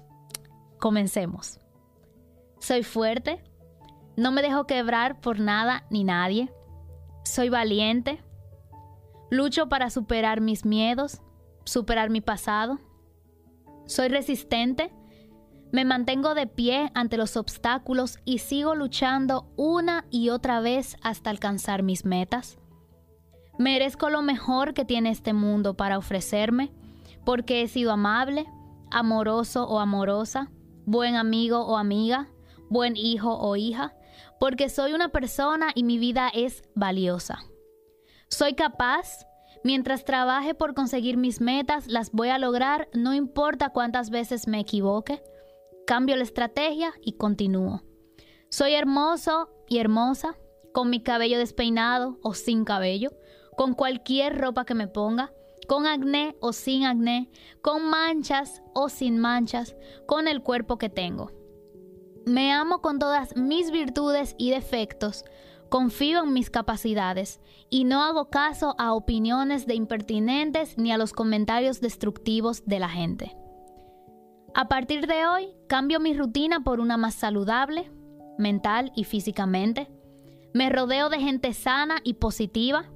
Comencemos. 0.79 1.59
Soy 2.59 2.83
fuerte, 2.83 3.43
No 4.15 4.31
me 4.31 4.41
dejo 4.41 4.65
quebrar 4.65 5.21
por 5.21 5.39
nada 5.39 5.85
ni 5.89 6.03
nadie. 6.03 6.51
Soy 7.23 7.49
valiente. 7.49 8.21
Lucho 9.29 9.69
para 9.69 9.89
superar 9.89 10.41
mis 10.41 10.65
miedos, 10.65 11.21
superar 11.63 12.09
mi 12.09 12.19
pasado. 12.19 12.79
Soy 13.85 14.09
resistente. 14.09 14.91
Me 15.71 15.85
mantengo 15.85 16.33
de 16.33 16.47
pie 16.47 16.91
ante 16.95 17.15
los 17.15 17.37
obstáculos 17.37 18.17
y 18.25 18.39
sigo 18.39 18.75
luchando 18.75 19.53
una 19.55 20.05
y 20.09 20.29
otra 20.29 20.59
vez 20.59 20.97
hasta 21.01 21.29
alcanzar 21.29 21.83
mis 21.83 22.03
metas. 22.05 22.57
Merezco 23.57 24.09
lo 24.09 24.21
mejor 24.21 24.73
que 24.73 24.85
tiene 24.85 25.11
este 25.11 25.33
mundo 25.33 25.75
para 25.75 25.97
ofrecerme, 25.97 26.71
porque 27.25 27.61
he 27.61 27.67
sido 27.67 27.91
amable, 27.91 28.47
amoroso 28.89 29.67
o 29.67 29.79
amorosa, 29.79 30.49
buen 30.89 31.15
amigo 31.15 31.59
o 31.59 31.77
amiga, 31.77 32.29
buen 32.67 32.97
hijo 32.97 33.37
o 33.37 33.55
hija, 33.55 33.95
porque 34.39 34.69
soy 34.69 34.93
una 34.93 35.09
persona 35.09 35.71
y 35.75 35.83
mi 35.83 35.99
vida 35.99 36.29
es 36.33 36.63
valiosa. 36.73 37.39
Soy 38.27 38.55
capaz, 38.55 39.25
mientras 39.63 40.03
trabaje 40.03 40.55
por 40.55 40.73
conseguir 40.73 41.15
mis 41.15 41.41
metas, 41.41 41.87
las 41.87 42.11
voy 42.11 42.29
a 42.29 42.39
lograr, 42.39 42.89
no 42.93 43.13
importa 43.13 43.69
cuántas 43.69 44.09
veces 44.09 44.47
me 44.47 44.59
equivoque. 44.59 45.21
Cambio 45.85 46.15
la 46.15 46.23
estrategia 46.23 46.93
y 47.01 47.13
continúo. 47.13 47.83
Soy 48.49 48.73
hermoso 48.73 49.49
y 49.67 49.77
hermosa, 49.77 50.37
con 50.73 50.89
mi 50.89 51.03
cabello 51.03 51.37
despeinado 51.37 52.17
o 52.23 52.33
sin 52.33 52.65
cabello, 52.65 53.11
con 53.55 53.75
cualquier 53.75 54.39
ropa 54.39 54.65
que 54.65 54.73
me 54.73 54.87
ponga, 54.87 55.31
con 55.69 55.85
acné 55.85 56.35
o 56.41 56.51
sin 56.51 56.83
acné, 56.83 57.29
con 57.61 57.91
manchas 57.91 58.63
o 58.73 58.89
sin 58.89 59.19
manchas, 59.19 59.75
con 60.07 60.27
el 60.27 60.41
cuerpo 60.41 60.79
que 60.79 60.89
tengo. 60.89 61.31
Me 62.25 62.51
amo 62.51 62.81
con 62.81 62.97
todas 62.97 63.35
mis 63.37 63.69
virtudes 63.69 64.33
y 64.39 64.49
defectos, 64.49 65.25
confío 65.69 66.23
en 66.23 66.33
mis 66.33 66.49
capacidades 66.49 67.39
y 67.69 67.83
no 67.83 68.01
hago 68.01 68.31
caso 68.31 68.73
a 68.79 68.93
opiniones 68.93 69.67
de 69.67 69.75
impertinentes 69.75 70.75
ni 70.79 70.91
a 70.91 70.97
los 70.97 71.13
comentarios 71.13 71.81
destructivos 71.81 72.65
de 72.65 72.79
la 72.79 72.89
gente. 72.89 73.37
A 74.55 74.69
partir 74.69 75.05
de 75.05 75.27
hoy, 75.27 75.49
cambio 75.67 75.99
mi 75.99 76.15
rutina 76.15 76.61
por 76.61 76.79
una 76.79 76.97
más 76.97 77.13
saludable, 77.13 77.91
mental 78.39 78.91
y 78.95 79.03
físicamente. 79.03 79.87
Me 80.51 80.71
rodeo 80.71 81.09
de 81.09 81.19
gente 81.19 81.53
sana 81.53 81.97
y 82.03 82.15
positiva. 82.15 82.89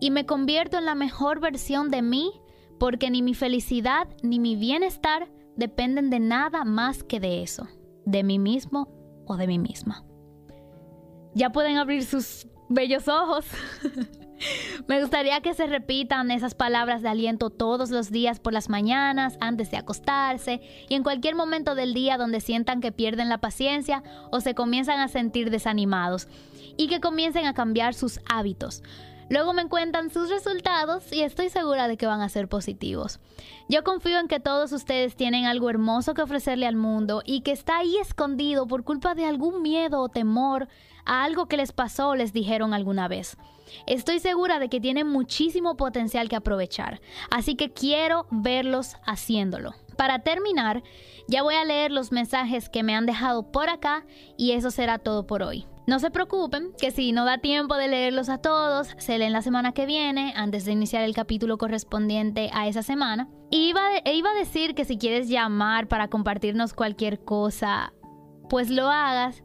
Y 0.00 0.10
me 0.10 0.26
convierto 0.26 0.78
en 0.78 0.84
la 0.84 0.94
mejor 0.94 1.40
versión 1.40 1.90
de 1.90 2.02
mí 2.02 2.32
porque 2.78 3.10
ni 3.10 3.22
mi 3.22 3.34
felicidad 3.34 4.08
ni 4.22 4.38
mi 4.38 4.56
bienestar 4.56 5.28
dependen 5.56 6.10
de 6.10 6.20
nada 6.20 6.64
más 6.64 7.02
que 7.02 7.20
de 7.20 7.42
eso, 7.42 7.68
de 8.04 8.22
mí 8.22 8.38
mismo 8.38 8.88
o 9.26 9.36
de 9.36 9.46
mí 9.46 9.58
misma. 9.58 10.04
Ya 11.34 11.50
pueden 11.50 11.76
abrir 11.76 12.04
sus 12.04 12.46
bellos 12.68 13.08
ojos. 13.08 13.44
Me 14.86 15.00
gustaría 15.00 15.40
que 15.40 15.54
se 15.54 15.66
repitan 15.66 16.30
esas 16.30 16.54
palabras 16.54 17.02
de 17.02 17.08
aliento 17.08 17.50
todos 17.50 17.90
los 17.90 18.10
días 18.10 18.38
por 18.38 18.52
las 18.52 18.68
mañanas, 18.68 19.36
antes 19.40 19.70
de 19.70 19.76
acostarse 19.76 20.60
y 20.88 20.94
en 20.94 21.02
cualquier 21.02 21.34
momento 21.34 21.74
del 21.74 21.92
día 21.92 22.18
donde 22.18 22.40
sientan 22.40 22.80
que 22.80 22.92
pierden 22.92 23.28
la 23.28 23.38
paciencia 23.38 24.02
o 24.30 24.40
se 24.40 24.54
comienzan 24.54 25.00
a 25.00 25.08
sentir 25.08 25.50
desanimados 25.50 26.28
y 26.76 26.86
que 26.86 27.00
comiencen 27.00 27.46
a 27.46 27.54
cambiar 27.54 27.94
sus 27.94 28.20
hábitos. 28.30 28.82
Luego 29.30 29.52
me 29.52 29.68
cuentan 29.68 30.10
sus 30.10 30.30
resultados 30.30 31.12
y 31.12 31.22
estoy 31.22 31.50
segura 31.50 31.86
de 31.86 31.96
que 31.96 32.06
van 32.06 32.22
a 32.22 32.28
ser 32.30 32.48
positivos. 32.48 33.20
Yo 33.68 33.84
confío 33.84 34.18
en 34.18 34.28
que 34.28 34.40
todos 34.40 34.72
ustedes 34.72 35.16
tienen 35.16 35.44
algo 35.44 35.68
hermoso 35.68 36.14
que 36.14 36.22
ofrecerle 36.22 36.66
al 36.66 36.76
mundo 36.76 37.22
y 37.26 37.42
que 37.42 37.52
está 37.52 37.78
ahí 37.78 37.98
escondido 37.98 38.66
por 38.66 38.84
culpa 38.84 39.14
de 39.14 39.26
algún 39.26 39.60
miedo 39.60 40.00
o 40.00 40.08
temor 40.08 40.68
a 41.04 41.24
algo 41.24 41.46
que 41.46 41.58
les 41.58 41.72
pasó 41.72 42.08
o 42.08 42.16
les 42.16 42.32
dijeron 42.32 42.72
alguna 42.72 43.06
vez. 43.06 43.36
Estoy 43.86 44.18
segura 44.18 44.58
de 44.58 44.70
que 44.70 44.80
tienen 44.80 45.06
muchísimo 45.06 45.76
potencial 45.76 46.30
que 46.30 46.36
aprovechar, 46.36 47.00
así 47.30 47.54
que 47.54 47.70
quiero 47.70 48.26
verlos 48.30 48.96
haciéndolo. 49.04 49.74
Para 49.98 50.20
terminar, 50.20 50.84
ya 51.26 51.42
voy 51.42 51.56
a 51.56 51.64
leer 51.64 51.90
los 51.90 52.12
mensajes 52.12 52.68
que 52.68 52.84
me 52.84 52.94
han 52.94 53.04
dejado 53.04 53.50
por 53.50 53.68
acá 53.68 54.06
y 54.36 54.52
eso 54.52 54.70
será 54.70 55.00
todo 55.00 55.26
por 55.26 55.42
hoy. 55.42 55.66
No 55.88 55.98
se 55.98 56.12
preocupen, 56.12 56.70
que 56.78 56.92
si 56.92 57.10
no 57.10 57.24
da 57.24 57.38
tiempo 57.38 57.74
de 57.74 57.88
leerlos 57.88 58.28
a 58.28 58.38
todos, 58.38 58.94
se 58.98 59.18
leen 59.18 59.32
la 59.32 59.42
semana 59.42 59.72
que 59.72 59.86
viene, 59.86 60.32
antes 60.36 60.64
de 60.64 60.70
iniciar 60.70 61.02
el 61.02 61.16
capítulo 61.16 61.58
correspondiente 61.58 62.48
a 62.54 62.68
esa 62.68 62.84
semana. 62.84 63.28
Iba, 63.50 63.96
e 64.04 64.14
iba 64.14 64.30
a 64.30 64.38
decir 64.38 64.76
que 64.76 64.84
si 64.84 64.98
quieres 64.98 65.28
llamar 65.28 65.88
para 65.88 66.06
compartirnos 66.06 66.74
cualquier 66.74 67.24
cosa, 67.24 67.92
pues 68.48 68.70
lo 68.70 68.88
hagas, 68.88 69.42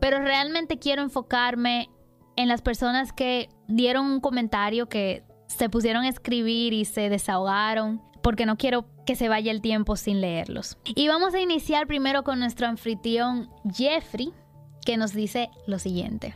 pero 0.00 0.18
realmente 0.18 0.78
quiero 0.78 1.00
enfocarme 1.00 1.88
en 2.36 2.48
las 2.48 2.60
personas 2.60 3.14
que 3.14 3.48
dieron 3.68 4.04
un 4.04 4.20
comentario, 4.20 4.86
que 4.86 5.24
se 5.46 5.70
pusieron 5.70 6.04
a 6.04 6.10
escribir 6.10 6.74
y 6.74 6.84
se 6.84 7.08
desahogaron, 7.08 8.02
porque 8.24 8.46
no 8.46 8.56
quiero 8.56 8.86
que 9.04 9.16
se 9.16 9.28
vaya 9.28 9.52
el 9.52 9.60
tiempo 9.60 9.96
sin 9.96 10.22
leerlos. 10.22 10.78
Y 10.86 11.08
vamos 11.08 11.34
a 11.34 11.40
iniciar 11.40 11.86
primero 11.86 12.24
con 12.24 12.38
nuestro 12.38 12.66
anfitrión 12.66 13.50
Jeffrey 13.70 14.32
que 14.86 14.96
nos 14.96 15.12
dice 15.12 15.50
lo 15.66 15.78
siguiente. 15.78 16.34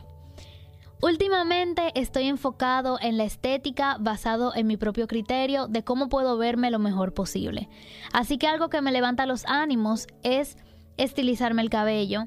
Últimamente 1.01 1.91
estoy 1.95 2.25
enfocado 2.27 2.99
en 3.01 3.17
la 3.17 3.23
estética 3.23 3.97
basado 3.99 4.53
en 4.53 4.67
mi 4.67 4.77
propio 4.77 5.07
criterio 5.07 5.67
de 5.67 5.83
cómo 5.83 6.09
puedo 6.09 6.37
verme 6.37 6.69
lo 6.69 6.77
mejor 6.77 7.15
posible. 7.15 7.69
Así 8.13 8.37
que 8.37 8.45
algo 8.45 8.69
que 8.69 8.81
me 8.81 8.91
levanta 8.91 9.25
los 9.25 9.45
ánimos 9.47 10.05
es 10.21 10.57
estilizarme 10.97 11.63
el 11.63 11.71
cabello. 11.71 12.25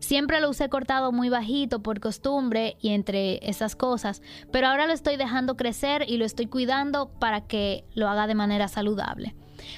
Siempre 0.00 0.40
lo 0.40 0.50
usé 0.50 0.68
cortado 0.68 1.12
muy 1.12 1.28
bajito 1.28 1.82
por 1.82 2.00
costumbre 2.00 2.76
y 2.80 2.90
entre 2.90 3.48
esas 3.48 3.76
cosas, 3.76 4.22
pero 4.52 4.68
ahora 4.68 4.86
lo 4.86 4.92
estoy 4.92 5.16
dejando 5.16 5.56
crecer 5.56 6.04
y 6.08 6.16
lo 6.18 6.24
estoy 6.24 6.46
cuidando 6.46 7.08
para 7.18 7.46
que 7.46 7.84
lo 7.94 8.08
haga 8.08 8.26
de 8.26 8.34
manera 8.34 8.68
saludable. 8.68 9.34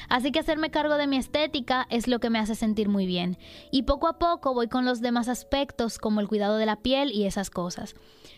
Así 0.09 0.31
que 0.31 0.41
hacerme 0.41 0.71
cargo 0.71 0.97
de 0.97 1.07
mi 1.07 1.17
estética 1.17 1.87
es 1.91 2.07
lo 2.07 2.21
que 2.21 2.31
me 2.31 2.39
hace 2.39 2.55
sentir 2.55 2.89
muy 2.89 3.07
bien. 3.07 3.39
Y 3.71 3.83
poco 3.83 4.09
a 4.09 4.19
poco 4.19 4.55
voy 4.55 4.69
con 4.69 4.85
los 4.85 5.01
demás 5.01 5.29
aspectos 5.29 5.99
como 5.99 6.21
el 6.21 6.29
cuidado 6.29 6.57
de 6.57 6.67
la 6.67 6.77
piel 6.77 7.11
y 7.13 7.25
esas 7.25 7.51
cosas. 7.51 7.95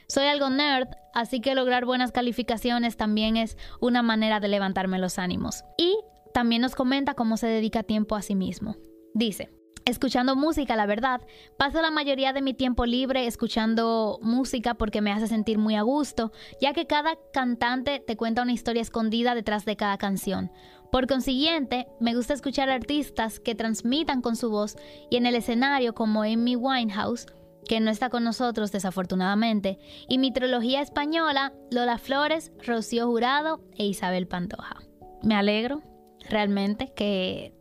Soy 0.07 0.27
algo 0.27 0.51
nerd, 0.51 0.89
así 1.15 1.41
que 1.41 1.55
lograr 1.55 1.85
buenas 1.85 2.13
calificaciones 2.13 2.97
también 2.97 3.37
es 3.37 3.57
una 3.81 4.03
manera 4.03 4.41
de 4.41 4.49
levantarme 4.49 4.99
los 4.99 5.19
ánimos. 5.19 5.65
Y 5.77 5.99
también 6.33 6.63
nos 6.63 6.75
comenta 6.75 7.15
cómo 7.15 7.37
se 7.37 7.47
dedica 7.47 7.83
tiempo 7.83 8.17
a 8.17 8.23
sí 8.23 8.35
mismo. 8.35 8.77
Dice, 9.15 9.51
escuchando 9.85 10.37
música, 10.37 10.77
la 10.77 10.87
verdad. 10.87 11.21
Paso 11.57 11.83
la 11.83 11.91
mayoría 11.91 12.33
de 12.33 12.43
mi 12.43 12.55
tiempo 12.55 12.87
libre 12.87 13.27
escuchando 13.27 14.19
música 14.23 14.75
porque 14.75 15.01
me 15.01 15.13
hace 15.13 15.29
sentir 15.29 15.59
muy 15.59 15.77
a 15.77 15.83
gusto, 15.83 16.33
ya 16.61 16.73
que 16.73 16.87
cada 16.87 17.19
cantante 17.33 18.01
te 18.01 18.17
cuenta 18.17 18.43
una 18.43 18.53
historia 18.53 18.83
escondida 18.83 19.35
detrás 19.35 19.65
de 19.65 19.77
cada 19.77 19.99
canción. 19.99 20.51
Por 20.91 21.07
consiguiente, 21.07 21.87
me 22.01 22.15
gusta 22.15 22.35
escuchar 22.35 22.69
artistas 22.69 23.41
que 23.41 23.55
transmitan 23.55 24.21
con 24.21 24.37
su 24.37 24.51
voz 24.51 24.77
y 25.11 25.17
en 25.17 25.27
el 25.27 25.35
escenario 25.35 25.95
como 25.95 26.23
Amy 26.23 26.55
Winehouse, 26.55 27.27
que 27.67 27.81
no 27.81 27.91
está 27.91 28.11
con 28.11 28.25
nosotros 28.25 28.73
desafortunadamente, 28.73 29.79
y 30.09 30.19
mi 30.19 30.33
trilogía 30.33 30.83
española, 30.83 31.55
Lola 31.71 31.97
Flores, 31.97 32.53
Rocío 32.63 33.07
Jurado 33.07 33.63
e 33.77 33.87
Isabel 33.87 34.27
Pantoja. 34.27 34.83
Me 35.23 35.35
alegro 35.35 35.81
realmente 36.29 36.93
que 36.95 37.55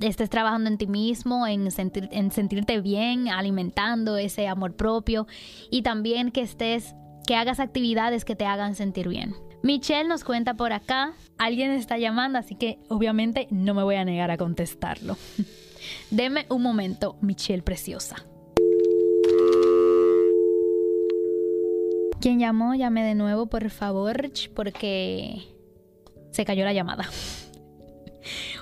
estés 0.00 0.30
trabajando 0.30 0.70
en 0.70 0.78
ti 0.78 0.86
mismo, 0.86 1.46
en, 1.46 1.68
en 1.76 2.30
sentirte 2.30 2.80
bien, 2.80 3.28
alimentando 3.28 4.16
ese 4.16 4.46
amor 4.46 4.76
propio 4.76 5.26
y 5.70 5.82
también 5.82 6.30
que 6.30 6.42
estés, 6.42 6.94
que 7.26 7.34
hagas 7.34 7.60
actividades 7.60 8.24
que 8.24 8.36
te 8.36 8.46
hagan 8.46 8.74
sentir 8.74 9.08
bien. 9.08 9.34
Michelle 9.62 10.08
nos 10.08 10.22
cuenta 10.22 10.54
por 10.54 10.72
acá, 10.72 11.14
alguien 11.36 11.72
está 11.72 11.98
llamando, 11.98 12.38
así 12.38 12.54
que 12.54 12.78
obviamente 12.88 13.48
no 13.50 13.74
me 13.74 13.82
voy 13.82 13.96
a 13.96 14.04
negar 14.04 14.30
a 14.30 14.36
contestarlo. 14.36 15.16
Deme 16.10 16.46
un 16.48 16.62
momento, 16.62 17.16
Michelle 17.20 17.62
preciosa. 17.62 18.16
Quien 22.20 22.40
llamó, 22.40 22.74
llame 22.74 23.04
de 23.04 23.14
nuevo, 23.14 23.46
por 23.46 23.70
favor, 23.70 24.30
porque 24.54 25.42
se 26.30 26.44
cayó 26.44 26.64
la 26.64 26.72
llamada. 26.72 27.08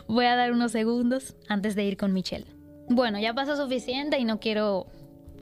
Voy 0.08 0.26
a 0.26 0.36
dar 0.36 0.52
unos 0.52 0.72
segundos 0.72 1.36
antes 1.48 1.74
de 1.74 1.84
ir 1.84 1.96
con 1.96 2.12
Michelle. 2.12 2.46
Bueno, 2.88 3.18
ya 3.18 3.34
pasó 3.34 3.56
suficiente 3.56 4.18
y 4.18 4.24
no 4.24 4.38
quiero 4.38 4.86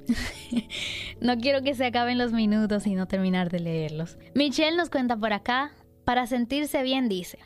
no 1.20 1.38
quiero 1.38 1.62
que 1.62 1.74
se 1.74 1.86
acaben 1.86 2.18
los 2.18 2.32
minutos 2.32 2.86
y 2.86 2.94
no 2.94 3.06
terminar 3.06 3.50
de 3.50 3.60
leerlos. 3.60 4.18
Michelle 4.34 4.76
nos 4.76 4.90
cuenta 4.90 5.16
por 5.16 5.32
acá, 5.32 5.72
para 6.04 6.26
sentirse 6.26 6.82
bien 6.82 7.08
dice, 7.08 7.38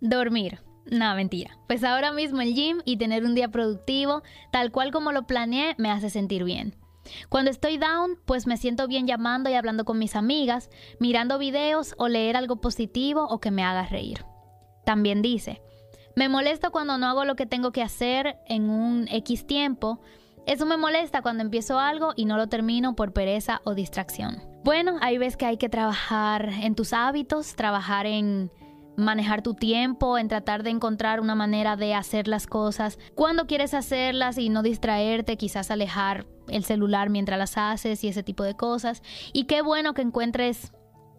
dormir. 0.00 0.60
No, 0.86 1.14
mentira. 1.14 1.56
Pues 1.66 1.82
ahora 1.82 2.12
mismo 2.12 2.42
el 2.42 2.54
gym 2.54 2.82
y 2.84 2.98
tener 2.98 3.24
un 3.24 3.34
día 3.34 3.48
productivo, 3.48 4.22
tal 4.52 4.70
cual 4.70 4.92
como 4.92 5.12
lo 5.12 5.26
planeé, 5.26 5.74
me 5.78 5.90
hace 5.90 6.10
sentir 6.10 6.44
bien. 6.44 6.76
Cuando 7.28 7.50
estoy 7.50 7.78
down, 7.78 8.18
pues 8.26 8.46
me 8.46 8.56
siento 8.56 8.86
bien 8.86 9.06
llamando 9.06 9.50
y 9.50 9.54
hablando 9.54 9.84
con 9.84 9.98
mis 9.98 10.14
amigas, 10.14 10.70
mirando 11.00 11.38
videos 11.38 11.94
o 11.98 12.08
leer 12.08 12.36
algo 12.36 12.60
positivo 12.60 13.26
o 13.28 13.40
que 13.40 13.50
me 13.50 13.62
haga 13.62 13.86
reír. 13.86 14.24
También 14.84 15.22
dice, 15.22 15.62
me 16.16 16.28
molesto 16.28 16.70
cuando 16.70 16.98
no 16.98 17.06
hago 17.06 17.24
lo 17.24 17.36
que 17.36 17.46
tengo 17.46 17.72
que 17.72 17.82
hacer 17.82 18.36
en 18.46 18.70
un 18.70 19.08
X 19.10 19.46
tiempo 19.46 20.00
Eso 20.46 20.66
me 20.66 20.76
molesta 20.76 21.22
cuando 21.22 21.42
empiezo 21.42 21.78
algo 21.78 22.12
y 22.16 22.26
no 22.26 22.36
lo 22.36 22.48
termino 22.48 22.94
por 22.94 23.12
pereza 23.12 23.62
o 23.64 23.74
distracción. 23.74 24.42
Bueno, 24.62 24.98
ahí 25.00 25.18
ves 25.18 25.36
que 25.36 25.46
hay 25.46 25.56
que 25.56 25.68
trabajar 25.68 26.50
en 26.62 26.74
tus 26.74 26.92
hábitos, 26.92 27.54
trabajar 27.56 28.06
en 28.06 28.50
manejar 28.96 29.42
tu 29.42 29.54
tiempo, 29.54 30.18
en 30.18 30.28
tratar 30.28 30.62
de 30.62 30.70
encontrar 30.70 31.20
una 31.20 31.34
manera 31.34 31.76
de 31.76 31.94
hacer 31.94 32.28
las 32.28 32.46
cosas 32.46 32.98
cuando 33.14 33.46
quieres 33.46 33.74
hacerlas 33.74 34.38
y 34.38 34.50
no 34.50 34.62
distraerte, 34.62 35.36
quizás 35.36 35.70
alejar 35.70 36.26
el 36.48 36.64
celular 36.64 37.10
mientras 37.10 37.38
las 37.38 37.56
haces 37.56 38.04
y 38.04 38.08
ese 38.08 38.22
tipo 38.22 38.44
de 38.44 38.54
cosas. 38.54 39.02
Y 39.32 39.44
qué 39.44 39.62
bueno 39.62 39.94
que 39.94 40.02
encuentres 40.02 40.72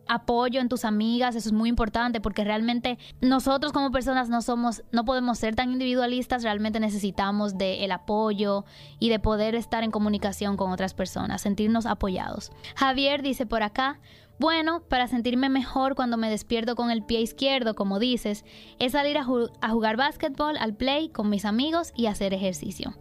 apoyo 0.08 0.62
en 0.62 0.70
tus 0.70 0.86
amigas, 0.86 1.36
eso 1.36 1.50
es 1.50 1.54
muy 1.54 1.70
importante 1.70 2.22
porque 2.22 2.44
realmente 2.44 2.98
nosotros 3.22 3.72
como 3.72 3.92
personas 3.92 4.30
no 4.30 4.42
somos, 4.42 4.84
no 4.92 5.06
podemos 5.06 5.38
ser 5.38 5.56
tan 5.56 5.72
individualistas, 5.72 6.44
realmente 6.44 6.80
necesitamos 6.80 7.58
de 7.58 7.84
el 7.86 7.92
apoyo 7.92 8.66
y 9.00 9.10
de 9.10 9.20
poder 9.20 9.56
estar 9.56 9.84
en 9.84 9.92
comunicación 9.92 10.58
con 10.58 10.72
otras 10.72 10.94
personas, 10.94 11.42
sentirnos 11.42 11.86
apoyados. 11.86 12.52
Javier 12.76 13.22
dice 13.22 13.46
por 13.46 13.64
acá, 13.64 14.00
bueno, 14.38 14.82
para 14.82 15.08
sentirme 15.08 15.48
mejor 15.50 15.96
cuando 15.96 16.18
me 16.18 16.30
despierto 16.30 16.76
con 16.76 16.92
el 16.92 17.04
pie 17.04 17.22
izquierdo, 17.22 17.74
como 17.74 18.00
dices, 18.00 18.44
es 18.80 18.92
salir 18.92 19.18
a, 19.18 19.24
jugar 19.24 19.96
básquetbol, 19.96 20.58
al 20.58 20.76
play, 20.76 21.10
con 21.10 21.30
mis 21.30 21.46
amigos 21.46 21.94
y 21.96 22.08
hacer 22.08 22.34
ejercicio. 22.34 22.96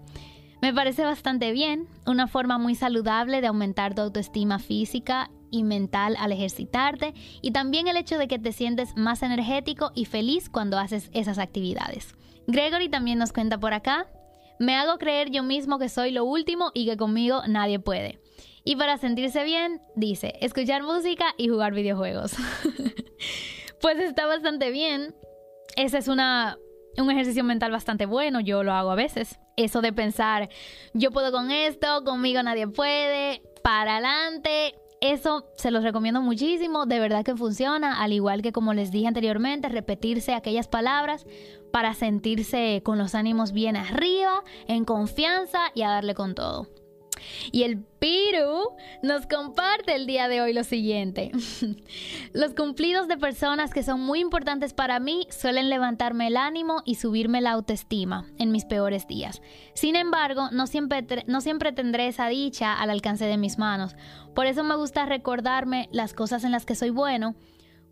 Me 0.62 0.72
parece 0.72 1.04
bastante 1.04 1.52
bien, 1.52 1.88
una 2.06 2.28
forma 2.28 2.56
muy 2.56 2.74
saludable 2.74 3.40
de 3.40 3.48
aumentar 3.48 3.94
tu 3.94 4.02
autoestima 4.02 4.58
física 4.58 5.30
y 5.54 5.62
mental 5.62 6.16
al 6.18 6.32
ejercitarte 6.32 7.14
y 7.40 7.52
también 7.52 7.86
el 7.86 7.96
hecho 7.96 8.18
de 8.18 8.26
que 8.26 8.40
te 8.40 8.50
sientes 8.50 8.96
más 8.96 9.22
energético 9.22 9.92
y 9.94 10.04
feliz 10.04 10.50
cuando 10.50 10.78
haces 10.78 11.10
esas 11.12 11.38
actividades. 11.38 12.16
Gregory 12.48 12.88
también 12.88 13.18
nos 13.20 13.32
cuenta 13.32 13.56
por 13.56 13.72
acá, 13.72 14.08
me 14.58 14.74
hago 14.74 14.98
creer 14.98 15.30
yo 15.30 15.44
mismo 15.44 15.78
que 15.78 15.88
soy 15.88 16.10
lo 16.10 16.24
último 16.24 16.72
y 16.74 16.86
que 16.86 16.96
conmigo 16.96 17.42
nadie 17.46 17.78
puede. 17.78 18.18
Y 18.64 18.74
para 18.74 18.98
sentirse 18.98 19.44
bien, 19.44 19.80
dice, 19.94 20.34
escuchar 20.40 20.82
música 20.82 21.26
y 21.36 21.48
jugar 21.48 21.72
videojuegos. 21.72 22.34
pues 23.80 23.98
está 23.98 24.26
bastante 24.26 24.70
bien. 24.72 25.14
Ese 25.76 25.98
es 25.98 26.08
una, 26.08 26.58
un 26.98 27.10
ejercicio 27.12 27.44
mental 27.44 27.70
bastante 27.70 28.06
bueno, 28.06 28.40
yo 28.40 28.64
lo 28.64 28.72
hago 28.72 28.90
a 28.90 28.96
veces. 28.96 29.38
Eso 29.56 29.82
de 29.82 29.92
pensar, 29.92 30.48
yo 30.94 31.12
puedo 31.12 31.30
con 31.30 31.52
esto, 31.52 32.02
conmigo 32.02 32.42
nadie 32.42 32.66
puede, 32.66 33.42
para 33.62 33.98
adelante. 33.98 34.74
Eso 35.04 35.44
se 35.54 35.70
los 35.70 35.84
recomiendo 35.84 36.22
muchísimo, 36.22 36.86
de 36.86 36.98
verdad 36.98 37.26
que 37.26 37.36
funciona, 37.36 38.02
al 38.02 38.14
igual 38.14 38.40
que 38.40 38.52
como 38.52 38.72
les 38.72 38.90
dije 38.90 39.06
anteriormente, 39.06 39.68
repetirse 39.68 40.32
aquellas 40.32 40.66
palabras 40.66 41.26
para 41.70 41.92
sentirse 41.92 42.80
con 42.82 42.96
los 42.96 43.14
ánimos 43.14 43.52
bien 43.52 43.76
arriba, 43.76 44.42
en 44.66 44.86
confianza 44.86 45.58
y 45.74 45.82
a 45.82 45.90
darle 45.90 46.14
con 46.14 46.34
todo. 46.34 46.68
Y 47.52 47.62
el 47.62 47.78
Piru 47.78 48.76
nos 49.02 49.26
comparte 49.26 49.94
el 49.94 50.06
día 50.06 50.28
de 50.28 50.40
hoy 50.40 50.52
lo 50.52 50.64
siguiente. 50.64 51.30
Los 52.32 52.54
cumplidos 52.54 53.08
de 53.08 53.16
personas 53.16 53.72
que 53.72 53.82
son 53.82 54.00
muy 54.00 54.20
importantes 54.20 54.74
para 54.74 55.00
mí 55.00 55.26
suelen 55.30 55.70
levantarme 55.70 56.26
el 56.26 56.36
ánimo 56.36 56.82
y 56.84 56.96
subirme 56.96 57.40
la 57.40 57.52
autoestima 57.52 58.26
en 58.38 58.52
mis 58.52 58.64
peores 58.64 59.06
días. 59.06 59.40
Sin 59.74 59.96
embargo, 59.96 60.48
no 60.52 60.66
siempre, 60.66 61.04
no 61.26 61.40
siempre 61.40 61.72
tendré 61.72 62.08
esa 62.08 62.28
dicha 62.28 62.74
al 62.74 62.90
alcance 62.90 63.24
de 63.24 63.38
mis 63.38 63.58
manos. 63.58 63.96
Por 64.34 64.46
eso 64.46 64.64
me 64.64 64.76
gusta 64.76 65.06
recordarme 65.06 65.88
las 65.92 66.12
cosas 66.12 66.44
en 66.44 66.52
las 66.52 66.66
que 66.66 66.74
soy 66.74 66.90
bueno 66.90 67.34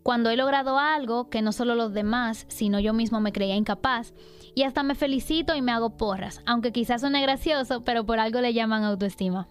cuando 0.03 0.29
he 0.29 0.37
logrado 0.37 0.77
algo 0.77 1.29
que 1.29 1.41
no 1.41 1.53
solo 1.53 1.75
los 1.75 1.93
demás, 1.93 2.45
sino 2.49 2.79
yo 2.79 2.93
mismo 2.93 3.21
me 3.21 3.31
creía 3.31 3.55
incapaz, 3.55 4.13
y 4.53 4.63
hasta 4.63 4.83
me 4.83 4.95
felicito 4.95 5.55
y 5.55 5.61
me 5.61 5.71
hago 5.71 5.97
porras, 5.97 6.41
aunque 6.45 6.71
quizás 6.71 7.01
suene 7.01 7.21
gracioso, 7.21 7.83
pero 7.83 8.05
por 8.05 8.19
algo 8.19 8.41
le 8.41 8.53
llaman 8.53 8.83
autoestima. 8.83 9.47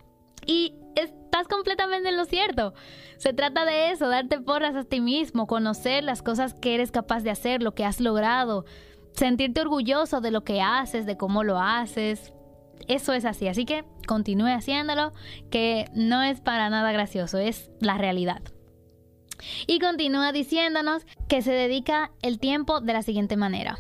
Y 0.46 0.74
estás 0.94 1.48
completamente 1.48 2.10
en 2.10 2.16
lo 2.16 2.24
cierto. 2.24 2.74
Se 3.16 3.32
trata 3.32 3.64
de 3.64 3.90
eso, 3.90 4.08
darte 4.08 4.40
porras 4.40 4.76
a 4.76 4.84
ti 4.84 5.00
mismo, 5.00 5.46
conocer 5.46 6.04
las 6.04 6.22
cosas 6.22 6.54
que 6.54 6.74
eres 6.74 6.92
capaz 6.92 7.22
de 7.22 7.30
hacer, 7.30 7.62
lo 7.62 7.74
que 7.74 7.84
has 7.84 8.00
logrado, 8.00 8.64
sentirte 9.12 9.60
orgulloso 9.60 10.20
de 10.20 10.30
lo 10.30 10.44
que 10.44 10.60
haces, 10.60 11.06
de 11.06 11.16
cómo 11.16 11.42
lo 11.44 11.58
haces. 11.58 12.32
Eso 12.88 13.12
es 13.12 13.24
así, 13.24 13.48
así 13.48 13.64
que 13.64 13.84
continúe 14.06 14.48
haciéndolo, 14.48 15.12
que 15.50 15.86
no 15.94 16.22
es 16.22 16.40
para 16.40 16.68
nada 16.68 16.92
gracioso, 16.92 17.38
es 17.38 17.70
la 17.80 17.96
realidad. 17.96 18.42
Y 19.66 19.78
continúa 19.78 20.32
diciéndonos 20.32 21.04
que 21.28 21.42
se 21.42 21.52
dedica 21.52 22.10
el 22.22 22.38
tiempo 22.38 22.80
de 22.80 22.92
la 22.92 23.02
siguiente 23.02 23.36
manera. 23.36 23.78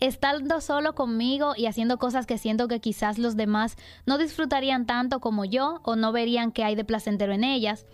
Estando 0.00 0.60
solo 0.60 0.94
conmigo 0.94 1.54
y 1.56 1.66
haciendo 1.66 1.98
cosas 1.98 2.26
que 2.26 2.38
siento 2.38 2.68
que 2.68 2.80
quizás 2.80 3.18
los 3.18 3.36
demás 3.36 3.76
no 4.06 4.16
disfrutarían 4.16 4.86
tanto 4.86 5.18
como 5.18 5.44
yo 5.44 5.80
o 5.82 5.96
no 5.96 6.12
verían 6.12 6.52
que 6.52 6.62
hay 6.62 6.76
de 6.76 6.84
placentero 6.84 7.32
en 7.32 7.42
ellas, 7.42 7.84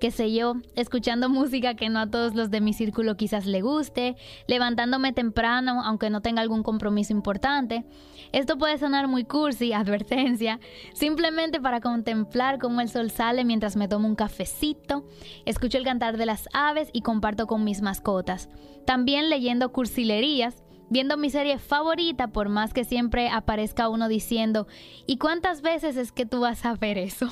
qué 0.00 0.10
sé 0.10 0.32
yo, 0.32 0.54
escuchando 0.76 1.28
música 1.28 1.74
que 1.74 1.90
no 1.90 2.00
a 2.00 2.10
todos 2.10 2.34
los 2.34 2.50
de 2.50 2.62
mi 2.62 2.72
círculo 2.72 3.16
quizás 3.16 3.44
le 3.44 3.60
guste, 3.60 4.16
levantándome 4.46 5.12
temprano 5.12 5.82
aunque 5.84 6.08
no 6.08 6.22
tenga 6.22 6.40
algún 6.40 6.62
compromiso 6.62 7.12
importante. 7.12 7.84
Esto 8.32 8.56
puede 8.56 8.78
sonar 8.78 9.08
muy 9.08 9.24
cursi, 9.24 9.72
advertencia, 9.74 10.58
simplemente 10.94 11.60
para 11.60 11.80
contemplar 11.80 12.58
cómo 12.58 12.80
el 12.80 12.88
sol 12.88 13.10
sale 13.10 13.44
mientras 13.44 13.76
me 13.76 13.88
tomo 13.88 14.08
un 14.08 14.16
cafecito, 14.16 15.04
escucho 15.44 15.76
el 15.76 15.84
cantar 15.84 16.16
de 16.16 16.26
las 16.26 16.48
aves 16.54 16.88
y 16.92 17.02
comparto 17.02 17.46
con 17.46 17.62
mis 17.62 17.82
mascotas. 17.82 18.48
También 18.86 19.28
leyendo 19.28 19.70
cursilerías 19.70 20.64
viendo 20.90 21.16
mi 21.16 21.30
serie 21.30 21.58
favorita, 21.58 22.28
por 22.28 22.48
más 22.48 22.74
que 22.74 22.84
siempre 22.84 23.30
aparezca 23.30 23.88
uno 23.88 24.08
diciendo, 24.08 24.66
¿y 25.06 25.16
cuántas 25.16 25.62
veces 25.62 25.96
es 25.96 26.12
que 26.12 26.26
tú 26.26 26.40
vas 26.40 26.64
a 26.66 26.74
ver 26.74 26.98
eso? 26.98 27.30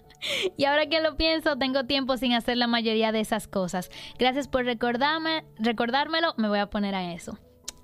y 0.56 0.64
ahora 0.64 0.86
que 0.86 1.00
lo 1.00 1.16
pienso, 1.16 1.56
tengo 1.56 1.84
tiempo 1.84 2.16
sin 2.16 2.32
hacer 2.32 2.56
la 2.56 2.66
mayoría 2.66 3.12
de 3.12 3.20
esas 3.20 3.46
cosas. 3.46 3.90
Gracias 4.18 4.48
por 4.48 4.64
recordarme, 4.64 5.44
recordármelo, 5.58 6.34
me 6.36 6.48
voy 6.48 6.58
a 6.58 6.70
poner 6.70 6.94
a 6.94 7.12
eso. 7.12 7.38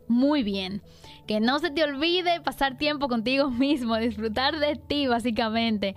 Muy 0.08 0.42
bien. 0.42 0.82
Que 1.28 1.38
no 1.38 1.60
se 1.60 1.70
te 1.70 1.84
olvide 1.84 2.40
pasar 2.40 2.76
tiempo 2.76 3.06
contigo 3.06 3.48
mismo, 3.50 3.96
disfrutar 3.96 4.58
de 4.58 4.74
ti 4.74 5.06
básicamente. 5.06 5.94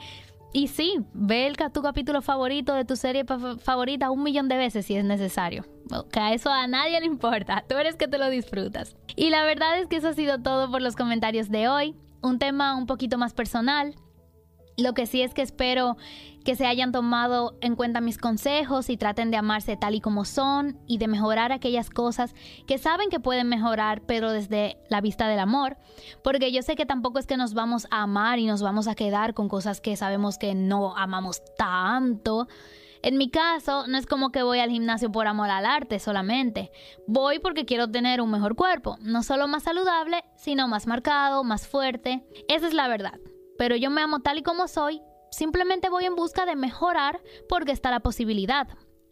Y 0.56 0.68
sí, 0.68 1.00
ve 1.14 1.48
el, 1.48 1.58
tu 1.58 1.82
capítulo 1.82 2.22
favorito 2.22 2.76
de 2.76 2.86
tu 2.86 2.96
serie 2.96 3.26
favorita 3.26 4.12
un 4.12 4.22
millón 4.22 4.48
de 4.48 4.56
veces 4.56 4.86
si 4.86 4.96
es 4.96 5.04
necesario. 5.04 5.66
Que 6.12 6.20
a 6.20 6.34
eso 6.34 6.52
a 6.52 6.68
nadie 6.68 7.00
le 7.00 7.08
importa, 7.08 7.66
tú 7.70 7.76
eres 7.76 7.96
que 7.96 8.08
te 8.08 8.20
lo 8.20 8.30
disfrutas. 8.30 8.96
Y 9.16 9.32
la 9.32 9.44
verdad 9.44 9.80
es 9.80 9.88
que 9.88 9.98
eso 9.98 10.10
ha 10.10 10.14
sido 10.14 10.40
todo 10.40 10.70
por 10.70 10.84
los 10.84 10.96
comentarios 10.96 11.50
de 11.50 11.68
hoy. 11.68 11.96
Un 12.22 12.38
tema 12.38 12.78
un 12.78 12.86
poquito 12.86 13.18
más 13.18 13.34
personal, 13.34 13.96
lo 14.78 14.94
que 14.94 15.08
sí 15.08 15.22
es 15.22 15.34
que 15.34 15.42
espero 15.42 15.98
que 16.44 16.56
se 16.56 16.66
hayan 16.66 16.92
tomado 16.92 17.58
en 17.62 17.76
cuenta 17.76 18.02
mis 18.02 18.18
consejos 18.18 18.90
y 18.90 18.98
traten 18.98 19.32
de 19.32 19.38
amarse 19.38 19.78
tal 19.78 19.96
y 19.96 20.02
como 20.02 20.26
son 20.26 20.78
y 20.88 20.98
de 20.98 21.08
mejorar 21.08 21.52
aquellas 21.52 21.90
cosas 21.90 22.36
que 22.68 22.78
saben 22.78 23.10
que 23.10 23.20
pueden 23.20 23.48
mejorar, 23.48 24.02
pero 24.06 24.32
desde 24.32 24.78
la 24.90 25.02
vista 25.02 25.28
del 25.28 25.40
amor. 25.40 25.78
Porque 26.24 26.52
yo 26.52 26.62
sé 26.62 26.76
que 26.76 26.86
tampoco 26.86 27.20
es 27.20 27.28
que 27.28 27.38
nos 27.38 27.54
vamos 27.54 27.88
a 27.92 28.04
amar 28.04 28.40
y 28.40 28.46
nos 28.46 28.62
vamos 28.62 28.88
a 28.88 28.96
quedar 28.96 29.34
con 29.34 29.48
cosas 29.48 29.82
que 29.82 29.96
sabemos 29.96 30.38
que 30.38 30.56
no 30.56 30.96
amamos 30.98 31.42
tanto. 31.58 32.48
En 33.02 33.18
mi 33.18 33.30
caso, 33.30 33.86
no 33.88 33.98
es 33.98 34.06
como 34.06 34.32
que 34.32 34.44
voy 34.44 34.60
al 34.60 34.70
gimnasio 34.70 35.12
por 35.12 35.28
amor 35.28 35.50
al 35.50 35.66
arte 35.66 36.00
solamente. 36.00 36.72
Voy 37.06 37.40
porque 37.40 37.66
quiero 37.66 37.90
tener 37.90 38.22
un 38.22 38.32
mejor 38.32 38.56
cuerpo, 38.56 38.98
no 39.02 39.24
solo 39.24 39.48
más 39.48 39.64
saludable, 39.64 40.24
sino 40.38 40.68
más 40.68 40.88
marcado, 40.88 41.44
más 41.44 41.68
fuerte. 41.68 42.26
Esa 42.48 42.68
es 42.68 42.74
la 42.74 42.88
verdad 42.88 43.20
pero 43.58 43.76
yo 43.76 43.90
me 43.90 44.02
amo 44.02 44.20
tal 44.20 44.38
y 44.38 44.44
como 44.44 44.68
soy, 44.68 45.02
simplemente 45.34 45.90
voy 45.90 46.06
en 46.06 46.16
busca 46.16 46.46
de 46.46 46.56
mejorar 46.56 47.22
porque 47.50 47.72
está 47.72 47.92
la 47.92 48.00
posibilidad. 48.00 48.68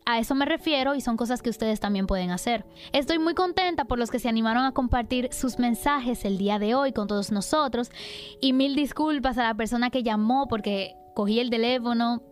A 0.05 0.19
eso 0.19 0.33
me 0.33 0.45
refiero 0.45 0.95
y 0.95 1.01
son 1.01 1.15
cosas 1.15 1.41
que 1.41 1.49
ustedes 1.49 1.79
también 1.79 2.07
pueden 2.07 2.31
hacer. 2.31 2.65
Estoy 2.91 3.19
muy 3.19 3.35
contenta 3.35 3.85
por 3.85 3.99
los 3.99 4.09
que 4.09 4.19
se 4.19 4.29
animaron 4.29 4.65
a 4.65 4.73
compartir 4.73 5.29
sus 5.31 5.59
mensajes 5.59 6.25
el 6.25 6.37
día 6.37 6.57
de 6.57 6.73
hoy 6.73 6.91
con 6.91 7.07
todos 7.07 7.31
nosotros 7.31 7.91
y 8.39 8.53
mil 8.53 8.75
disculpas 8.75 9.37
a 9.37 9.43
la 9.43 9.53
persona 9.53 9.89
que 9.89 10.03
llamó 10.03 10.47
porque 10.47 10.95
cogí 11.13 11.39
el 11.39 11.49
teléfono 11.49 12.23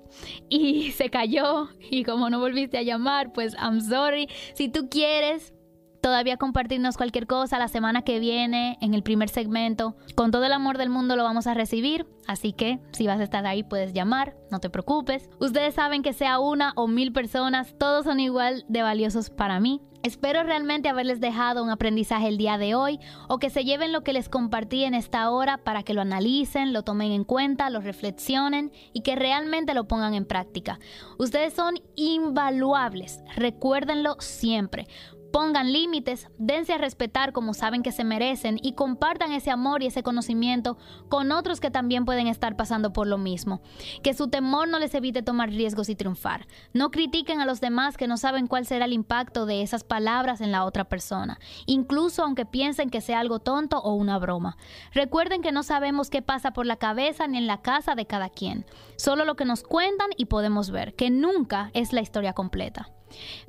y 0.49 0.91
se 0.97 1.09
cayó 1.09 1.69
y 1.91 2.03
como 2.03 2.29
no 2.29 2.39
volviste 2.39 2.77
a 2.77 2.83
llamar, 2.83 3.33
pues 3.33 3.53
I'm 3.55 3.81
sorry. 3.81 4.27
Si 4.55 4.69
tú 4.69 4.89
quieres, 4.89 5.53
todavía 6.02 6.38
compartirnos 6.38 6.97
cualquier 6.97 7.28
cosa 7.28 7.60
la 7.60 7.68
semana 7.68 8.02
que 8.04 8.20
viene 8.20 8.78
en 8.82 8.93
el 8.93 9.04
primer 9.04 9.30
segmento. 9.30 9.95
Con 10.16 10.32
todo 10.32 10.45
el 10.45 10.54
amor 10.54 10.78
del 10.78 10.89
mundo 10.89 11.16
lo 11.16 11.24
vamos 11.24 11.47
a 11.47 11.54
recibir, 11.54 12.06
así 12.28 12.54
que 12.54 12.80
si 12.91 13.08
vas 13.08 13.20
a 13.20 13.24
estar 13.24 13.45
ahí 13.45 13.64
puedes 13.64 13.93
llamar, 13.93 14.36
no 14.52 14.60
te 14.60 14.70
preocupes. 14.70 15.30
Ustedes 15.39 15.76
saben 15.76 16.04
que 16.04 16.14
sea 16.14 16.39
una 16.39 16.74
o 16.76 16.88
mil 16.88 17.12
personas, 17.12 17.76
todos 17.78 18.06
son 18.06 18.20
igual 18.20 18.66
de 18.68 18.82
valiosos 18.82 19.30
para 19.30 19.60
mí. 19.60 19.82
Espero 20.02 20.43
realmente 20.43 20.88
haberles 20.88 21.20
dejado 21.20 21.62
un 21.62 21.70
aprendizaje 21.70 22.30
el 22.30 22.38
día 22.38 22.58
de 22.58 22.74
hoy 22.74 23.00
o 23.28 23.38
que 23.38 23.50
se 23.50 23.66
lleven 23.66 23.91
lo 23.91 24.02
que 24.02 24.14
les 24.14 24.30
compartí 24.30 24.86
en 24.86 24.93
esta 24.93 25.30
hora 25.30 25.58
para 25.58 25.84
que 25.84 25.93
lo 25.93 26.00
analicen, 26.00 26.72
lo 26.72 26.84
tomen 26.84 27.12
en 27.12 27.26
cuenta, 27.26 27.70
lo 27.70 27.82
reflexionen 27.82 28.72
y 28.93 29.02
que 29.02 29.18
realmente 29.18 29.74
lo 29.74 29.89
pongan 29.89 30.14
en 30.14 30.26
práctica. 30.26 30.80
Ustedes 31.18 31.54
son 31.54 31.76
invaluables, 31.95 33.22
recuérdenlo 33.36 34.16
siempre. 34.20 34.88
Pongan 35.32 35.71
límites, 35.71 36.27
dense 36.39 36.73
a 36.73 36.77
respetar 36.77 37.34
como 37.34 37.53
saben 37.53 37.84
que 37.84 37.91
se 37.91 38.03
merecen 38.03 38.59
y 38.63 38.73
compartan 38.73 39.32
ese 39.32 39.51
amor 39.51 39.84
y 39.84 39.88
ese 39.88 40.01
conocimiento 40.01 40.77
con 41.07 41.32
otros 41.32 41.59
que 41.59 41.69
también 41.69 42.05
pueden 42.05 42.27
estar 42.27 42.55
pasando 42.55 42.93
por 42.93 43.05
lo 43.05 43.19
mismo. 43.19 43.61
Que 44.01 44.15
su 44.15 44.30
temor 44.30 44.67
no 44.67 44.80
les 44.80 44.95
evite 44.95 45.21
tomar 45.21 45.49
riesgos 45.49 45.89
y 45.89 45.95
triunfar. 45.95 46.47
No 46.73 46.89
critiquen 46.89 47.41
a 47.41 47.45
los 47.45 47.61
demás 47.61 47.95
que 47.95 48.07
no 48.07 48.17
saben 48.17 48.47
cuál 48.47 48.65
será 48.65 48.86
el 48.86 48.93
impacto 48.93 49.45
de 49.45 49.61
esas 49.61 49.84
palabras 49.84 50.41
en 50.41 50.51
la 50.51 50.65
otra 50.65 50.86
persona, 50.86 51.39
incluso 51.67 52.23
aunque 52.23 52.45
piensen 52.45 52.89
que 52.89 53.01
sea 53.01 53.19
algo 53.19 53.39
tonto 53.39 53.80
o 53.80 53.93
una 53.93 54.17
broma. 54.17 54.57
Recuerden 54.93 55.41
que 55.41 55.51
no 55.51 55.61
sabemos 55.61 56.09
qué 56.09 56.21
pasa 56.21 56.53
por 56.53 56.65
la 56.65 56.77
cabeza 56.77 57.27
ni 57.27 57.38
en 57.38 57.47
la 57.47 57.61
casa 57.61 57.93
de 57.93 58.07
cada 58.07 58.30
quien, 58.30 58.65
solo 58.95 59.25
lo 59.25 59.36
que 59.36 59.45
nos 59.45 59.63
cuentan 59.63 60.09
y 60.17 60.25
podemos 60.25 60.71
ver, 60.71 60.95
que 60.95 61.09
nunca 61.11 61.69
es 61.73 61.93
la 61.93 62.01
historia 62.01 62.34
completa. 62.34 62.89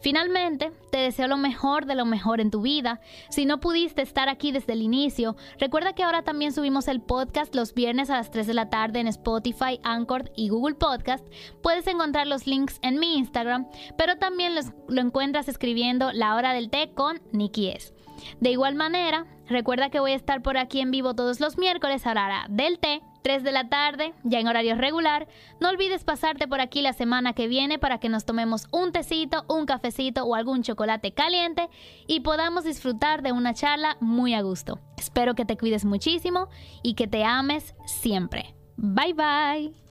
Finalmente, 0.00 0.72
te 0.90 0.98
deseo 0.98 1.28
lo 1.28 1.36
mejor 1.36 1.86
de 1.86 1.94
lo 1.94 2.04
mejor 2.04 2.40
en 2.40 2.50
tu 2.50 2.62
vida. 2.62 3.00
Si 3.28 3.44
no 3.44 3.60
pudiste 3.60 4.02
estar 4.02 4.28
aquí 4.28 4.52
desde 4.52 4.72
el 4.72 4.82
inicio, 4.82 5.36
recuerda 5.58 5.94
que 5.94 6.02
ahora 6.02 6.22
también 6.22 6.52
subimos 6.52 6.88
el 6.88 7.00
podcast 7.00 7.54
los 7.54 7.74
viernes 7.74 8.10
a 8.10 8.16
las 8.16 8.30
3 8.30 8.46
de 8.46 8.54
la 8.54 8.70
tarde 8.70 9.00
en 9.00 9.06
Spotify, 9.08 9.80
Anchor 9.82 10.30
y 10.36 10.48
Google 10.48 10.74
Podcast. 10.74 11.24
Puedes 11.62 11.86
encontrar 11.86 12.26
los 12.26 12.46
links 12.46 12.78
en 12.82 12.98
mi 12.98 13.16
Instagram, 13.16 13.68
pero 13.96 14.16
también 14.16 14.54
lo 14.88 15.00
encuentras 15.00 15.48
escribiendo 15.48 16.12
La 16.12 16.34
Hora 16.34 16.52
del 16.52 16.70
Té 16.70 16.92
con 16.94 17.20
Nikki 17.32 17.68
S. 17.68 17.94
De 18.40 18.50
igual 18.50 18.74
manera, 18.74 19.26
recuerda 19.46 19.90
que 19.90 20.00
voy 20.00 20.12
a 20.12 20.16
estar 20.16 20.42
por 20.42 20.58
aquí 20.58 20.80
en 20.80 20.90
vivo 20.90 21.14
todos 21.14 21.40
los 21.40 21.58
miércoles 21.58 22.06
a 22.06 22.14
la 22.14 22.26
hora 22.26 22.46
del 22.48 22.78
té 22.78 23.02
3 23.22 23.42
de 23.42 23.52
la 23.52 23.68
tarde, 23.68 24.14
ya 24.24 24.40
en 24.40 24.48
horario 24.48 24.74
regular. 24.74 25.28
No 25.60 25.68
olvides 25.68 26.04
pasarte 26.04 26.48
por 26.48 26.60
aquí 26.60 26.82
la 26.82 26.92
semana 26.92 27.32
que 27.32 27.48
viene 27.48 27.78
para 27.78 27.98
que 27.98 28.08
nos 28.08 28.24
tomemos 28.24 28.66
un 28.72 28.92
tecito, 28.92 29.44
un 29.48 29.66
cafecito 29.66 30.24
o 30.24 30.34
algún 30.34 30.62
chocolate 30.62 31.12
caliente 31.12 31.68
y 32.06 32.20
podamos 32.20 32.64
disfrutar 32.64 33.22
de 33.22 33.32
una 33.32 33.54
charla 33.54 33.96
muy 34.00 34.34
a 34.34 34.42
gusto. 34.42 34.78
Espero 34.98 35.34
que 35.34 35.44
te 35.44 35.56
cuides 35.56 35.84
muchísimo 35.84 36.48
y 36.82 36.94
que 36.94 37.06
te 37.06 37.24
ames 37.24 37.74
siempre. 37.86 38.54
Bye 38.76 39.14
bye. 39.14 39.89